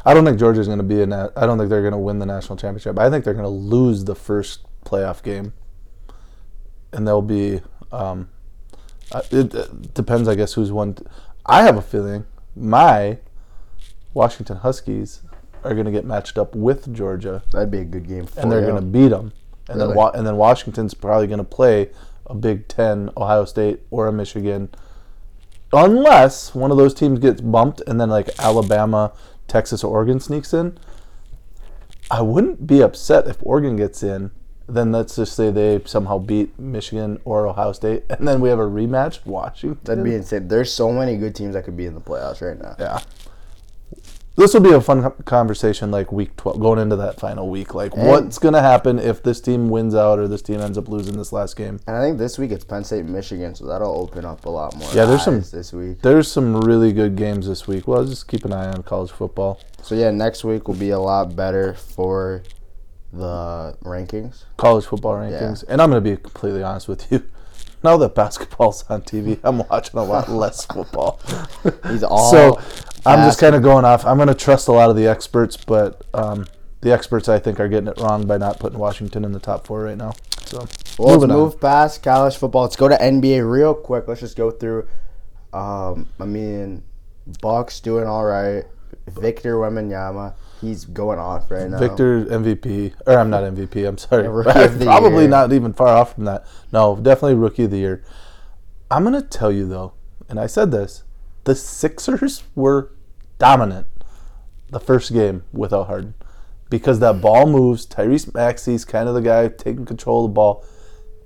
I 0.08 0.14
don't 0.14 0.24
think 0.24 0.38
Georgia's 0.38 0.66
going 0.66 0.78
to 0.78 0.84
be 0.84 1.02
in 1.02 1.10
that. 1.10 1.34
I 1.36 1.44
don't 1.44 1.58
think 1.58 1.68
they're 1.68 1.82
going 1.82 1.92
to 1.92 1.98
win 1.98 2.18
the 2.18 2.24
national 2.24 2.56
championship. 2.56 2.98
I 2.98 3.10
think 3.10 3.26
they're 3.26 3.34
going 3.34 3.44
to 3.44 3.50
lose 3.50 4.04
the 4.04 4.14
first 4.14 4.64
playoff 4.86 5.22
game, 5.22 5.52
and 6.94 7.06
they'll 7.06 7.20
be. 7.20 7.60
Um, 7.92 8.30
it, 9.30 9.54
it 9.54 9.92
depends, 9.92 10.26
I 10.26 10.34
guess, 10.34 10.54
who's 10.54 10.72
won. 10.72 10.96
I 11.44 11.62
have 11.62 11.76
a 11.76 11.82
feeling 11.82 12.24
my 12.56 13.18
Washington 14.14 14.56
Huskies 14.56 15.20
are 15.62 15.74
going 15.74 15.84
to 15.84 15.92
get 15.92 16.06
matched 16.06 16.38
up 16.38 16.54
with 16.54 16.94
Georgia, 16.94 17.42
That'd 17.52 17.70
be 17.70 17.80
a 17.80 17.84
good 17.84 18.08
game. 18.08 18.26
For 18.26 18.40
and 18.40 18.50
they're 18.50 18.62
going 18.62 18.76
to 18.76 18.80
beat 18.80 19.08
them. 19.08 19.34
And 19.68 19.78
then, 19.78 19.94
Wa- 19.94 20.12
and 20.14 20.26
then 20.26 20.36
Washington's 20.38 20.94
probably 20.94 21.26
going 21.26 21.36
to 21.36 21.44
play 21.44 21.90
a 22.24 22.34
Big 22.34 22.66
Ten, 22.66 23.10
Ohio 23.14 23.44
State, 23.44 23.80
or 23.90 24.06
a 24.06 24.12
Michigan, 24.12 24.70
unless 25.70 26.54
one 26.54 26.70
of 26.70 26.78
those 26.78 26.94
teams 26.94 27.18
gets 27.18 27.42
bumped, 27.42 27.82
and 27.86 28.00
then 28.00 28.08
like 28.08 28.30
Alabama, 28.38 29.12
Texas, 29.48 29.82
or 29.82 29.92
Oregon 29.92 30.20
sneaks 30.20 30.54
in. 30.54 30.78
I 32.10 32.22
wouldn't 32.22 32.66
be 32.66 32.80
upset 32.80 33.26
if 33.26 33.36
Oregon 33.42 33.76
gets 33.76 34.02
in. 34.02 34.30
Then 34.70 34.92
let's 34.92 35.16
just 35.16 35.34
say 35.34 35.50
they 35.50 35.80
somehow 35.86 36.18
beat 36.18 36.58
Michigan 36.58 37.20
or 37.24 37.46
Ohio 37.46 37.72
State, 37.72 38.04
and 38.10 38.28
then 38.28 38.40
we 38.42 38.50
have 38.50 38.58
a 38.58 38.68
rematch. 38.68 39.24
Washington. 39.24 39.80
That'd 39.82 40.04
be 40.04 40.14
insane. 40.14 40.48
There's 40.48 40.70
so 40.72 40.92
many 40.92 41.16
good 41.16 41.34
teams 41.34 41.54
that 41.54 41.64
could 41.64 41.76
be 41.76 41.86
in 41.86 41.94
the 41.94 42.00
playoffs 42.02 42.46
right 42.46 42.60
now. 42.60 42.76
yeah. 42.78 43.00
This 44.38 44.54
will 44.54 44.60
be 44.62 44.72
a 44.72 44.80
fun 44.80 45.10
conversation 45.26 45.90
like 45.90 46.10
week 46.10 46.34
12 46.36 46.58
going 46.60 46.78
into 46.78 46.96
that 46.96 47.20
final 47.20 47.48
week. 47.50 47.74
Like 47.74 47.92
And- 47.94 48.06
what's 48.08 48.38
going 48.38 48.54
to 48.54 48.62
happen 48.62 48.98
if 48.98 49.22
this 49.22 49.40
team 49.40 49.68
wins 49.68 49.94
out 49.94 50.18
or 50.18 50.26
this 50.28 50.40
team 50.42 50.60
ends 50.60 50.78
up 50.78 50.88
losing 50.88 51.18
this 51.18 51.32
last 51.32 51.56
game? 51.56 51.80
And 51.86 51.96
I 51.96 52.00
think 52.00 52.16
this 52.18 52.38
week 52.38 52.50
it's 52.52 52.64
Penn 52.64 52.84
State, 52.84 53.04
Michigan, 53.04 53.54
so 53.54 53.66
that'll 53.66 53.94
open 54.00 54.24
up 54.24 54.46
a 54.46 54.50
lot 54.50 54.74
more. 54.76 54.88
Yeah, 54.94 55.04
there's 55.04 55.22
some- 55.24 55.40
this 55.40 55.72
week. 55.72 56.00
there's 56.02 56.30
some 56.30 56.56
really 56.62 56.92
good 56.92 57.16
games 57.16 57.46
this 57.46 57.66
week. 57.66 57.86
Well 57.86 58.04
just 58.04 58.26
keep 58.28 58.44
an 58.44 58.52
eye 58.52 58.68
on 58.70 58.82
college 58.84 59.10
football. 59.10 59.60
So 59.82 59.94
yeah, 59.94 60.10
next 60.10 60.44
week 60.44 60.66
will 60.68 60.74
be 60.76 60.90
a 60.90 60.98
lot 61.00 61.36
better 61.36 61.74
for 61.74 62.42
the 63.12 63.74
rankings. 63.84 64.44
college 64.56 64.84
football 64.84 65.14
rankings. 65.14 65.64
And 65.68 65.80
i'm 65.80 65.90
going 65.90 66.02
to 66.04 66.10
be 66.10 66.16
completely 66.16 66.62
honest 66.62 66.88
with 66.88 67.10
you. 67.10 67.22
Now 67.82 67.96
that 67.98 68.14
basketball's 68.16 68.82
on 68.90 69.02
tv 69.02 69.38
i'm 69.44 69.58
watching 69.70 69.98
a 70.00 70.04
lot 70.04 70.28
less 70.28 70.64
football. 70.66 71.20
He's 71.88 72.02
all 72.02 72.30
so 72.32 72.60
i'm 73.08 73.26
just 73.26 73.40
kind 73.40 73.54
of 73.54 73.62
going 73.62 73.84
off 73.84 74.04
i'm 74.06 74.16
going 74.16 74.28
to 74.28 74.34
trust 74.34 74.68
a 74.68 74.72
lot 74.72 74.90
of 74.90 74.96
the 74.96 75.06
experts 75.06 75.56
but 75.56 76.02
um, 76.14 76.46
the 76.82 76.92
experts 76.92 77.28
i 77.28 77.38
think 77.38 77.58
are 77.60 77.68
getting 77.68 77.88
it 77.88 77.98
wrong 78.00 78.26
by 78.26 78.36
not 78.38 78.58
putting 78.60 78.78
washington 78.78 79.24
in 79.24 79.32
the 79.32 79.38
top 79.40 79.66
four 79.66 79.82
right 79.82 79.96
now 79.96 80.12
so 80.44 80.58
Well, 80.58 80.68
let's 80.68 80.98
moving 81.22 81.30
on. 81.30 81.36
move 81.36 81.60
past 81.60 82.02
college 82.02 82.36
football. 82.36 82.62
Let's 82.62 82.74
go 82.76 82.88
to 82.88 82.96
NBA 82.96 83.48
real 83.50 83.74
quick. 83.74 84.08
Let's 84.08 84.20
just 84.20 84.34
go 84.34 84.50
through. 84.50 84.88
Um, 85.52 86.08
I 86.18 86.24
mean, 86.24 86.82
Bucks 87.42 87.80
doing 87.80 88.06
all 88.06 88.24
right. 88.24 88.64
Victor 89.08 89.56
Wembanyama, 89.56 90.32
he's 90.62 90.86
going 90.86 91.18
off 91.18 91.50
right 91.50 91.68
now. 91.68 91.78
Victor 91.78 92.24
MVP, 92.24 92.94
or 93.06 93.18
I'm 93.18 93.28
not 93.28 93.42
MVP. 93.44 93.86
I'm 93.86 93.98
sorry. 93.98 94.26
Rookie 94.30 94.58
of 94.58 94.78
the 94.78 94.86
Probably 94.86 95.24
year. 95.24 95.28
not 95.28 95.52
even 95.52 95.74
far 95.74 95.88
off 95.88 96.14
from 96.14 96.24
that. 96.24 96.46
No, 96.72 96.96
definitely 96.96 97.34
rookie 97.34 97.64
of 97.64 97.70
the 97.70 97.76
year. 97.78 98.02
I'm 98.90 99.04
gonna 99.04 99.20
tell 99.20 99.52
you 99.52 99.68
though, 99.68 99.92
and 100.30 100.40
I 100.40 100.46
said 100.46 100.70
this: 100.70 101.02
the 101.44 101.54
Sixers 101.54 102.42
were 102.54 102.90
dominant 103.38 103.86
the 104.70 104.80
first 104.80 105.12
game 105.12 105.44
without 105.52 105.86
Harden 105.86 106.14
because 106.70 107.00
that 107.00 107.20
ball 107.20 107.46
moves. 107.46 107.86
Tyrese 107.86 108.34
Maxey's 108.34 108.84
kind 108.84 109.08
of 109.08 109.14
the 109.14 109.22
guy 109.22 109.48
taking 109.48 109.86
control 109.86 110.24
of 110.26 110.30
the 110.30 110.34
ball, 110.34 110.64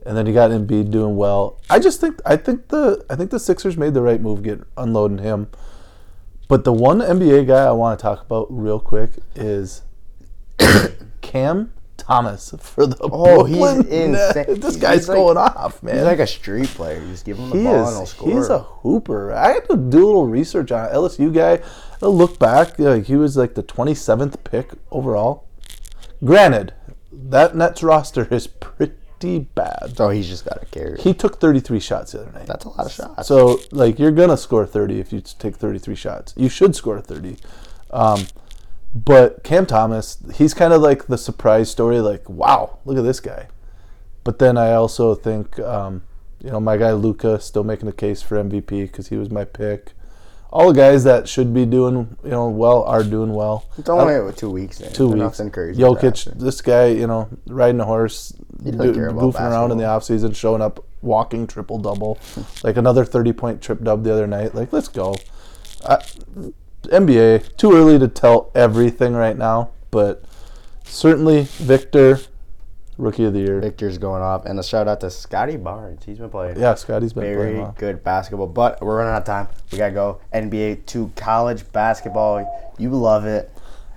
and 0.06 0.16
then 0.16 0.26
you 0.26 0.32
got 0.32 0.50
Embiid 0.50 0.90
doing 0.90 1.16
well. 1.16 1.58
I 1.68 1.78
just 1.78 2.00
think 2.00 2.20
I 2.24 2.36
think 2.36 2.68
the 2.68 3.04
I 3.10 3.16
think 3.16 3.30
the 3.30 3.40
Sixers 3.40 3.76
made 3.76 3.94
the 3.94 4.02
right 4.02 4.20
move, 4.20 4.42
get 4.42 4.60
unloading 4.76 5.18
him. 5.18 5.48
But 6.48 6.64
the 6.64 6.72
one 6.72 6.98
NBA 6.98 7.46
guy 7.46 7.64
I 7.64 7.72
want 7.72 7.98
to 7.98 8.02
talk 8.02 8.22
about 8.26 8.46
real 8.50 8.78
quick 8.78 9.12
is 9.34 9.82
Cam 11.22 11.72
Thomas 11.96 12.52
for 12.58 12.86
the 12.86 12.96
Oh, 13.00 13.44
he's 13.44 13.58
insane. 13.88 14.60
This 14.60 14.74
He's 14.74 14.76
guy's 14.76 15.08
like- 15.08 15.16
going 15.16 15.36
off, 15.36 15.82
man. 15.82 15.94
He's 15.96 16.04
like 16.04 16.18
a 16.18 16.26
street 16.26 16.68
player. 16.68 17.00
You 17.00 17.08
just 17.10 17.24
give 17.24 17.38
him 17.38 17.50
the 17.50 17.56
he 17.58 17.64
ball 17.64 17.86
and 17.86 17.96
he'll 17.96 18.06
score. 18.06 18.28
He's 18.32 18.48
a 18.48 18.58
hooper. 18.60 19.32
I 19.32 19.52
had 19.52 19.68
to 19.70 19.76
do 19.76 20.04
a 20.04 20.06
little 20.06 20.26
research 20.26 20.72
on 20.72 20.86
it. 20.86 20.92
LSU 20.92 21.32
guy. 21.32 21.60
Look 22.08 22.38
back, 22.38 22.78
like 22.78 23.04
he 23.04 23.16
was 23.16 23.36
like 23.36 23.54
the 23.54 23.62
27th 23.62 24.42
pick 24.44 24.72
overall. 24.90 25.46
Granted, 26.24 26.74
that 27.12 27.54
Nets 27.54 27.82
roster 27.82 28.26
is 28.30 28.46
pretty 28.46 29.38
bad. 29.38 29.94
so 29.96 30.08
he's 30.08 30.28
just 30.28 30.44
got 30.44 30.60
to 30.60 30.66
carry. 30.66 31.00
He 31.00 31.14
took 31.14 31.40
33 31.40 31.78
shots 31.78 32.12
the 32.12 32.22
other 32.22 32.32
night. 32.32 32.46
That's 32.46 32.64
a 32.64 32.70
lot 32.70 32.86
of 32.86 32.92
shots. 32.92 33.28
So, 33.28 33.60
like, 33.70 33.98
you're 33.98 34.10
gonna 34.10 34.36
score 34.36 34.66
30 34.66 34.98
if 34.98 35.12
you 35.12 35.20
take 35.20 35.56
33 35.56 35.94
shots. 35.94 36.34
You 36.36 36.48
should 36.48 36.74
score 36.74 37.00
30. 37.00 37.36
Um, 37.90 38.26
but 38.94 39.42
Cam 39.44 39.66
Thomas, 39.66 40.18
he's 40.34 40.54
kind 40.54 40.72
of 40.72 40.82
like 40.82 41.06
the 41.06 41.16
surprise 41.16 41.70
story. 41.70 42.00
Like, 42.00 42.28
wow, 42.28 42.78
look 42.84 42.98
at 42.98 43.04
this 43.04 43.20
guy. 43.20 43.48
But 44.24 44.38
then 44.38 44.58
I 44.58 44.72
also 44.72 45.14
think, 45.14 45.58
um, 45.60 46.02
you 46.42 46.50
know, 46.50 46.60
my 46.60 46.76
guy 46.76 46.92
Luka 46.92 47.40
still 47.40 47.64
making 47.64 47.88
a 47.88 47.92
case 47.92 48.22
for 48.22 48.36
MVP 48.36 48.68
because 48.68 49.08
he 49.08 49.16
was 49.16 49.30
my 49.30 49.44
pick. 49.44 49.92
All 50.52 50.68
the 50.70 50.74
guys 50.74 51.04
that 51.04 51.28
should 51.28 51.54
be 51.54 51.64
doing, 51.64 52.14
you 52.22 52.30
know, 52.30 52.48
well 52.50 52.82
are 52.82 53.02
doing 53.02 53.32
well. 53.32 53.64
it's 53.78 53.88
only 53.88 54.32
two 54.34 54.50
weeks 54.50 54.80
in. 54.80 54.92
Two 54.92 55.08
weeks. 55.08 55.40
Crazy. 55.50 55.80
Jokic, 55.80 56.38
this 56.38 56.60
guy, 56.60 56.88
you 56.88 57.06
know, 57.06 57.28
riding 57.46 57.80
a 57.80 57.86
horse, 57.86 58.34
do, 58.62 58.70
doesn't 58.70 58.94
care 58.94 59.08
about 59.08 59.22
goofing 59.22 59.50
around 59.50 59.72
in 59.72 59.78
the 59.78 59.86
off 59.86 60.04
season, 60.04 60.32
showing 60.32 60.60
up, 60.60 60.84
walking 61.00 61.46
triple 61.46 61.78
double, 61.78 62.18
like 62.62 62.76
another 62.76 63.04
30 63.04 63.32
point 63.32 63.62
trip 63.62 63.82
dub 63.82 64.04
the 64.04 64.12
other 64.12 64.26
night. 64.26 64.54
Like, 64.54 64.74
let's 64.74 64.88
go. 64.88 65.14
I, 65.86 65.96
NBA, 66.82 67.56
too 67.56 67.72
early 67.72 67.98
to 67.98 68.08
tell 68.08 68.50
everything 68.54 69.14
right 69.14 69.38
now, 69.38 69.70
but 69.90 70.24
certainly 70.84 71.44
Victor, 71.44 72.20
rookie 73.02 73.24
of 73.24 73.32
the 73.32 73.40
year. 73.40 73.60
Victor's 73.60 73.98
going 73.98 74.22
off, 74.22 74.46
and 74.46 74.58
a 74.58 74.62
shout 74.62 74.88
out 74.88 75.00
to 75.00 75.10
Scottie 75.10 75.56
Barnes. 75.56 76.04
He's 76.04 76.18
been 76.18 76.30
playing. 76.30 76.58
Yeah, 76.58 76.74
Scottie's 76.74 77.12
been 77.12 77.24
very 77.24 77.52
playing 77.52 77.58
well. 77.58 77.74
good 77.78 78.04
basketball. 78.04 78.46
But 78.46 78.80
we're 78.80 78.98
running 78.98 79.12
out 79.12 79.22
of 79.22 79.26
time. 79.26 79.48
We 79.70 79.78
gotta 79.78 79.92
go 79.92 80.20
NBA 80.32 80.86
to 80.86 81.12
college 81.16 81.70
basketball. 81.72 82.74
You 82.78 82.90
love 82.90 83.26
it. 83.26 83.50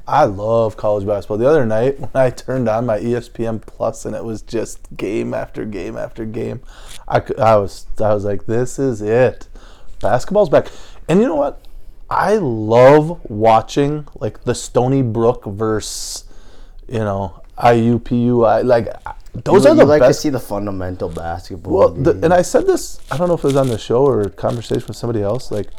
I 0.07 0.25
love 0.25 0.77
college 0.77 1.05
basketball. 1.05 1.37
The 1.37 1.49
other 1.49 1.65
night 1.65 1.99
when 1.99 2.09
I 2.13 2.29
turned 2.29 2.67
on 2.67 2.85
my 2.85 2.99
ESPN 2.99 3.61
Plus 3.61 4.05
and 4.05 4.15
it 4.15 4.23
was 4.23 4.41
just 4.41 4.95
game 4.95 5.33
after 5.33 5.65
game 5.65 5.97
after 5.97 6.25
game, 6.25 6.61
I, 7.07 7.21
I 7.37 7.55
was 7.57 7.85
I 7.99 8.13
was 8.13 8.25
like, 8.25 8.45
this 8.45 8.77
is 8.79 9.01
it. 9.01 9.47
Basketball's 10.01 10.49
back. 10.49 10.67
And 11.07 11.21
you 11.21 11.27
know 11.27 11.35
what? 11.35 11.61
I 12.09 12.35
love 12.35 13.19
watching 13.29 14.07
like 14.15 14.43
the 14.43 14.53
Stony 14.53 15.01
Brook 15.01 15.45
versus 15.45 16.25
you 16.87 16.99
know 16.99 17.41
IUPUI. 17.57 18.63
Like 18.63 18.87
those 19.33 19.65
you, 19.65 19.71
are 19.71 19.73
you 19.73 19.81
the 19.81 19.85
like 19.85 20.01
best. 20.01 20.19
to 20.19 20.21
see 20.21 20.29
the 20.29 20.39
fundamental 20.39 21.09
basketball. 21.09 21.73
Well, 21.73 21.89
the, 21.89 22.11
and 22.11 22.33
I 22.33 22.41
said 22.41 22.65
this, 22.67 22.99
I 23.11 23.17
don't 23.17 23.27
know 23.27 23.33
if 23.33 23.41
it 23.41 23.47
was 23.47 23.55
on 23.55 23.67
the 23.67 23.77
show 23.77 24.05
or 24.05 24.21
a 24.21 24.29
conversation 24.29 24.85
with 24.87 24.97
somebody 24.97 25.21
else. 25.21 25.51
Like, 25.51 25.69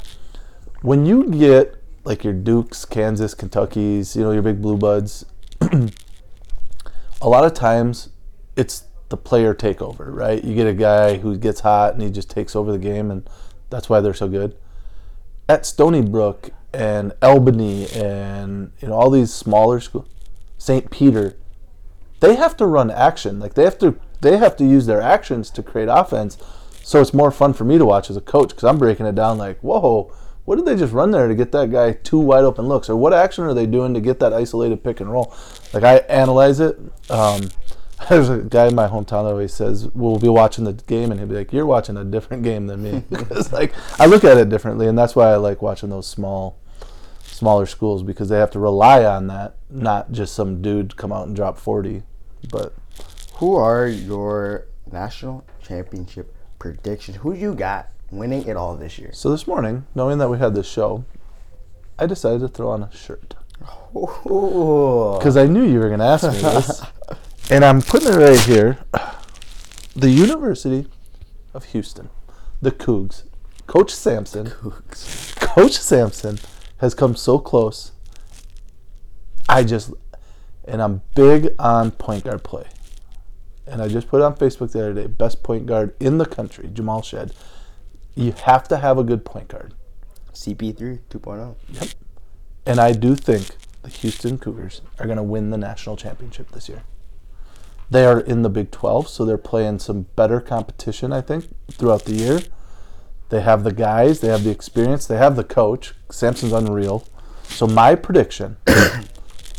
when 0.82 1.06
you 1.06 1.30
get 1.30 1.74
like 2.04 2.22
your 2.22 2.32
Dukes, 2.32 2.84
Kansas, 2.84 3.34
Kentuckies, 3.34 4.14
you 4.14 4.22
know, 4.22 4.32
your 4.32 4.42
big 4.42 4.60
blue 4.60 4.76
buds, 4.76 5.24
a 5.60 7.28
lot 7.28 7.44
of 7.44 7.54
times 7.54 8.10
it's 8.56 8.84
the 9.08 9.16
player 9.16 9.54
takeover, 9.54 10.12
right? 10.12 10.42
You 10.42 10.54
get 10.54 10.66
a 10.66 10.74
guy 10.74 11.18
who 11.18 11.36
gets 11.36 11.60
hot 11.60 11.94
and 11.94 12.02
he 12.02 12.10
just 12.10 12.30
takes 12.30 12.56
over 12.56 12.72
the 12.72 12.78
game, 12.78 13.10
and 13.10 13.28
that's 13.70 13.88
why 13.88 14.00
they're 14.00 14.14
so 14.14 14.28
good. 14.28 14.56
At 15.48 15.64
Stony 15.64 16.02
Brook 16.02 16.50
and 16.72 17.12
Albany 17.22 17.88
and 17.92 18.72
you 18.80 18.88
know 18.88 18.94
all 18.94 19.10
these 19.10 19.32
smaller 19.32 19.80
schools, 19.80 20.08
St. 20.58 20.90
Peter, 20.90 21.36
they 22.20 22.36
have 22.36 22.56
to 22.58 22.66
run 22.66 22.90
action. 22.90 23.38
Like 23.38 23.54
they 23.54 23.64
have 23.64 23.78
to 23.78 23.98
they 24.20 24.36
have 24.38 24.56
to 24.56 24.64
use 24.64 24.86
their 24.86 25.00
actions 25.00 25.50
to 25.50 25.62
create 25.62 25.88
offense. 25.90 26.38
So 26.82 27.00
it's 27.00 27.12
more 27.12 27.30
fun 27.30 27.52
for 27.52 27.64
me 27.64 27.78
to 27.78 27.84
watch 27.84 28.10
as 28.10 28.16
a 28.16 28.20
coach 28.20 28.50
because 28.50 28.64
I'm 28.64 28.78
breaking 28.78 29.06
it 29.06 29.14
down 29.14 29.38
like, 29.38 29.58
whoa, 29.60 30.12
what 30.44 30.56
did 30.56 30.64
they 30.64 30.76
just 30.76 30.92
run 30.92 31.10
there 31.10 31.26
to 31.26 31.34
get 31.34 31.52
that 31.52 31.72
guy 31.72 31.92
two 31.92 32.18
wide 32.18 32.44
open 32.44 32.66
looks, 32.66 32.88
or 32.88 32.96
what 32.96 33.12
action 33.12 33.44
are 33.44 33.54
they 33.54 33.66
doing 33.66 33.92
to 33.94 34.00
get 34.00 34.20
that 34.20 34.32
isolated 34.32 34.82
pick 34.84 35.00
and 35.00 35.10
roll? 35.10 35.34
Like 35.74 35.82
I 35.82 35.96
analyze 36.08 36.60
it. 36.60 36.78
Um, 37.10 37.50
there's 38.08 38.28
a 38.28 38.38
guy 38.38 38.68
in 38.68 38.74
my 38.74 38.86
hometown 38.86 39.24
that 39.24 39.32
always 39.32 39.54
says 39.54 39.88
we'll 39.94 40.18
be 40.18 40.28
watching 40.28 40.64
the 40.64 40.74
game 40.74 41.10
and 41.10 41.18
he'll 41.18 41.28
be 41.28 41.34
like, 41.34 41.52
"You're 41.52 41.66
watching 41.66 41.96
a 41.96 42.04
different 42.04 42.44
game 42.44 42.68
than 42.68 42.82
me." 42.82 43.02
like 43.52 43.74
I 43.98 44.06
look 44.06 44.22
at 44.22 44.36
it 44.36 44.48
differently, 44.48 44.86
and 44.86 44.96
that's 44.96 45.16
why 45.16 45.32
I 45.32 45.36
like 45.36 45.62
watching 45.62 45.90
those 45.90 46.06
small 46.06 46.58
smaller 47.26 47.66
schools 47.66 48.02
because 48.02 48.28
they 48.28 48.38
have 48.38 48.50
to 48.52 48.58
rely 48.58 49.04
on 49.04 49.26
that, 49.26 49.56
not 49.70 50.12
just 50.12 50.34
some 50.34 50.62
dude 50.62 50.96
come 50.96 51.12
out 51.12 51.26
and 51.26 51.36
drop 51.36 51.58
40. 51.58 52.02
But 52.50 52.74
Who 53.34 53.56
are 53.56 53.86
your 53.86 54.66
national 54.90 55.44
championship 55.62 56.34
predictions? 56.58 57.18
Who 57.18 57.32
you 57.34 57.54
got 57.54 57.88
winning 58.10 58.46
it 58.46 58.56
all 58.56 58.76
this 58.76 58.98
year? 58.98 59.10
so 59.12 59.30
this 59.30 59.46
morning, 59.46 59.86
knowing 59.94 60.18
that 60.18 60.28
we 60.28 60.38
had 60.38 60.54
this 60.54 60.68
show, 60.68 61.04
I 61.98 62.06
decided 62.06 62.40
to 62.40 62.48
throw 62.48 62.70
on 62.70 62.82
a 62.82 62.92
shirt 62.92 63.34
because 63.92 65.36
I 65.36 65.46
knew 65.46 65.64
you 65.64 65.78
were 65.78 65.88
going 65.88 66.00
to 66.00 66.06
ask 66.06 66.24
me 66.30 66.38
this, 66.38 66.82
and 67.50 67.64
I'm 67.64 67.80
putting 67.80 68.12
it 68.12 68.16
right 68.16 68.38
here. 68.40 68.78
The 69.94 70.10
University 70.10 70.86
of 71.54 71.64
Houston, 71.66 72.10
the 72.60 72.70
Cougs, 72.70 73.22
Coach 73.66 73.94
Sampson, 73.94 74.48
Cougs. 74.48 75.34
Coach 75.40 75.72
Sampson 75.78 76.38
has 76.78 76.94
come 76.94 77.16
so 77.16 77.38
close. 77.38 77.92
I 79.48 79.64
just, 79.64 79.92
and 80.64 80.82
I'm 80.82 81.02
big 81.14 81.54
on 81.58 81.90
point 81.92 82.24
guard 82.24 82.42
play. 82.42 82.66
And 83.66 83.82
I 83.82 83.88
just 83.88 84.08
put 84.08 84.20
it 84.20 84.24
on 84.24 84.36
Facebook 84.36 84.72
the 84.72 84.80
other 84.80 84.94
day 84.94 85.06
best 85.06 85.42
point 85.42 85.66
guard 85.66 85.94
in 85.98 86.18
the 86.18 86.26
country, 86.26 86.68
Jamal 86.72 87.02
Shead. 87.02 87.32
You 88.14 88.32
have 88.32 88.68
to 88.68 88.76
have 88.78 88.98
a 88.98 89.04
good 89.04 89.24
point 89.24 89.48
guard. 89.48 89.74
CP3 90.32 91.00
2.0. 91.10 91.56
Yep. 91.72 91.88
And 92.66 92.80
I 92.80 92.92
do 92.92 93.14
think 93.14 93.56
the 93.82 93.88
Houston 93.88 94.38
Cougars 94.38 94.82
are 94.98 95.06
going 95.06 95.16
to 95.16 95.22
win 95.22 95.50
the 95.50 95.58
national 95.58 95.96
championship 95.96 96.50
this 96.50 96.68
year. 96.68 96.82
They 97.88 98.04
are 98.04 98.20
in 98.20 98.42
the 98.42 98.48
Big 98.48 98.72
12, 98.72 99.08
so 99.08 99.24
they're 99.24 99.38
playing 99.38 99.78
some 99.78 100.06
better 100.16 100.40
competition, 100.40 101.12
I 101.12 101.20
think, 101.20 101.48
throughout 101.70 102.04
the 102.04 102.14
year. 102.14 102.40
They 103.28 103.40
have 103.40 103.64
the 103.64 103.72
guys, 103.72 104.20
they 104.20 104.28
have 104.28 104.44
the 104.44 104.50
experience, 104.50 105.06
they 105.06 105.16
have 105.16 105.36
the 105.36 105.44
coach. 105.44 105.94
Sampson's 106.10 106.52
unreal. 106.52 107.06
So 107.44 107.66
my 107.66 107.94
prediction, 107.94 108.56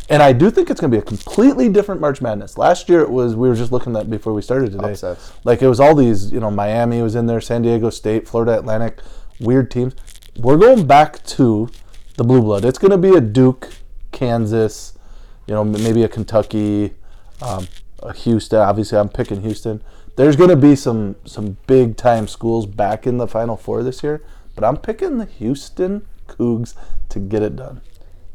and 0.08 0.22
I 0.22 0.32
do 0.32 0.50
think 0.50 0.70
it's 0.70 0.80
going 0.80 0.90
to 0.90 0.96
be 0.96 1.00
a 1.00 1.04
completely 1.04 1.68
different 1.68 2.00
March 2.00 2.20
Madness. 2.20 2.56
Last 2.56 2.88
year 2.88 3.00
it 3.00 3.10
was 3.10 3.36
we 3.36 3.48
were 3.48 3.54
just 3.54 3.72
looking 3.72 3.94
at 3.96 4.08
before 4.10 4.32
we 4.32 4.42
started 4.42 4.72
today. 4.72 4.92
Upsets. 4.92 5.32
Like 5.44 5.62
it 5.62 5.68
was 5.68 5.80
all 5.80 5.94
these, 5.94 6.32
you 6.32 6.40
know, 6.40 6.50
Miami 6.50 7.02
was 7.02 7.14
in 7.14 7.26
there, 7.26 7.40
San 7.40 7.62
Diego 7.62 7.90
State, 7.90 8.26
Florida 8.26 8.58
Atlantic, 8.58 9.00
weird 9.40 9.70
teams. 9.70 9.94
We're 10.36 10.56
going 10.56 10.86
back 10.86 11.24
to 11.24 11.68
the 12.16 12.24
blue 12.24 12.42
blood. 12.42 12.64
It's 12.64 12.78
going 12.78 12.90
to 12.90 12.98
be 12.98 13.16
a 13.16 13.20
Duke, 13.20 13.70
Kansas, 14.12 14.96
you 15.46 15.54
know, 15.54 15.64
maybe 15.64 16.02
a 16.02 16.08
Kentucky, 16.08 16.94
um, 17.42 17.66
a 18.02 18.12
Houston. 18.12 18.60
Obviously, 18.60 18.98
I'm 18.98 19.08
picking 19.08 19.42
Houston. 19.42 19.82
There's 20.18 20.34
going 20.34 20.50
to 20.50 20.56
be 20.56 20.74
some 20.74 21.14
some 21.24 21.58
big 21.68 21.96
time 21.96 22.26
schools 22.26 22.66
back 22.66 23.06
in 23.06 23.18
the 23.18 23.28
Final 23.28 23.56
Four 23.56 23.84
this 23.84 24.02
year, 24.02 24.20
but 24.56 24.64
I'm 24.64 24.76
picking 24.76 25.18
the 25.18 25.26
Houston 25.26 26.04
Cougs 26.26 26.74
to 27.10 27.20
get 27.20 27.40
it 27.40 27.54
done. 27.54 27.82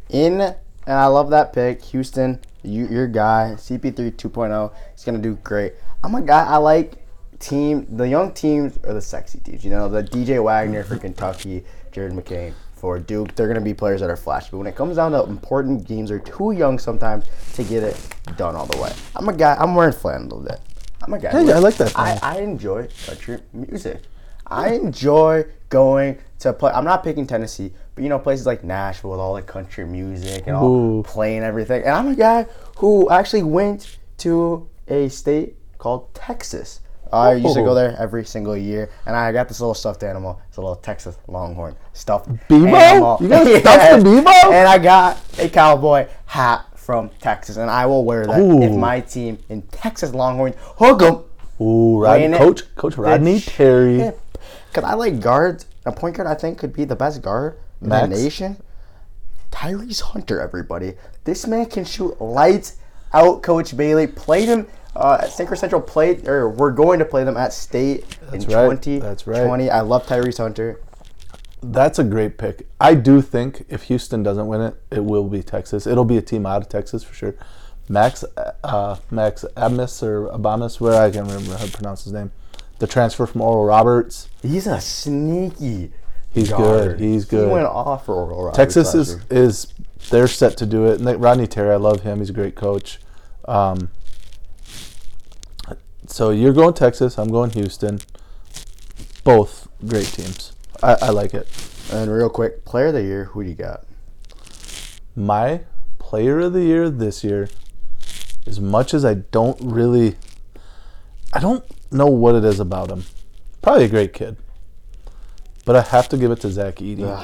In 0.07 0.39
and 0.39 0.55
I 0.87 1.07
love 1.07 1.29
that 1.31 1.51
pick, 1.51 1.83
Houston. 1.83 2.39
You, 2.63 2.87
your 2.87 3.07
guy, 3.07 3.55
CP3 3.57 4.13
2.0. 4.13 4.73
He's 4.93 5.03
gonna 5.03 5.17
do 5.17 5.35
great. 5.43 5.73
I'm 6.05 6.15
a 6.15 6.21
guy. 6.21 6.45
I 6.45 6.55
like 6.55 7.05
team. 7.39 7.85
The 7.97 8.07
young 8.07 8.31
teams 8.31 8.79
are 8.85 8.93
the 8.93 9.01
sexy 9.01 9.39
teams. 9.39 9.65
You 9.65 9.71
know, 9.71 9.89
the 9.89 10.03
DJ 10.03 10.41
Wagner 10.41 10.85
for 10.85 10.97
Kentucky, 10.97 11.65
Jared 11.91 12.13
McCain 12.13 12.53
for 12.75 12.97
Duke. 12.97 13.35
They're 13.35 13.49
gonna 13.49 13.59
be 13.59 13.73
players 13.73 13.99
that 13.99 14.09
are 14.09 14.15
flashy. 14.15 14.47
But 14.51 14.59
when 14.59 14.67
it 14.67 14.77
comes 14.77 14.95
down 14.95 15.11
to 15.11 15.23
important 15.25 15.85
games, 15.85 16.11
they're 16.11 16.19
too 16.19 16.53
young 16.53 16.79
sometimes 16.79 17.25
to 17.55 17.63
get 17.65 17.83
it 17.83 17.99
done 18.37 18.55
all 18.55 18.67
the 18.67 18.81
way. 18.81 18.93
I'm 19.17 19.27
a 19.27 19.33
guy. 19.33 19.57
I'm 19.59 19.75
wearing 19.75 19.91
flannel 19.91 20.41
today. 20.41 20.55
I'm 21.03 21.13
a 21.13 21.19
guy. 21.19 21.31
Hey, 21.31 21.51
I 21.51 21.59
like 21.59 21.75
that 21.75 21.97
I. 21.97 22.17
I 22.21 22.39
enjoy 22.39 22.87
country 23.05 23.39
music. 23.51 24.01
I 24.47 24.73
enjoy 24.73 25.45
going 25.69 26.19
to 26.39 26.53
play. 26.53 26.71
I'm 26.71 26.85
not 26.85 27.03
picking 27.03 27.27
Tennessee, 27.27 27.73
but 27.95 28.03
you 28.03 28.09
know 28.09 28.19
places 28.19 28.45
like 28.45 28.63
Nashville 28.63 29.11
with 29.11 29.19
all 29.19 29.35
the 29.35 29.41
country 29.41 29.85
music 29.85 30.43
and 30.47 30.55
all 30.55 30.99
Ooh. 30.99 31.03
playing 31.03 31.43
everything. 31.43 31.81
And 31.83 31.91
I'm 31.91 32.07
a 32.07 32.15
guy 32.15 32.45
who 32.77 33.09
actually 33.09 33.43
went 33.43 33.97
to 34.19 34.69
a 34.87 35.09
state 35.09 35.55
called 35.77 36.13
Texas. 36.13 36.79
I 37.11 37.33
used 37.33 37.53
to 37.55 37.61
go 37.61 37.75
there 37.75 37.95
every 37.99 38.25
single 38.25 38.57
year, 38.57 38.89
and 39.05 39.15
I 39.15 39.31
got 39.31 39.47
this 39.47 39.59
little 39.59 39.75
stuffed 39.75 40.01
animal. 40.01 40.41
It's 40.47 40.57
a 40.57 40.61
little 40.61 40.77
Texas 40.77 41.15
Longhorn 41.27 41.75
stuffed 41.93 42.27
Bevo? 42.47 42.75
animal. 42.75 43.17
You 43.21 43.29
got 43.29 43.45
stuffed 43.59 44.03
the 44.03 44.03
Bevo? 44.03 44.51
And 44.51 44.67
I 44.67 44.79
got 44.79 45.19
a 45.37 45.47
cowboy 45.47 46.07
hat 46.25 46.65
from 46.83 47.09
Texas, 47.21 47.57
and 47.57 47.69
I 47.69 47.85
will 47.85 48.03
wear 48.03 48.25
that 48.25 48.39
if 48.39 48.71
my 48.75 48.99
team 48.99 49.39
in 49.49 49.61
Texas 49.63 50.13
Longhorns 50.13 50.55
hook 50.77 51.01
'em. 51.01 51.23
Ooh, 51.61 51.99
Rod, 51.99 52.15
Playing 52.15 52.33
it 52.33 52.37
Coach 52.37 52.75
Coach 52.75 52.97
Rodney 52.97 53.39
Terry. 53.39 54.11
Because 54.69 54.83
I 54.89 54.95
like 54.95 55.19
guards. 55.19 55.65
A 55.85 55.91
point 55.91 56.15
guard, 56.15 56.27
I 56.27 56.35
think, 56.35 56.57
could 56.57 56.73
be 56.73 56.85
the 56.85 56.95
best 56.95 57.21
guard 57.21 57.57
in 57.81 57.89
the 57.89 58.07
nation. 58.07 58.57
Tyrese 59.51 60.01
Hunter, 60.01 60.39
everybody. 60.41 60.93
This 61.25 61.45
man 61.45 61.67
can 61.67 61.85
shoot 61.85 62.19
lights 62.19 62.77
out. 63.13 63.43
Coach 63.43 63.75
Bailey 63.77 64.07
played 64.07 64.49
him 64.49 64.67
uh, 64.95 65.19
at 65.21 65.29
Synchro 65.29 65.57
Central. 65.57 65.81
Played, 65.81 66.27
or 66.27 66.49
we're 66.49 66.71
going 66.71 66.99
to 66.99 67.05
play 67.05 67.23
them 67.23 67.37
at 67.37 67.53
State 67.53 68.17
That's 68.31 68.45
in 68.45 68.51
right. 68.51 68.81
2020. 68.81 68.99
That's 68.99 69.27
right. 69.27 69.69
I 69.69 69.81
love 69.81 70.07
Tyrese 70.07 70.37
Hunter. 70.37 70.79
That's 71.63 71.97
a 71.97 72.03
great 72.03 72.37
pick. 72.37 72.67
I 72.79 72.93
do 72.93 73.21
think 73.21 73.65
if 73.69 73.83
Houston 73.83 74.21
doesn't 74.21 74.47
win 74.47 74.61
it, 74.61 74.75
it 74.91 75.05
will 75.05 75.29
be 75.29 75.41
Texas. 75.41 75.87
It'll 75.87 76.05
be 76.05 76.17
a 76.17 76.21
team 76.21 76.45
out 76.45 76.61
of 76.61 76.69
Texas 76.69 77.03
for 77.03 77.13
sure. 77.13 77.35
Max, 77.87 78.23
uh, 78.63 78.97
Max 79.09 79.45
Abmas 79.55 80.03
or 80.03 80.27
Abamas, 80.27 80.79
where 80.79 81.01
I 81.01 81.09
can't 81.09 81.27
remember 81.27 81.57
how 81.57 81.65
to 81.65 81.71
pronounce 81.71 82.03
his 82.03 82.13
name. 82.13 82.31
The 82.79 82.87
transfer 82.87 83.25
from 83.25 83.41
Oral 83.41 83.65
Roberts. 83.65 84.29
He's 84.41 84.67
a 84.67 84.81
sneaky. 84.81 85.91
He's 86.31 86.49
guard. 86.49 86.97
good. 86.97 86.99
He's 86.99 87.25
good. 87.25 87.47
He 87.47 87.53
went 87.53 87.67
off 87.67 88.05
for 88.05 88.15
Oral 88.15 88.43
Roberts 88.45 88.57
Texas 88.57 88.93
is 88.93 89.09
year. 89.09 89.23
is 89.29 89.73
they're 90.09 90.27
set 90.27 90.57
to 90.57 90.65
do 90.65 90.85
it. 90.85 90.97
And 90.99 91.07
they- 91.07 91.15
Rodney 91.15 91.47
Terry, 91.47 91.71
I 91.73 91.77
love 91.77 92.01
him. 92.01 92.19
He's 92.19 92.29
a 92.29 92.33
great 92.33 92.55
coach. 92.55 92.99
Um, 93.45 93.89
so 96.07 96.31
you're 96.31 96.53
going 96.53 96.73
Texas. 96.73 97.17
I'm 97.17 97.29
going 97.29 97.51
Houston. 97.51 97.99
Both 99.23 99.67
great 99.85 100.07
teams. 100.07 100.52
I, 100.83 101.07
I 101.07 101.09
like 101.09 101.33
it. 101.33 101.47
And 101.91 102.11
real 102.11 102.29
quick, 102.29 102.65
player 102.65 102.87
of 102.87 102.93
the 102.93 103.03
year. 103.03 103.25
Who 103.25 103.43
do 103.43 103.49
you 103.49 103.55
got? 103.55 103.85
my 105.15 105.61
player 105.99 106.39
of 106.39 106.53
the 106.53 106.63
year 106.63 106.89
this 106.89 107.23
year, 107.23 107.49
as 108.45 108.59
much 108.59 108.93
as 108.93 109.05
I 109.05 109.15
don't 109.15 109.59
really, 109.61 110.15
I 111.31 111.39
don't 111.39 111.63
know 111.91 112.07
what 112.07 112.35
it 112.35 112.43
is 112.43 112.59
about 112.59 112.89
him. 112.89 113.03
Probably 113.61 113.85
a 113.85 113.89
great 113.89 114.13
kid, 114.13 114.37
but 115.65 115.75
I 115.75 115.81
have 115.81 116.09
to 116.09 116.17
give 116.17 116.31
it 116.31 116.41
to 116.41 116.51
Zach 116.51 116.75
Edey. 116.75 117.23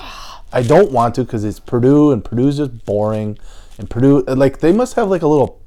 I 0.52 0.64
don't 0.64 0.92
want 0.92 1.16
to 1.16 1.24
because 1.24 1.44
it's 1.44 1.60
Purdue 1.60 2.12
and 2.12 2.24
Purdue's 2.24 2.58
just 2.58 2.86
boring, 2.86 3.38
and 3.78 3.90
Purdue 3.90 4.22
like 4.22 4.60
they 4.60 4.72
must 4.72 4.96
have 4.96 5.10
like 5.10 5.22
a 5.22 5.28
little 5.28 5.62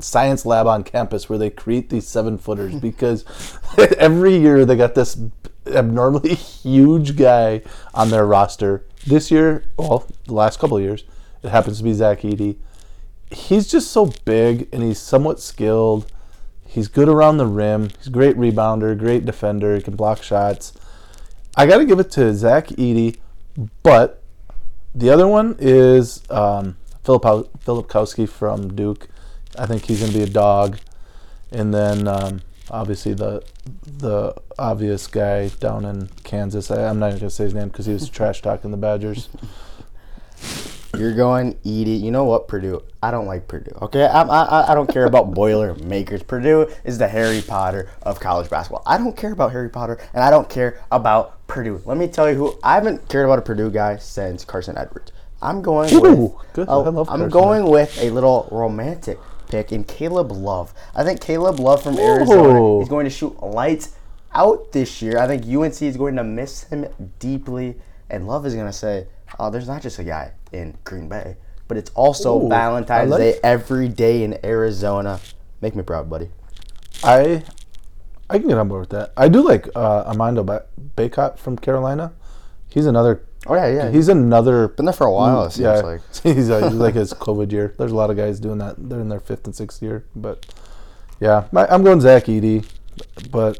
science 0.00 0.44
lab 0.44 0.66
on 0.66 0.84
campus 0.84 1.28
where 1.28 1.38
they 1.38 1.48
create 1.48 1.88
these 1.88 2.06
seven 2.06 2.38
footers 2.38 2.74
because 2.80 3.24
every 3.98 4.36
year 4.36 4.64
they 4.64 4.76
got 4.76 4.94
this 4.94 5.18
abnormally 5.68 6.34
huge 6.34 7.16
guy 7.16 7.62
on 7.94 8.10
their 8.10 8.26
roster. 8.26 8.84
This 9.06 9.30
year, 9.30 9.64
well, 9.76 10.06
the 10.24 10.34
last 10.34 10.58
couple 10.58 10.76
of 10.76 10.82
years, 10.82 11.04
it 11.42 11.50
happens 11.50 11.78
to 11.78 11.84
be 11.84 11.92
Zach 11.92 12.20
Edey. 12.20 12.56
He's 13.30 13.68
just 13.68 13.90
so 13.90 14.12
big 14.24 14.68
and 14.72 14.82
he's 14.82 14.98
somewhat 14.98 15.40
skilled. 15.40 16.10
He's 16.66 16.88
good 16.88 17.08
around 17.08 17.38
the 17.38 17.46
rim. 17.46 17.90
He's 17.98 18.08
a 18.08 18.10
great 18.10 18.36
rebounder, 18.36 18.96
great 18.98 19.24
defender. 19.24 19.76
He 19.76 19.82
can 19.82 19.96
block 19.96 20.22
shots. 20.22 20.72
I 21.56 21.66
got 21.66 21.78
to 21.78 21.84
give 21.84 21.98
it 21.98 22.10
to 22.12 22.34
Zach 22.34 22.68
Edey, 22.68 23.16
but 23.82 24.22
the 24.94 25.10
other 25.10 25.26
one 25.26 25.56
is 25.58 26.22
um, 26.30 26.76
Philip 27.04 27.22
Filipowski 27.64 28.28
from 28.28 28.74
Duke. 28.74 29.08
I 29.58 29.66
think 29.66 29.84
he's 29.84 30.00
going 30.00 30.12
to 30.12 30.18
be 30.18 30.24
a 30.24 30.28
dog. 30.28 30.78
And 31.50 31.72
then 31.72 32.08
um, 32.08 32.42
obviously 32.70 33.14
the 33.14 33.42
the 33.86 34.34
obvious 34.58 35.06
guy 35.06 35.48
down 35.48 35.84
in 35.84 36.08
Kansas. 36.24 36.70
I, 36.70 36.88
I'm 36.88 36.98
not 36.98 37.08
even 37.08 37.20
going 37.20 37.30
to 37.30 37.34
say 37.34 37.44
his 37.44 37.54
name 37.54 37.68
because 37.68 37.86
he 37.86 37.92
was 37.92 38.08
trash 38.08 38.42
talking 38.42 38.70
the 38.70 38.76
Badgers. 38.76 39.28
You're 40.96 41.14
going 41.14 41.54
Edey. 41.56 42.00
You 42.00 42.10
know 42.10 42.24
what, 42.24 42.48
Purdue? 42.48 42.82
I 43.02 43.10
don't 43.10 43.26
like 43.26 43.48
Purdue. 43.48 43.76
Okay, 43.82 44.04
I, 44.04 44.22
I, 44.22 44.72
I 44.72 44.74
don't 44.74 44.90
care 44.90 45.04
about 45.04 45.34
Boiler 45.34 45.74
makers. 45.84 46.22
Purdue 46.22 46.70
is 46.84 46.96
the 46.96 47.08
Harry 47.08 47.42
Potter 47.42 47.90
of 48.02 48.18
college 48.18 48.48
basketball. 48.48 48.82
I 48.86 48.96
don't 48.96 49.16
care 49.16 49.32
about 49.32 49.52
Harry 49.52 49.68
Potter, 49.68 49.98
and 50.14 50.24
I 50.24 50.30
don't 50.30 50.48
care 50.48 50.82
about 50.90 51.46
Purdue. 51.48 51.82
Let 51.84 51.98
me 51.98 52.08
tell 52.08 52.30
you 52.30 52.36
who 52.36 52.58
I 52.62 52.74
haven't 52.74 53.08
cared 53.08 53.26
about 53.26 53.38
a 53.38 53.42
Purdue 53.42 53.70
guy 53.70 53.98
since 53.98 54.44
Carson 54.44 54.78
Edwards. 54.78 55.12
I'm 55.42 55.60
going 55.60 55.92
Ooh, 55.94 56.00
with. 56.00 56.32
good. 56.54 56.66
oh, 56.68 56.84
I 56.84 56.88
love 56.88 57.10
I'm 57.10 57.28
going 57.28 57.68
with 57.68 57.98
a 58.00 58.08
little 58.10 58.48
romantic 58.50 59.18
pick 59.48 59.72
in 59.72 59.84
Caleb 59.84 60.32
Love. 60.32 60.72
I 60.94 61.04
think 61.04 61.20
Caleb 61.20 61.58
Love 61.60 61.82
from 61.82 61.98
Arizona 61.98 62.60
Ooh. 62.60 62.80
is 62.82 62.88
going 62.88 63.04
to 63.04 63.10
shoot 63.10 63.40
lights 63.42 63.94
out 64.34 64.72
this 64.72 65.00
year. 65.00 65.18
I 65.18 65.26
think 65.26 65.44
UNC 65.46 65.80
is 65.82 65.96
going 65.96 66.16
to 66.16 66.24
miss 66.24 66.64
him 66.64 66.86
deeply, 67.18 67.76
and 68.10 68.26
Love 68.26 68.46
is 68.46 68.54
going 68.54 68.66
to 68.66 68.72
say, 68.72 69.06
"Oh, 69.38 69.50
there's 69.50 69.68
not 69.68 69.82
just 69.82 69.98
a 69.98 70.04
guy 70.04 70.32
in 70.52 70.76
Green 70.84 71.08
Bay, 71.08 71.36
but 71.68 71.76
it's 71.76 71.90
also 71.94 72.42
Ooh, 72.44 72.48
Valentine's 72.48 73.10
like- 73.10 73.20
Day 73.20 73.40
every 73.42 73.88
day 73.88 74.22
in 74.24 74.38
Arizona." 74.44 75.20
Make 75.60 75.74
me 75.74 75.82
proud, 75.82 76.10
buddy. 76.10 76.30
I 77.02 77.42
I 78.28 78.38
can 78.38 78.48
get 78.48 78.58
on 78.58 78.68
board 78.68 78.80
with 78.80 78.90
that. 78.90 79.12
I 79.16 79.28
do 79.28 79.42
like 79.46 79.68
uh, 79.76 80.04
Armando 80.06 80.42
ba- 80.42 80.66
Bacot 80.96 81.38
from 81.38 81.56
Carolina. 81.56 82.12
He's 82.68 82.86
another. 82.86 83.22
Oh 83.48 83.54
yeah, 83.54 83.66
yeah. 83.66 83.90
He's 83.90 84.08
another. 84.08 84.68
been 84.68 84.86
there 84.86 84.92
for 84.92 85.06
a 85.06 85.12
while. 85.12 85.44
It 85.44 85.52
seems 85.52 85.64
yeah, 85.64 85.80
like. 85.80 86.00
he's, 86.22 86.50
uh, 86.50 86.68
he's 86.68 86.78
like 86.78 86.94
his 87.02 87.12
COVID 87.12 87.52
year. 87.52 87.74
There's 87.78 87.92
a 87.92 87.94
lot 87.94 88.10
of 88.10 88.16
guys 88.16 88.40
doing 88.40 88.58
that. 88.58 88.76
They're 88.78 89.00
in 89.00 89.08
their 89.08 89.20
fifth 89.20 89.46
and 89.46 89.54
sixth 89.54 89.82
year, 89.82 90.04
but 90.14 90.46
yeah, 91.20 91.46
my, 91.52 91.66
I'm 91.68 91.82
going 91.82 92.00
Zach 92.00 92.24
Edey, 92.24 92.68
but 93.30 93.58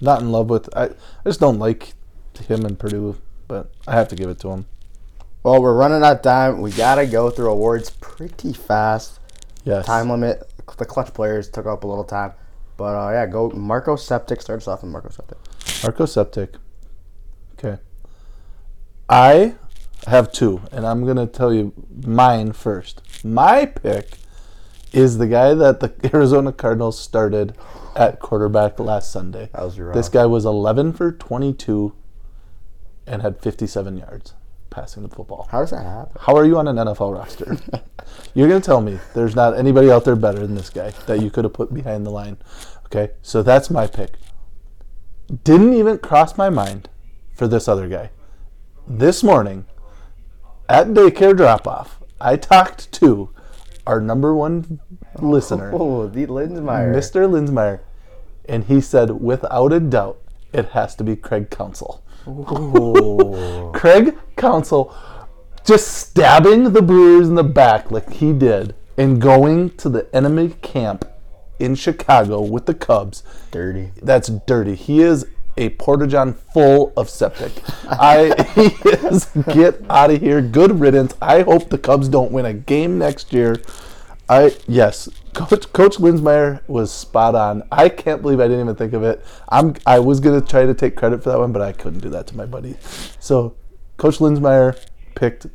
not 0.00 0.20
in 0.20 0.32
love 0.32 0.48
with. 0.48 0.68
I, 0.76 0.84
I 0.84 0.90
just 1.24 1.40
don't 1.40 1.58
like 1.58 1.94
him 2.46 2.64
in 2.64 2.76
Purdue, 2.76 3.16
but 3.48 3.70
I 3.86 3.92
have 3.92 4.08
to 4.08 4.16
give 4.16 4.30
it 4.30 4.38
to 4.40 4.50
him. 4.50 4.66
Well, 5.42 5.60
we're 5.62 5.74
running 5.74 6.02
out 6.02 6.16
of 6.16 6.22
time. 6.22 6.60
We 6.60 6.70
gotta 6.70 7.06
go 7.06 7.30
through 7.30 7.50
awards 7.50 7.90
pretty 7.90 8.52
fast. 8.52 9.18
Yes. 9.64 9.86
Time 9.86 10.10
limit. 10.10 10.46
The 10.78 10.84
clutch 10.84 11.12
players 11.12 11.48
took 11.48 11.66
up 11.66 11.84
a 11.84 11.86
little 11.86 12.04
time, 12.04 12.32
but 12.76 12.94
uh, 12.94 13.10
yeah, 13.10 13.26
go. 13.26 13.50
Marco 13.50 13.96
Septic 13.96 14.40
starts 14.40 14.68
off 14.68 14.82
in 14.82 14.90
Marco 14.90 15.10
Septic. 15.10 15.38
Marco 15.82 16.06
Septic. 16.06 16.54
Okay. 17.54 17.80
I 19.10 19.56
have 20.06 20.30
two, 20.30 20.62
and 20.70 20.86
I'm 20.86 21.04
gonna 21.04 21.26
tell 21.26 21.52
you 21.52 21.72
mine 22.06 22.52
first. 22.52 23.02
My 23.24 23.66
pick 23.66 24.18
is 24.92 25.18
the 25.18 25.26
guy 25.26 25.52
that 25.54 25.80
the 25.80 25.92
Arizona 26.14 26.52
Cardinals 26.52 26.98
started 26.98 27.56
at 27.96 28.20
quarterback 28.20 28.78
last 28.78 29.12
Sunday. 29.12 29.50
That 29.52 29.64
was 29.64 29.80
rough. 29.80 29.96
This 29.96 30.08
guy 30.08 30.26
was 30.26 30.44
11 30.44 30.92
for 30.92 31.10
22 31.10 31.92
and 33.06 33.20
had 33.20 33.40
57 33.40 33.96
yards 33.98 34.34
passing 34.70 35.02
the 35.02 35.08
football. 35.08 35.48
How 35.50 35.60
does 35.60 35.70
that 35.70 35.82
happen? 35.82 36.16
How 36.20 36.36
are 36.36 36.44
you 36.44 36.56
on 36.56 36.68
an 36.68 36.76
NFL 36.76 37.12
roster? 37.12 37.56
You're 38.34 38.48
going 38.48 38.62
to 38.62 38.64
tell 38.64 38.80
me 38.80 39.00
there's 39.14 39.34
not 39.34 39.58
anybody 39.58 39.90
out 39.90 40.04
there 40.04 40.14
better 40.14 40.38
than 40.46 40.54
this 40.54 40.70
guy 40.70 40.90
that 41.06 41.20
you 41.20 41.30
could 41.30 41.42
have 41.42 41.52
put 41.52 41.74
behind 41.74 42.06
the 42.06 42.10
line. 42.10 42.38
Okay, 42.86 43.10
so 43.22 43.42
that's 43.42 43.68
my 43.70 43.88
pick. 43.88 44.14
Didn't 45.42 45.74
even 45.74 45.98
cross 45.98 46.36
my 46.36 46.50
mind 46.50 46.88
for 47.34 47.48
this 47.48 47.66
other 47.66 47.88
guy. 47.88 48.10
This 48.92 49.22
morning, 49.22 49.66
at 50.68 50.88
daycare 50.88 51.36
drop 51.36 51.68
off, 51.68 52.00
I 52.20 52.34
talked 52.34 52.90
to 52.94 53.30
our 53.86 54.00
number 54.00 54.34
one 54.34 54.80
listener, 55.20 55.70
Oh, 55.72 56.06
the 56.08 56.26
Linsmeyer. 56.26 56.92
Mr. 56.92 57.30
Linsmeyer, 57.30 57.78
and 58.48 58.64
he 58.64 58.80
said, 58.80 59.22
without 59.22 59.72
a 59.72 59.78
doubt, 59.78 60.18
it 60.52 60.70
has 60.70 60.96
to 60.96 61.04
be 61.04 61.14
Craig. 61.14 61.54
Ooh. 62.26 63.70
Craig 63.74 64.18
Counsell 64.36 64.92
just 65.64 65.86
stabbing 65.86 66.72
the 66.72 66.82
Brewers 66.82 67.28
in 67.28 67.36
the 67.36 67.44
back 67.44 67.92
like 67.92 68.12
he 68.14 68.32
did 68.32 68.74
and 68.96 69.22
going 69.22 69.70
to 69.76 69.88
the 69.88 70.12
enemy 70.12 70.56
camp 70.62 71.04
in 71.60 71.76
Chicago 71.76 72.40
with 72.40 72.66
the 72.66 72.74
Cubs. 72.74 73.22
Dirty. 73.52 73.92
That's 74.02 74.28
dirty. 74.28 74.74
He 74.74 75.00
is 75.00 75.26
a 75.56 75.70
portageon 75.70 76.36
full 76.52 76.92
of 76.96 77.08
septic. 77.08 77.52
I 77.88 78.34
is 79.10 79.26
get 79.52 79.82
out 79.90 80.10
of 80.10 80.20
here. 80.20 80.40
Good 80.40 80.80
riddance. 80.80 81.14
I 81.20 81.42
hope 81.42 81.70
the 81.70 81.78
Cubs 81.78 82.08
don't 82.08 82.32
win 82.32 82.46
a 82.46 82.54
game 82.54 82.98
next 82.98 83.32
year. 83.32 83.60
I 84.28 84.56
yes, 84.68 85.08
Coach 85.34 85.72
Coach 85.72 85.96
Linsmeyer 85.96 86.60
was 86.68 86.92
spot 86.92 87.34
on. 87.34 87.64
I 87.72 87.88
can't 87.88 88.22
believe 88.22 88.38
I 88.38 88.44
didn't 88.44 88.60
even 88.60 88.76
think 88.76 88.92
of 88.92 89.02
it. 89.02 89.24
I'm 89.48 89.74
I 89.84 89.98
was 89.98 90.20
gonna 90.20 90.40
try 90.40 90.66
to 90.66 90.74
take 90.74 90.96
credit 90.96 91.22
for 91.22 91.30
that 91.30 91.38
one, 91.38 91.52
but 91.52 91.62
I 91.62 91.72
couldn't 91.72 92.00
do 92.00 92.10
that 92.10 92.28
to 92.28 92.36
my 92.36 92.46
buddy. 92.46 92.76
So, 93.18 93.56
Coach 93.96 94.18
Linsmeyer 94.18 94.80
picked 95.16 95.46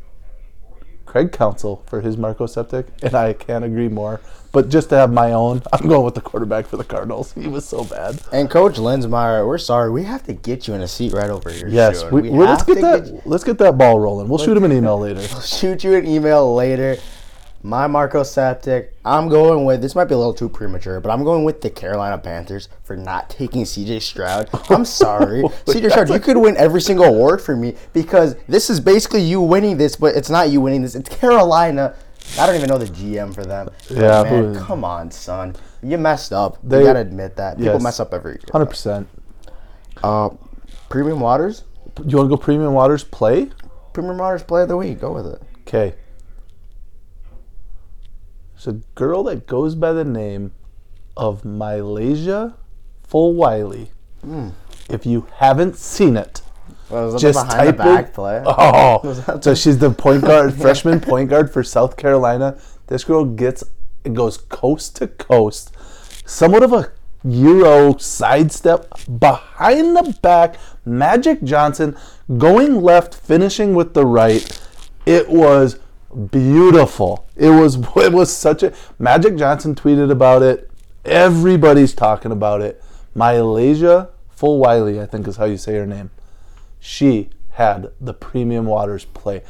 Craig 1.15 1.31
Counsell 1.31 1.81
for 1.85 2.01
his 2.01 2.17
Marco 2.17 2.45
Septic, 2.45 2.87
and 3.01 3.15
I 3.15 3.31
can't 3.31 3.63
agree 3.63 3.87
more. 3.87 4.19
But 4.51 4.67
just 4.67 4.89
to 4.89 4.97
have 4.97 5.13
my 5.13 5.31
own, 5.31 5.61
I'm 5.71 5.87
going 5.87 6.03
with 6.03 6.13
the 6.13 6.19
quarterback 6.19 6.65
for 6.67 6.75
the 6.75 6.83
Cardinals. 6.83 7.31
He 7.31 7.47
was 7.47 7.65
so 7.65 7.85
bad. 7.85 8.19
And 8.33 8.49
Coach 8.49 8.73
Linsmeyer, 8.75 9.47
we're 9.47 9.57
sorry. 9.57 9.91
We 9.91 10.03
have 10.03 10.23
to 10.23 10.33
get 10.33 10.67
you 10.67 10.73
in 10.73 10.81
a 10.81 10.89
seat 10.89 11.13
right 11.13 11.29
over 11.29 11.49
here. 11.49 11.69
Yes, 11.69 12.03
we, 12.11 12.23
We 12.23 12.31
let's 12.31 12.63
get 12.63 12.81
that. 12.81 13.07
you- 13.07 13.21
let's 13.23 13.45
get 13.45 13.57
that 13.59 13.77
ball 13.77 13.97
rolling. 13.97 14.27
We'll 14.27 14.39
shoot 14.39 14.57
him 14.57 14.65
an 14.65 14.73
email 14.73 14.99
later. 14.99 15.21
We'll 15.31 15.39
shoot 15.39 15.85
you 15.85 15.93
an 15.95 16.05
email 16.05 16.53
later. 16.53 16.97
My 17.65 17.87
Marco 17.87 18.21
Septic. 18.21 18.93
I'm 19.03 19.27
going 19.27 19.65
with 19.65 19.81
this 19.81 19.95
might 19.95 20.05
be 20.05 20.13
a 20.13 20.17
little 20.19 20.35
too 20.35 20.47
premature, 20.47 20.99
but 20.99 21.09
I'm 21.09 21.23
going 21.23 21.43
with 21.43 21.61
the 21.61 21.71
Carolina 21.71 22.15
Panthers 22.15 22.69
for 22.83 22.95
not 22.95 23.27
taking 23.27 23.63
CJ 23.63 24.03
Stroud. 24.03 24.49
I'm 24.69 24.85
sorry. 24.85 25.41
CJ 25.65 25.89
Stroud, 25.89 26.09
you 26.09 26.19
could 26.19 26.37
win 26.37 26.55
every 26.57 26.79
single 26.79 27.05
award 27.05 27.41
for 27.41 27.55
me 27.55 27.75
because 27.91 28.35
this 28.47 28.69
is 28.69 28.79
basically 28.79 29.23
you 29.23 29.41
winning 29.41 29.77
this, 29.77 29.95
but 29.95 30.15
it's 30.15 30.29
not 30.29 30.51
you 30.51 30.61
winning 30.61 30.83
this. 30.83 30.93
It's 30.93 31.09
Carolina. 31.09 31.95
I 32.37 32.45
don't 32.45 32.55
even 32.55 32.69
know 32.69 32.77
the 32.77 32.85
GM 32.85 33.33
for 33.33 33.43
them. 33.43 33.69
But 33.87 33.97
Yeah, 33.97 34.21
man, 34.21 34.53
who- 34.53 34.59
come 34.59 34.83
on, 34.83 35.09
son. 35.09 35.55
You 35.81 35.97
messed 35.97 36.33
up. 36.33 36.59
They- 36.61 36.81
you 36.81 36.85
gotta 36.85 36.99
admit 36.99 37.35
that. 37.37 37.57
People 37.57 37.73
yes. 37.73 37.81
mess 37.81 37.99
up 37.99 38.13
every 38.13 38.33
year. 38.33 38.41
Hundred 38.51 38.67
percent. 38.67 39.07
Uh, 40.03 40.29
Premium 40.89 41.19
Waters? 41.19 41.63
You 42.05 42.17
want 42.17 42.29
to 42.29 42.35
go 42.35 42.37
Premium 42.37 42.73
Waters 42.73 43.03
play? 43.03 43.49
Premium 43.91 44.19
Waters 44.19 44.43
play 44.43 44.61
of 44.61 44.67
the 44.67 44.77
week. 44.77 45.01
Go 45.01 45.13
with 45.13 45.25
it. 45.25 45.41
Okay. 45.61 45.95
There's 48.65 48.77
a 48.77 48.81
girl 48.95 49.23
that 49.23 49.45
goes 49.45 49.75
by 49.75 49.93
the 49.93 50.03
name 50.03 50.51
of 51.15 51.43
MiLaysia 51.43 52.55
Fulwiley. 53.07 53.89
Hmm. 54.21 54.49
If 54.89 55.05
you 55.05 55.27
haven't 55.35 55.75
seen 55.75 56.17
it, 56.17 56.41
Well, 56.89 57.17
just 57.17 57.49
type 57.49 57.77
it. 57.79 58.13
play? 58.13 58.43
Oh, 58.47 59.39
so 59.41 59.53
she's 59.53 59.77
the 59.77 59.91
point 59.91 60.21
guard, 60.29 60.53
freshman 60.55 60.99
point 60.99 61.29
guard 61.29 61.51
for 61.53 61.63
South 61.63 61.95
Carolina. 61.95 62.57
This 62.87 63.03
girl 63.03 63.23
gets 63.25 63.63
it 64.03 64.13
goes 64.13 64.37
coast 64.37 64.95
to 64.97 65.07
coast, 65.07 65.71
somewhat 66.25 66.63
of 66.63 66.73
a 66.73 66.91
Euro 67.23 67.97
sidestep 67.97 68.93
behind 69.19 69.95
the 69.95 70.15
back. 70.21 70.57
Magic 70.85 71.43
Johnson 71.43 71.95
going 72.37 72.81
left, 72.81 73.15
finishing 73.15 73.73
with 73.73 73.93
the 73.95 74.05
right. 74.05 74.59
It 75.07 75.29
was 75.29 75.79
beautiful. 76.31 77.24
It 77.35 77.49
was 77.49 77.75
it 77.95 78.13
was 78.13 78.35
such 78.35 78.63
a 78.63 78.73
Magic 78.99 79.35
Johnson 79.35 79.75
tweeted 79.75 80.11
about 80.11 80.41
it. 80.41 80.69
Everybody's 81.03 81.93
talking 81.93 82.31
about 82.31 82.61
it. 82.61 82.81
MiLaysia 83.15 84.09
Fulwiley, 84.35 85.01
I 85.01 85.05
think 85.05 85.27
is 85.27 85.37
how 85.37 85.45
you 85.45 85.57
say 85.57 85.75
her 85.75 85.85
name 85.85 86.09
she 86.85 87.29
had 87.51 87.91
the 87.99 88.13
premium 88.13 88.65
waters 88.67 89.05
play. 89.05 89.41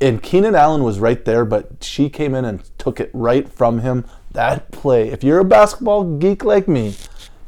And 0.00 0.22
Keenan 0.22 0.54
Allen 0.54 0.82
was 0.82 0.98
right 0.98 1.22
there, 1.26 1.44
but 1.44 1.84
she 1.84 2.08
came 2.08 2.34
in 2.34 2.46
and 2.46 2.62
took 2.78 3.00
it 3.00 3.10
right 3.12 3.46
from 3.46 3.80
him. 3.80 4.06
That 4.30 4.70
play, 4.70 5.08
if 5.10 5.22
you're 5.22 5.40
a 5.40 5.44
basketball 5.44 6.16
geek 6.16 6.42
like 6.42 6.68
me, 6.68 6.94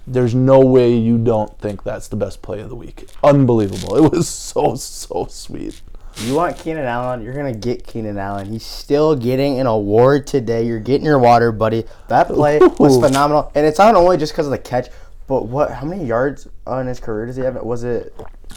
there's 0.06 0.34
no 0.34 0.60
way 0.60 0.94
you 0.94 1.16
don't 1.16 1.58
think 1.58 1.82
that's 1.82 2.08
the 2.08 2.16
best 2.16 2.42
play 2.42 2.60
of 2.60 2.68
the 2.68 2.76
week. 2.76 3.08
Unbelievable. 3.24 3.96
It 3.96 4.12
was 4.12 4.28
so, 4.52 4.74
so 4.74 5.26
sweet. 5.30 5.80
You 6.18 6.34
want 6.34 6.58
Keenan 6.58 6.84
Allen? 6.84 7.22
You're 7.22 7.34
gonna 7.34 7.54
get 7.54 7.86
Keenan 7.86 8.18
Allen. 8.18 8.46
He's 8.46 8.64
still 8.66 9.16
getting 9.16 9.58
an 9.60 9.66
award 9.66 10.26
today. 10.26 10.64
You're 10.64 10.78
getting 10.80 11.04
your 11.06 11.18
water, 11.18 11.50
buddy. 11.52 11.84
That 12.08 12.28
play 12.28 12.58
was 12.78 12.98
phenomenal, 12.98 13.50
and 13.54 13.66
it's 13.66 13.78
not 13.78 13.94
only 13.94 14.16
just 14.16 14.32
because 14.32 14.46
of 14.46 14.52
the 14.52 14.58
catch, 14.58 14.88
but 15.26 15.46
what? 15.46 15.70
How 15.72 15.86
many 15.86 16.04
yards 16.04 16.46
on 16.66 16.86
his 16.86 17.00
career 17.00 17.26
does 17.26 17.36
he 17.36 17.42
have? 17.42 17.56
Was 17.62 17.82
it? 17.84 18.14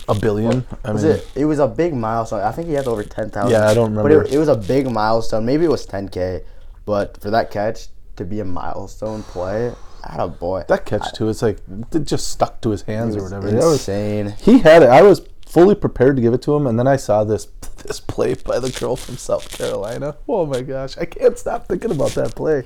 A 0.09 0.13
billion. 0.13 0.65
I 0.83 0.91
Was 0.91 1.03
mean, 1.03 1.13
it? 1.13 1.27
It 1.35 1.45
was 1.45 1.59
a 1.59 1.67
big 1.67 1.93
milestone. 1.95 2.41
I 2.41 2.51
think 2.51 2.67
he 2.67 2.73
has 2.73 2.85
over 2.87 3.03
ten 3.03 3.29
thousand. 3.29 3.51
Yeah, 3.51 3.67
I 3.67 3.73
don't 3.73 3.95
But 3.95 4.03
remember. 4.03 4.25
it, 4.25 4.33
it 4.33 4.37
was 4.37 4.49
a 4.49 4.55
big 4.57 4.89
milestone. 4.91 5.45
Maybe 5.45 5.63
it 5.65 5.71
was 5.71 5.85
ten 5.85 6.09
k, 6.09 6.41
but 6.85 7.19
for 7.21 7.29
that 7.31 7.49
catch 7.51 7.87
to 8.17 8.25
be 8.25 8.39
a 8.41 8.45
milestone 8.45 9.23
play, 9.23 9.71
a 10.03 10.27
boy. 10.27 10.63
that 10.67 10.85
catch 10.85 11.13
too, 11.13 11.29
it's 11.29 11.41
like 11.41 11.57
it 11.93 12.03
just 12.03 12.27
stuck 12.29 12.61
to 12.61 12.69
his 12.71 12.81
hands 12.83 13.15
or 13.15 13.23
whatever. 13.23 13.49
That 13.49 13.57
was- 13.57 13.73
Insane. 13.87 14.35
he 14.41 14.59
had 14.59 14.83
it. 14.83 14.89
I 14.89 15.01
was 15.01 15.21
fully 15.55 15.73
prepared 15.73 16.17
to 16.17 16.21
give 16.21 16.33
it 16.33 16.41
to 16.41 16.53
him, 16.53 16.67
and 16.67 16.77
then 16.77 16.85
I 16.85 16.97
saw 16.97 17.23
this 17.23 17.45
this 17.85 18.01
play 18.01 18.33
by 18.33 18.59
the 18.59 18.71
girl 18.71 18.97
from 18.97 19.15
South 19.15 19.49
Carolina. 19.57 20.17
Oh 20.27 20.45
my 20.45 20.61
gosh, 20.61 20.97
I 20.97 21.05
can't 21.05 21.39
stop 21.39 21.67
thinking 21.67 21.91
about 21.91 22.11
that 22.11 22.35
play. 22.35 22.65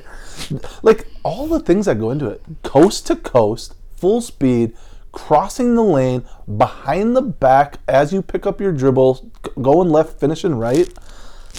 Like 0.81 1.05
all 1.23 1.45
the 1.45 1.59
things 1.59 1.85
that 1.85 1.99
go 1.99 2.09
into 2.09 2.27
it, 2.27 2.41
coast 2.63 3.05
to 3.07 3.15
coast, 3.15 3.75
full 3.95 4.21
speed, 4.21 4.75
crossing 5.11 5.75
the 5.75 5.83
lane, 5.83 6.25
behind 6.57 7.15
the 7.15 7.21
back 7.21 7.77
as 7.87 8.11
you 8.11 8.23
pick 8.23 8.47
up 8.47 8.59
your 8.59 8.71
dribble, 8.71 9.31
going 9.61 9.89
left, 9.89 10.19
finishing 10.19 10.55
right. 10.55 10.91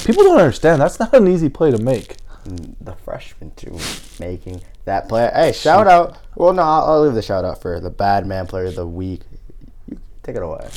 People 0.04 0.24
don't 0.24 0.40
understand. 0.40 0.82
That's 0.82 0.98
not 0.98 1.14
an 1.14 1.28
easy 1.28 1.48
play 1.48 1.70
to 1.70 1.78
make. 1.78 2.16
Mm, 2.44 2.74
the 2.80 2.96
freshman 2.96 3.52
too 3.54 3.78
making 4.18 4.62
that 4.84 5.08
play. 5.08 5.30
Hey, 5.32 5.52
shout 5.52 5.86
out. 5.86 6.18
Well, 6.34 6.52
no, 6.52 6.62
I'll, 6.62 6.84
I'll 6.86 7.02
leave 7.04 7.14
the 7.14 7.22
shout 7.22 7.44
out 7.44 7.62
for 7.62 7.78
the 7.78 7.90
bad 7.90 8.26
man 8.26 8.48
player 8.48 8.64
of 8.64 8.74
the 8.74 8.86
week. 8.86 9.20
You 9.86 10.00
take 10.24 10.34
it 10.34 10.42
away. 10.42 10.68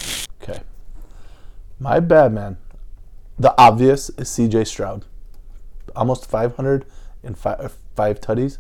My 1.84 2.00
bad 2.00 2.32
man. 2.32 2.56
The 3.38 3.54
obvious 3.62 4.08
is 4.12 4.30
CJ 4.30 4.68
Stroud. 4.68 5.04
Almost 5.94 6.26
500 6.26 6.86
and 7.24 7.38
five, 7.38 7.60
uh, 7.60 7.68
five 7.94 8.22
tutties. 8.22 8.60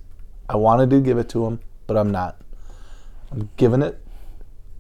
I 0.50 0.58
wanted 0.58 0.90
to 0.90 1.00
give 1.00 1.18
it 1.18 1.30
to 1.30 1.46
him, 1.46 1.62
but 1.88 1.96
I'm 1.96 2.12
not. 2.12 2.42
I'm 3.32 3.50
giving 3.56 3.82
it 3.82 4.06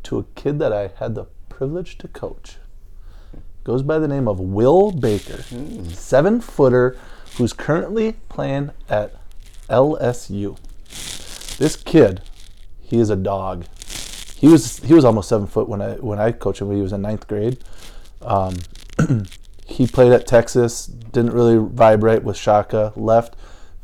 to 0.03 0.17
a 0.17 0.23
kid 0.35 0.59
that 0.59 0.73
I 0.73 0.91
had 0.99 1.15
the 1.15 1.23
privilege 1.47 1.97
to 1.99 2.09
coach. 2.09 2.57
Goes 3.63 3.81
by 3.81 3.97
the 3.97 4.09
name 4.09 4.27
of 4.27 4.41
Will 4.41 4.91
Baker, 4.91 5.43
hmm. 5.43 5.85
seven 5.85 6.41
footer, 6.41 6.97
who's 7.37 7.53
currently 7.53 8.17
playing 8.27 8.71
at 8.89 9.15
LSU. 9.69 10.57
This 11.57 11.77
kid, 11.77 12.21
he 12.81 12.99
is 12.99 13.09
a 13.09 13.15
dog. 13.15 13.67
He 14.35 14.49
was 14.49 14.79
he 14.79 14.93
was 14.93 15.05
almost 15.05 15.29
seven 15.29 15.47
foot 15.47 15.69
when 15.69 15.81
I 15.81 15.93
when 15.93 16.19
I 16.19 16.33
coached 16.33 16.59
him. 16.59 16.69
He 16.71 16.81
was 16.81 16.91
in 16.91 17.03
ninth 17.03 17.25
grade. 17.25 17.63
Um, 18.25 18.55
he 19.65 19.87
played 19.87 20.11
at 20.11 20.27
Texas. 20.27 20.85
Didn't 20.85 21.33
really 21.33 21.57
vibrate 21.57 22.23
with 22.23 22.37
Shaka. 22.37 22.93
Left. 22.95 23.35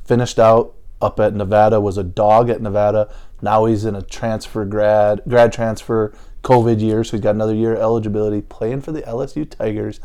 Finished 0.06 0.40
out 0.40 0.76
up 1.02 1.20
at 1.20 1.34
Nevada. 1.34 1.80
Was 1.80 1.98
a 1.98 2.04
dog 2.04 2.50
at 2.50 2.62
Nevada. 2.62 3.12
Now 3.42 3.66
he's 3.66 3.86
in 3.86 3.96
a 3.96 4.02
transfer 4.02 4.66
grad 4.66 5.22
grad 5.28 5.54
transfer 5.54 6.14
COVID 6.44 6.82
year, 6.82 7.04
so 7.04 7.12
he's 7.12 7.22
got 7.22 7.36
another 7.36 7.56
year 7.56 7.76
eligibility. 7.76 8.42
Playing 8.42 8.82
for 8.82 8.92
the 8.92 9.02
LSU 9.04 9.50
Tigers. 9.50 10.00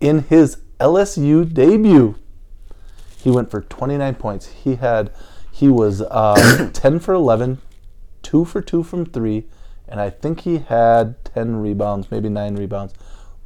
In 0.00 0.24
his 0.24 0.58
LSU 0.78 1.52
debut, 1.52 2.14
he 3.16 3.30
went 3.30 3.50
for 3.50 3.62
29 3.62 4.14
points. 4.14 4.46
He 4.46 4.76
had 4.76 5.10
he 5.50 5.68
was 5.68 6.02
uh, 6.02 6.70
10 6.72 7.00
for 7.00 7.14
11, 7.14 7.58
two 8.22 8.44
for 8.44 8.60
two 8.60 8.84
from 8.84 9.04
three, 9.04 9.46
and 9.88 10.00
I 10.00 10.10
think 10.10 10.40
he 10.40 10.58
had 10.58 11.24
10 11.24 11.56
rebounds, 11.56 12.10
maybe 12.10 12.28
nine 12.28 12.54
rebounds. 12.54 12.94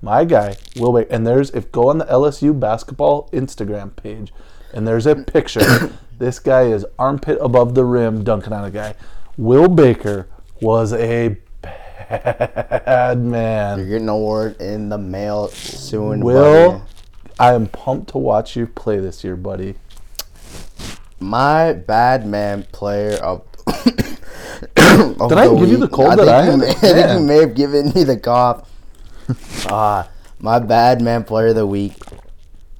My 0.05 0.25
guy, 0.25 0.57
Will 0.77 0.93
Baker, 0.93 1.13
and 1.13 1.25
there's 1.25 1.51
if 1.51 1.71
go 1.71 1.89
on 1.89 1.99
the 1.99 2.05
LSU 2.07 2.59
basketball 2.59 3.29
Instagram 3.33 3.95
page, 3.95 4.33
and 4.75 4.87
there's 4.87 5.07
a 5.07 5.15
picture. 5.15 5.93
this 6.19 6.41
guy 6.41 6.63
is 6.65 6.85
armpit 6.99 7.39
above 7.41 7.75
the 7.77 7.85
rim 7.85 8.25
dunking 8.25 8.53
on 8.53 8.65
a 8.65 8.71
guy. 8.71 8.95
Will 9.37 9.69
Baker 9.69 10.27
was 10.61 10.93
a 10.93 11.37
bad 11.63 13.19
man. 13.23 13.79
You're 13.79 13.87
getting 13.87 14.03
an 14.03 14.09
award 14.09 14.61
in 14.61 14.89
the 14.89 14.99
mail 14.99 15.49
soon. 15.49 16.21
Will, 16.21 16.73
buddy. 16.73 16.85
I 17.39 17.53
am 17.55 17.67
pumped 17.69 18.11
to 18.11 18.19
watch 18.19 18.57
you 18.57 18.67
play 18.67 18.99
this 18.99 19.23
year, 19.23 19.37
buddy. 19.37 19.77
my 21.21 21.73
bad 21.75 22.27
man 22.27 22.65
player 22.73 23.15
of. 23.19 23.45
Did 24.75 25.39
I 25.39 25.55
give 25.55 25.69
you 25.69 25.77
the 25.77 25.89
cold 25.89 26.19
that 26.19 26.29
I 26.29 26.47
think 26.47 26.61
you 26.63 26.67
may- 26.67 26.71
I 26.71 26.75
think 26.75 27.21
you 27.21 27.27
may 27.27 27.37
have 27.37 27.55
given 27.55 27.93
me 27.95 28.03
the 28.05 28.17
cough. 28.17 28.69
Ah, 29.69 30.09
my 30.41 30.59
bad 30.59 31.01
man 31.01 31.25
player 31.25 31.49
of 31.49 31.55
the 31.55 31.67
week 31.67 31.95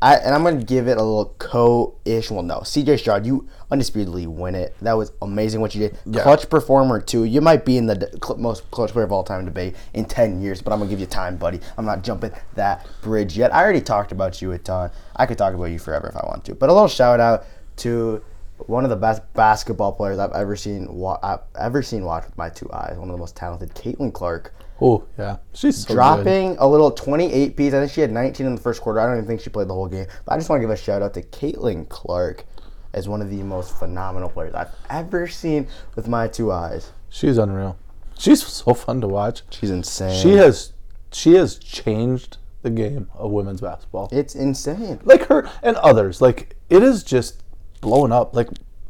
I 0.03 0.17
and 0.17 0.35
I'm 0.35 0.43
gonna 0.43 0.63
give 0.65 0.89
it 0.89 0.99
a 0.99 1.03
little 1.03 1.33
co-ish. 1.39 2.29
Well, 2.29 2.43
no, 2.43 2.59
CJ 2.59 2.99
Stroud, 2.99 3.25
you 3.25 3.49
undisputedly 3.71 4.27
win 4.27 4.57
it. 4.57 4.75
That 4.83 4.95
was 4.95 5.13
amazing 5.23 5.61
what 5.61 5.77
you 5.77 5.89
did. 5.89 5.97
Yeah. 6.05 6.25
Clutch 6.25 6.51
performer 6.51 7.01
too. 7.01 7.23
You 7.23 7.41
might 7.41 7.65
be 7.65 7.77
in 7.77 7.87
the 7.87 8.11
cl- 8.23 8.37
most 8.39 8.69
clutch 8.73 8.91
player 8.91 9.05
of 9.05 9.13
all 9.13 9.23
time 9.23 9.45
debate 9.45 9.77
in 9.95 10.05
ten 10.05 10.43
years, 10.43 10.61
but 10.61 10.73
I'm 10.73 10.81
gonna 10.81 10.91
give 10.91 10.99
you 10.99 11.07
time, 11.07 11.37
buddy. 11.37 11.61
I'm 11.79 11.85
not 11.87 12.03
jumping 12.03 12.33
that 12.57 12.85
bridge 13.01 13.39
yet. 13.39 13.55
I 13.55 13.63
already 13.63 13.81
talked 13.81 14.11
about 14.11 14.43
you 14.43 14.51
a 14.51 14.59
ton. 14.59 14.91
I 15.15 15.25
could 15.25 15.39
talk 15.39 15.55
about 15.55 15.67
you 15.67 15.79
forever 15.79 16.09
if 16.09 16.17
I 16.17 16.27
want 16.27 16.45
to. 16.47 16.57
But 16.57 16.69
a 16.69 16.73
little 16.73 16.89
shout 16.89 17.21
out 17.21 17.45
to 17.77 18.25
one 18.67 18.83
of 18.83 18.91
the 18.91 18.97
best 18.97 19.23
basketball 19.35 19.93
players 19.93 20.19
I've 20.19 20.33
ever 20.33 20.57
seen. 20.57 20.93
Wa- 20.93 21.21
I've 21.23 21.41
ever 21.57 21.81
seen 21.81 22.05
watch 22.05 22.25
with 22.25 22.37
my 22.37 22.49
two 22.49 22.69
eyes. 22.73 22.97
One 22.99 23.09
of 23.09 23.15
the 23.15 23.21
most 23.21 23.37
talented, 23.37 23.73
Caitlin 23.77 24.13
Clark 24.13 24.53
Oh 24.83 25.05
yeah, 25.19 25.37
she's 25.55 25.79
so 25.79 25.89
good. 25.89 25.95
dropping 25.95 26.57
a 26.59 26.67
little 26.67 26.91
28 26.91 27.57
piece. 27.57 27.73
I 27.73 27.81
think 27.81 27.93
she 27.93 28.01
had 28.01 28.11
19 28.11 28.47
in 28.47 28.55
the 28.55 28.61
first 28.61 28.81
quarter. 28.83 28.99
I 29.01 29.07
don't 29.07 29.17
even 29.17 29.27
think 29.27 29.41
she 29.41 29.51
played 29.51 29.69
the 29.69 29.75
whole 29.75 29.89
game. 29.89 30.07
But 30.25 30.33
I 30.33 30.37
just 30.39 30.51
want 30.51 30.61
to 30.61 30.65
give 30.65 30.71
a 30.71 30.77
shout 30.77 31.03
out 31.03 31.15
to 31.15 31.23
Caitlin 31.23 31.89
Clark 31.89 32.45
as 32.93 33.09
one 33.09 33.23
of 33.23 33.31
the 33.31 33.43
most 33.43 33.79
phenomenal 33.79 34.29
players 34.29 34.55
I've 34.55 34.75
ever 34.91 35.29
seen 35.29 35.69
with 35.95 36.09
my 36.09 36.29
two 36.29 36.51
eyes. 36.53 36.91
She's 37.09 37.39
unreal. 37.39 37.79
She's 38.19 38.45
so 38.47 38.75
fun 38.75 39.01
to 39.01 39.09
watch. 39.09 39.43
She's 39.51 39.71
insane. 39.71 40.21
She 40.21 40.33
has 40.33 40.73
she 41.13 41.35
has 41.35 41.59
changed 41.59 42.39
the 42.63 42.71
game 42.71 43.09
of 43.15 43.31
women's 43.31 43.61
basketball. 43.61 44.09
It's 44.11 44.35
insane. 44.35 45.01
like 45.05 45.27
her 45.27 45.49
and 45.63 45.77
others. 45.77 46.21
Like 46.21 46.57
it 46.71 46.83
is 46.83 47.05
just 47.05 47.43
blowing 47.81 48.13
up. 48.13 48.35
Like 48.35 48.49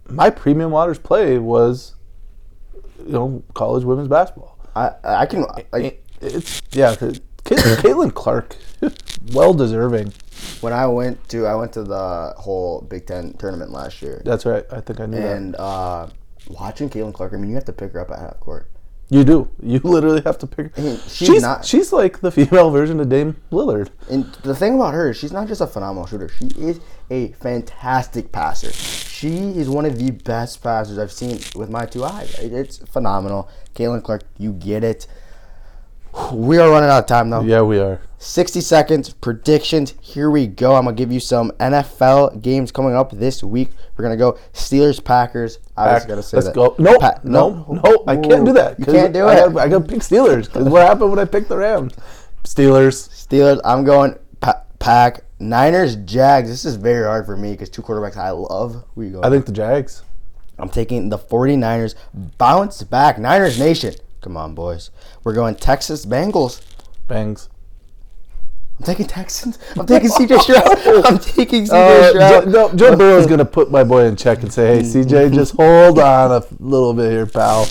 my 0.09 0.31
premium 0.31 0.71
waters 0.71 0.99
play 0.99 1.39
was, 1.39 1.95
you 3.05 3.13
know, 3.13 3.43
college 3.55 3.85
women's 3.85 4.09
basketball. 4.09 4.52
I 4.75 4.93
I 5.05 5.27
can 5.27 5.43
like 5.73 6.05
It's 6.21 6.63
yeah. 6.73 6.95
Caitlin, 7.45 8.15
Clark, 8.15 8.57
well 9.33 9.53
deserving. 9.53 10.13
when 10.61 10.73
I 10.73 10.87
went 10.87 11.29
to 11.31 11.47
I 11.47 11.55
went 11.55 11.73
to 11.75 11.83
the 11.83 12.35
whole 12.39 12.81
Big 12.83 13.07
Ten 13.07 13.33
tournament 13.35 13.73
last 13.73 14.01
year, 14.03 14.23
That's 14.25 14.47
right. 14.47 14.65
I 14.71 14.81
think 14.81 15.01
I 15.01 15.07
knew 15.07 15.21
that. 15.21 15.37
and 15.37 15.57
uh, 15.57 16.07
watching 16.49 16.89
Caitlin 16.89 17.13
Clark. 17.13 17.33
I 17.33 17.37
mean, 17.37 17.51
you 17.51 17.57
have 17.57 17.65
to 17.67 17.73
pick 17.73 17.93
her 17.93 18.01
up 18.01 18.11
at 18.11 18.19
half 18.21 18.39
court. 18.41 18.69
You 19.11 19.25
do. 19.25 19.51
You 19.63 19.79
literally 19.81 20.23
have 20.25 20.39
to 20.39 20.47
pick. 20.47 20.79
mean, 20.79 20.97
she's 21.09 21.29
she's 21.29 21.43
not- 21.43 21.65
She's 21.67 21.93
like 21.93 22.21
the 22.21 22.31
female 22.31 22.71
version 22.71 22.99
of 22.99 23.09
Dame 23.11 23.37
Lillard. 23.51 23.89
And 24.09 24.25
the 24.43 24.55
thing 24.55 24.77
about 24.77 24.95
her 24.95 25.11
is 25.11 25.19
she's 25.19 25.33
not 25.33 25.49
just 25.49 25.61
a 25.61 25.67
phenomenal 25.67 26.07
shooter. 26.07 26.29
She 26.31 26.47
is 26.57 26.81
a 27.11 27.33
fantastic 27.33 28.33
passer. 28.33 28.73
She 28.73 29.51
is 29.51 29.69
one 29.69 29.85
of 29.87 29.99
the 29.99 30.11
best 30.11 30.63
passers 30.63 30.99
I've 30.99 31.13
seen 31.13 31.39
with 31.55 31.71
my 31.71 31.87
two 31.87 32.05
eyes. 32.05 32.35
It's 32.39 32.79
phenomenal. 32.79 33.49
Caitlin 33.75 34.03
Clark, 34.03 34.23
you 34.39 34.53
get 34.53 34.83
it. 34.85 35.07
We 36.33 36.59
are 36.59 36.69
running 36.71 36.91
out 36.91 36.99
of 37.01 37.07
time 37.07 37.31
though. 37.31 37.41
Yeah, 37.41 37.63
we 37.63 37.79
are. 37.79 38.01
60 38.19 38.61
seconds 38.61 39.13
predictions. 39.15 39.95
Here 40.01 40.31
we 40.31 40.47
go. 40.47 40.75
I'm 40.77 40.85
gonna 40.85 40.95
give 40.95 41.11
you 41.11 41.21
some 41.21 41.51
NFL 41.53 42.43
games 42.43 42.71
coming 42.71 42.95
up 42.95 43.13
this 43.13 43.43
week. 43.43 43.71
We're 43.97 44.05
gonna 44.05 44.19
go 44.19 44.39
Steelers 44.53 45.03
Packers. 45.03 45.59
I 45.77 45.95
was 45.95 46.05
gonna 46.05 46.23
say 46.23 46.37
Let's 46.37 46.49
that. 46.49 46.55
go. 46.55 46.75
No, 46.79 46.99
Pa- 46.99 47.19
no, 47.25 47.81
no, 47.83 48.05
I 48.07 48.17
can't 48.17 48.45
do 48.45 48.53
that. 48.53 48.79
You 48.79 48.85
can't 48.85 49.13
do 49.15 49.25
I 49.25 49.33
it. 49.33 49.37
Gotta, 49.55 49.61
I 49.61 49.69
got 49.69 49.79
to 49.83 49.89
pick 49.89 50.01
Steelers. 50.01 50.55
What 50.71 50.87
happened 50.87 51.11
when 51.11 51.19
I 51.19 51.25
picked 51.25 51.49
the 51.49 51.57
Rams? 51.57 51.95
Steelers. 52.45 53.09
Steelers. 53.09 53.61
I'm 53.65 53.83
going 53.83 54.17
pa- 54.41 54.63
Pack. 54.79 55.25
Niners. 55.43 55.97
Jags. 55.97 56.49
This 56.49 56.65
is 56.65 56.77
very 56.77 57.05
hard 57.05 57.27
for 57.27 57.37
me 57.37 57.53
because 57.53 57.69
two 57.69 57.83
quarterbacks 57.83 58.17
I 58.17 58.31
love. 58.31 58.85
Who 58.95 59.03
you 59.03 59.11
going? 59.13 59.25
I 59.25 59.31
think 59.31 59.47
the 59.47 59.53
Jags. 59.53 60.03
I'm 60.59 60.69
taking 60.69 61.09
the 61.09 61.19
49ers. 61.19 61.95
Bounce 62.39 62.83
back. 62.85 63.19
Niners 63.19 63.59
Nation. 63.59 63.95
Come 64.21 64.37
on, 64.37 64.55
boys. 64.55 64.91
We're 65.25 65.35
going 65.35 65.57
Texas 65.57 66.07
Bengals. 66.07 66.63
Bangs. 67.09 67.49
I'm 68.79 68.87
taking 68.87 69.07
Texans. 69.07 69.59
I'm 69.77 69.87
taking 69.87 70.09
CJ 70.11 70.39
Stroud. 70.43 71.05
I'm 71.07 71.19
taking 71.19 71.65
CJ 71.65 71.71
Uh, 71.73 72.11
Stroud. 72.11 72.45
Joe, 72.45 72.51
no, 72.51 72.75
Joe 72.75 72.97
Burrow's 72.97 73.27
gonna 73.27 73.45
put 73.45 73.71
my 73.71 73.85
boy 73.85 74.05
in 74.07 74.17
check 74.17 74.43
and 74.43 74.53
say, 74.53 74.77
"Hey, 74.77 74.83
CJ, 74.83 75.35
just 75.35 75.55
hold 75.55 75.99
on 75.99 76.31
a 76.31 76.43
little 76.59 76.95
bit 76.95 77.11
here, 77.11 77.27
pal." 77.27 77.67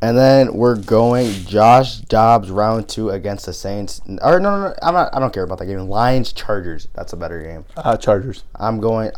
And 0.00 0.16
then 0.16 0.54
we're 0.54 0.76
going 0.76 1.32
Josh 1.44 1.96
Dobbs 1.96 2.50
round 2.50 2.88
two 2.88 3.10
against 3.10 3.46
the 3.46 3.52
Saints. 3.52 4.00
Or 4.22 4.38
no, 4.38 4.56
no, 4.56 4.68
no. 4.68 4.74
I'm 4.82 4.94
not. 4.94 5.14
I 5.14 5.18
don't 5.18 5.32
care 5.32 5.42
about 5.42 5.58
that 5.58 5.66
game. 5.66 5.80
Lions 5.88 6.32
Chargers. 6.32 6.86
That's 6.94 7.12
a 7.12 7.16
better 7.16 7.42
game. 7.42 7.64
Uh, 7.76 7.96
Chargers. 7.96 8.44
I'm 8.54 8.78
going. 8.80 9.10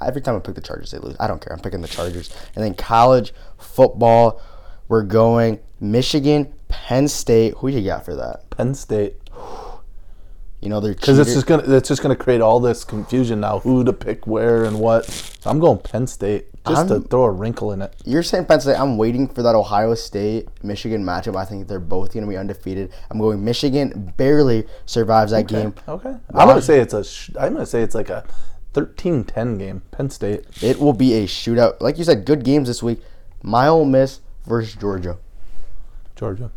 every 0.00 0.20
time 0.20 0.36
I 0.36 0.38
pick 0.38 0.54
the 0.54 0.60
Chargers, 0.60 0.92
they 0.92 0.98
lose. 0.98 1.16
I 1.18 1.26
don't 1.26 1.40
care. 1.44 1.52
I'm 1.52 1.60
picking 1.60 1.80
the 1.80 1.88
Chargers. 1.88 2.34
And 2.54 2.64
then 2.64 2.74
college 2.74 3.34
football, 3.58 4.40
we're 4.88 5.02
going 5.02 5.58
Michigan, 5.80 6.52
Penn 6.68 7.08
State. 7.08 7.54
Who 7.58 7.68
you 7.68 7.82
got 7.82 8.04
for 8.04 8.14
that? 8.14 8.48
Penn 8.50 8.74
State. 8.74 9.16
You 10.62 10.68
know 10.68 10.78
they're 10.78 10.94
Because 10.94 11.18
it's 11.18 11.34
just 11.34 11.46
gonna 11.46 11.64
it's 11.74 11.88
just 11.88 12.02
gonna 12.02 12.14
create 12.16 12.40
all 12.40 12.60
this 12.60 12.84
confusion 12.84 13.40
now, 13.40 13.58
who 13.58 13.82
to 13.82 13.92
pick 13.92 14.28
where 14.28 14.62
and 14.64 14.78
what. 14.78 15.04
So 15.06 15.50
I'm 15.50 15.58
going 15.58 15.78
Penn 15.78 16.06
State 16.06 16.46
just 16.64 16.86
to 16.86 16.94
I'm- 16.94 17.04
throw 17.04 17.24
a 17.24 17.30
wrinkle 17.30 17.72
in 17.72 17.82
it. 17.82 17.92
You're 18.04 18.22
saying 18.22 18.44
Penn 18.44 18.60
State. 18.60 18.76
I'm 18.76 18.96
waiting 18.96 19.26
for 19.26 19.42
that 19.42 19.56
Ohio 19.56 19.94
State 19.94 20.48
Michigan 20.62 21.04
matchup. 21.04 21.34
I 21.34 21.44
think 21.44 21.66
they're 21.66 21.80
both 21.80 22.12
going 22.14 22.24
to 22.24 22.30
be 22.30 22.36
undefeated. 22.36 22.92
I'm 23.10 23.18
going 23.18 23.44
Michigan 23.44 24.14
barely 24.16 24.64
survives 24.86 25.32
that 25.32 25.48
game. 25.48 25.74
Okay. 25.88 26.14
I'm 26.32 26.46
gonna 26.46 26.62
say 26.62 26.78
it's 26.78 26.94
a. 26.94 27.02
Sh- 27.02 27.30
I'm 27.36 27.54
gonna 27.54 27.66
say 27.66 27.82
it's 27.82 27.96
like 27.96 28.08
a 28.10 28.24
13-10 28.72 29.58
game. 29.58 29.82
Penn 29.90 30.10
State. 30.10 30.44
It 30.62 30.78
will 30.78 30.92
be 30.92 31.14
a 31.14 31.26
shootout. 31.26 31.80
Like 31.80 31.98
you 31.98 32.04
said, 32.04 32.24
good 32.24 32.44
games 32.44 32.68
this 32.68 32.84
week. 32.84 33.00
My 33.42 33.66
Ole 33.66 33.84
Miss 33.84 34.20
versus 34.46 34.74
Georgia. 34.76 35.18
Georgia. 36.14 36.52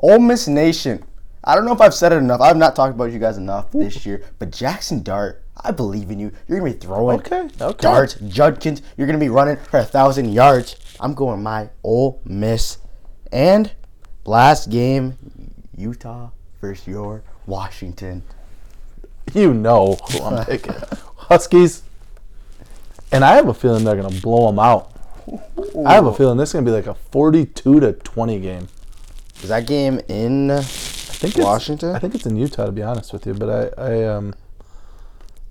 Ole 0.00 0.18
Miss 0.18 0.48
Nation. 0.48 1.04
I 1.46 1.54
don't 1.54 1.64
know 1.64 1.72
if 1.72 1.80
I've 1.80 1.94
said 1.94 2.12
it 2.12 2.16
enough. 2.16 2.40
I've 2.40 2.56
not 2.56 2.74
talked 2.74 2.94
about 2.94 3.12
you 3.12 3.18
guys 3.20 3.36
enough 3.36 3.70
this 3.70 4.04
year. 4.04 4.24
But 4.40 4.50
Jackson 4.50 5.02
Dart, 5.02 5.42
I 5.56 5.70
believe 5.70 6.10
in 6.10 6.18
you. 6.18 6.32
You're 6.48 6.58
gonna 6.58 6.72
be 6.72 6.76
throwing 6.78 7.20
Okay, 7.20 7.48
okay. 7.60 7.78
darts, 7.82 8.14
Judkins. 8.28 8.82
You're 8.96 9.06
gonna 9.06 9.18
be 9.18 9.28
running 9.28 9.56
for 9.56 9.78
a 9.78 9.84
thousand 9.84 10.32
yards. 10.32 10.76
I'm 10.98 11.14
going 11.14 11.42
my 11.42 11.70
Ole 11.84 12.20
Miss. 12.24 12.78
And 13.30 13.70
last 14.24 14.70
game, 14.70 15.16
Utah 15.76 16.30
versus 16.60 16.86
your 16.86 17.22
Washington. 17.46 18.22
You 19.34 19.54
know 19.54 19.98
who 20.10 20.22
I'm 20.22 20.44
picking. 20.46 20.74
Huskies. 21.16 21.82
And 23.12 23.24
I 23.24 23.34
have 23.36 23.46
a 23.48 23.54
feeling 23.54 23.84
they're 23.84 23.94
gonna 23.96 24.20
blow 24.20 24.46
them 24.48 24.58
out. 24.58 24.90
I 25.86 25.94
have 25.94 26.06
a 26.06 26.14
feeling 26.14 26.38
this 26.38 26.50
is 26.50 26.52
gonna 26.54 26.66
be 26.66 26.72
like 26.72 26.86
a 26.86 26.94
42 26.94 27.80
to 27.80 27.92
20 27.92 28.40
game. 28.40 28.68
Is 29.42 29.48
that 29.48 29.66
game 29.66 30.00
in 30.08 30.48
think 31.18 31.36
Washington? 31.38 31.94
I 31.94 31.98
think 31.98 32.14
it's 32.14 32.26
in 32.26 32.36
Utah 32.36 32.66
to 32.66 32.72
be 32.72 32.82
honest 32.82 33.12
with 33.12 33.26
you, 33.26 33.34
but 33.34 33.72
I, 33.78 33.82
I 33.82 34.04
um 34.04 34.34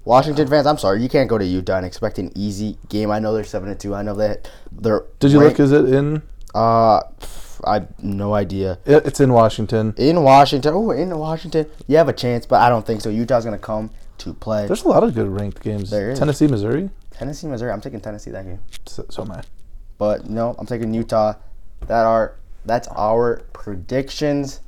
Washington 0.04 0.48
fans? 0.48 0.68
I'm 0.68 0.78
sorry, 0.78 1.02
you 1.02 1.10
can't 1.10 1.28
go 1.30 1.38
to 1.38 1.46
Utah 1.46 1.78
and 1.78 1.86
expect 1.86 2.20
an 2.20 2.32
easy 2.36 2.78
game. 2.90 3.10
I 3.10 3.20
know 3.20 3.34
they're 3.34 3.44
seven 3.44 3.70
and 3.70 3.80
two. 3.80 3.96
I 3.96 4.04
know 4.04 4.14
that 4.16 4.50
they're. 4.72 5.06
did 5.20 5.32
you 5.32 5.40
ranked- 5.42 5.60
look? 5.60 5.66
Is 5.66 5.72
it 5.72 5.86
in? 5.94 6.22
Uh, 6.54 7.02
I 7.66 7.88
no 8.02 8.34
idea. 8.36 8.78
it- 8.86 9.06
It's 9.08 9.20
in 9.20 9.34
Washington. 9.34 9.94
In 9.98 10.22
Washington, 10.22 10.74
oh, 10.76 10.92
in 10.92 11.18
Washington, 11.18 11.66
you 11.88 11.98
have 11.98 12.08
a 12.08 12.14
chance, 12.14 12.46
but 12.46 12.62
I 12.62 12.70
don't 12.70 12.86
think 12.86 13.02
so. 13.02 13.10
Utah's 13.10 13.44
gonna 13.46 13.58
come 13.58 13.90
to 14.20 14.34
play. 14.34 14.68
There's 14.68 14.84
a 14.84 14.88
lot 14.88 15.04
of 15.04 15.16
good 15.16 15.28
ranked 15.28 15.62
games. 15.64 15.90
There 15.90 16.12
is. 16.12 16.20
Tennessee, 16.20 16.48
Missouri. 16.48 16.92
Tennessee, 17.12 17.48
Missouri. 17.48 17.72
I'm 17.72 17.82
taking 17.82 18.00
Tennessee 18.02 18.30
that 18.32 18.46
game, 18.46 18.60
So, 18.86 19.06
so 19.10 19.24
am 19.24 19.32
I. 19.32 19.42
but 19.98 20.30
no, 20.30 20.56
I'm 20.60 20.66
taking 20.68 20.94
Utah. 20.94 21.34
That 21.88 22.06
are 22.06 22.36
that's 22.66 22.88
our 22.90 23.42
predictions. 23.54 24.60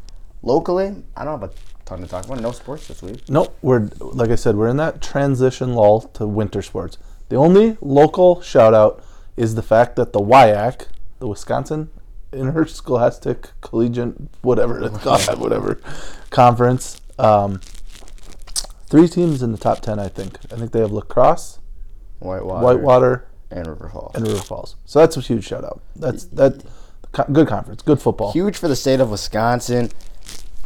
Locally, 0.44 0.96
I 1.16 1.24
don't 1.26 1.40
have 1.40 1.50
a 1.50 1.54
ton 1.86 2.02
to 2.02 2.08
talk 2.08 2.26
about. 2.26 2.40
No 2.42 2.52
sports 2.52 2.88
this 2.88 3.02
week. 3.02 3.22
Nope, 3.30 3.58
we're 3.62 3.90
like 4.00 4.30
I 4.30 4.36
said, 4.36 4.56
we're 4.56 4.68
in 4.68 4.78
that 4.78 5.02
transition 5.02 5.74
lull 5.74 6.02
to 6.02 6.28
winter 6.28 6.62
sports. 6.62 6.98
The 7.30 7.36
only 7.36 7.78
local 7.82 8.42
shout 8.42 8.74
out 8.74 9.04
is 9.36 9.56
the 9.56 9.62
fact 9.64 9.96
that 9.98 10.14
the 10.14 10.20
WIAC, 10.20 10.88
the 11.20 11.28
Wisconsin 11.28 11.90
Interscholastic 12.32 13.50
Collegiate, 13.62 14.16
whatever 14.42 14.82
it's 14.84 14.98
called, 15.00 15.40
whatever 15.40 15.82
conference, 16.30 17.02
um, 17.20 17.60
three 18.90 19.08
teams 19.08 19.42
in 19.42 19.52
the 19.52 19.58
top 19.58 19.82
ten. 19.82 20.00
I 20.00 20.08
think. 20.08 20.38
I 20.52 20.56
think 20.56 20.72
they 20.72 20.80
have 20.80 20.92
La 20.92 21.02
Crosse, 21.02 21.60
Whitewater, 22.20 22.64
Whitewater, 22.66 23.28
and 23.52 23.68
River 23.68 23.90
Falls. 23.90 24.16
and 24.16 24.28
River 24.28 24.40
Falls. 24.40 24.76
So 24.86 25.00
that's 25.00 25.18
a 25.18 25.22
huge 25.22 25.46
shout 25.46 25.64
out. 25.64 25.82
That's 25.96 26.26
that. 26.26 26.64
Good 27.32 27.48
conference, 27.48 27.82
good 27.82 28.00
football. 28.00 28.32
Huge 28.32 28.58
for 28.58 28.68
the 28.68 28.76
state 28.76 29.00
of 29.00 29.10
Wisconsin. 29.10 29.90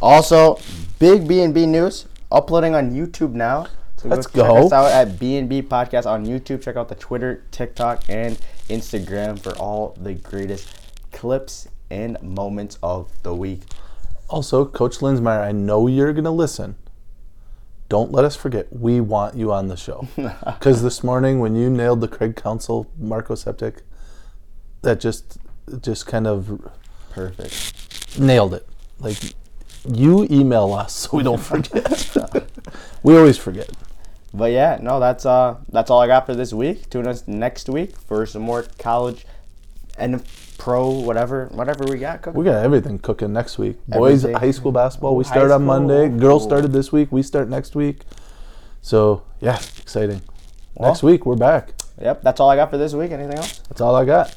Also, 0.02 0.58
big 0.98 1.26
B 1.28 1.40
and 1.40 1.54
B 1.54 1.64
news 1.64 2.06
uploading 2.30 2.74
on 2.74 2.90
YouTube 2.90 3.32
now. 3.32 3.66
So 3.96 4.08
Let's 4.08 4.26
check 4.26 4.34
go. 4.34 4.66
us 4.66 4.72
out 4.72 4.90
at 4.90 5.18
B 5.20 5.36
and 5.36 5.48
B 5.48 5.62
Podcast 5.62 6.06
on 6.06 6.26
YouTube. 6.26 6.60
Check 6.62 6.76
out 6.76 6.88
the 6.88 6.96
Twitter, 6.96 7.44
TikTok, 7.52 8.02
and 8.08 8.36
Instagram 8.68 9.38
for 9.38 9.56
all 9.58 9.96
the 10.00 10.14
greatest 10.14 10.68
clips 11.12 11.68
and 11.88 12.20
moments 12.20 12.78
of 12.82 13.10
the 13.22 13.32
week. 13.34 13.60
Also, 14.28 14.64
Coach 14.64 14.98
Linsmeyer, 14.98 15.42
I 15.42 15.52
know 15.52 15.86
you're 15.86 16.12
going 16.12 16.24
to 16.24 16.30
listen. 16.30 16.74
Don't 17.88 18.10
let 18.10 18.24
us 18.24 18.34
forget, 18.34 18.72
we 18.72 19.00
want 19.00 19.36
you 19.36 19.52
on 19.52 19.68
the 19.68 19.76
show. 19.76 20.08
Because 20.16 20.82
this 20.82 21.04
morning, 21.04 21.38
when 21.38 21.54
you 21.54 21.68
nailed 21.70 22.00
the 22.00 22.08
Craig 22.08 22.34
Counsell 22.34 22.90
Marco 22.98 23.34
Septic, 23.34 23.82
that 24.80 24.98
just 24.98 25.38
just 25.80 26.06
kind 26.06 26.26
of 26.26 26.72
Perfect. 27.10 28.18
nailed 28.18 28.54
it. 28.54 28.66
Like, 28.98 29.18
you 29.86 30.26
email 30.30 30.72
us 30.72 30.92
so 30.92 31.16
we 31.16 31.22
don't 31.22 31.40
forget. 31.52 32.14
we 33.02 33.16
always 33.16 33.38
forget. 33.38 33.70
But 34.34 34.52
yeah, 34.52 34.78
no, 34.80 34.98
that's 35.00 35.26
uh 35.26 35.56
that's 35.70 35.90
all 35.90 36.00
I 36.00 36.06
got 36.06 36.24
for 36.26 36.34
this 36.34 36.52
week. 36.52 36.88
Tune 36.90 37.06
us 37.06 37.26
next 37.26 37.68
week 37.68 37.96
for 37.98 38.24
some 38.26 38.42
more 38.42 38.64
college 38.78 39.26
and 39.98 40.22
pro 40.56 40.88
whatever 40.88 41.46
whatever 41.52 41.84
we 41.84 41.98
got 41.98 42.22
cooking. 42.22 42.38
We 42.38 42.44
got 42.46 42.64
everything 42.64 42.98
cooking 42.98 43.32
next 43.32 43.58
week. 43.58 43.76
Boys 43.88 44.24
Everything. 44.24 44.40
high 44.40 44.50
school 44.52 44.72
basketball. 44.72 45.16
We 45.16 45.24
start 45.24 45.50
on. 45.50 45.64
Monday. 45.64 46.08
Girls 46.08 46.42
started 46.44 46.72
this 46.72 46.92
week. 46.92 47.12
We 47.12 47.22
start 47.22 47.48
next 47.50 47.74
week. 47.74 48.02
So 48.80 49.22
yeah, 49.40 49.56
exciting. 49.78 50.22
Well- 50.74 50.90
next 50.90 51.02
week 51.02 51.26
we're 51.26 51.36
back. 51.36 51.74
Yep, 52.00 52.22
that's 52.22 52.40
all 52.40 52.48
I 52.48 52.56
got 52.56 52.70
for 52.70 52.78
this 52.78 52.94
week. 52.94 53.10
Anything 53.12 53.36
else? 53.36 53.58
That's 53.68 53.80
all 53.82 53.94
I 53.94 54.04
got. 54.06 54.34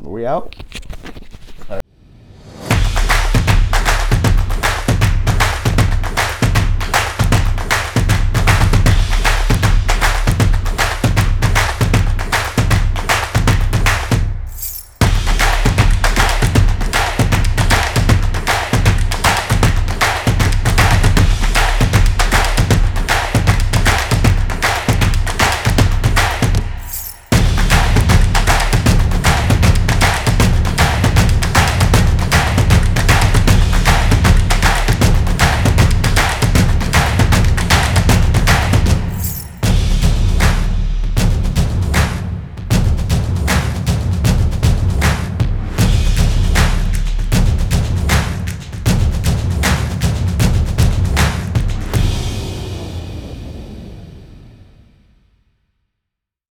We 0.00 0.26
out. 0.26 0.54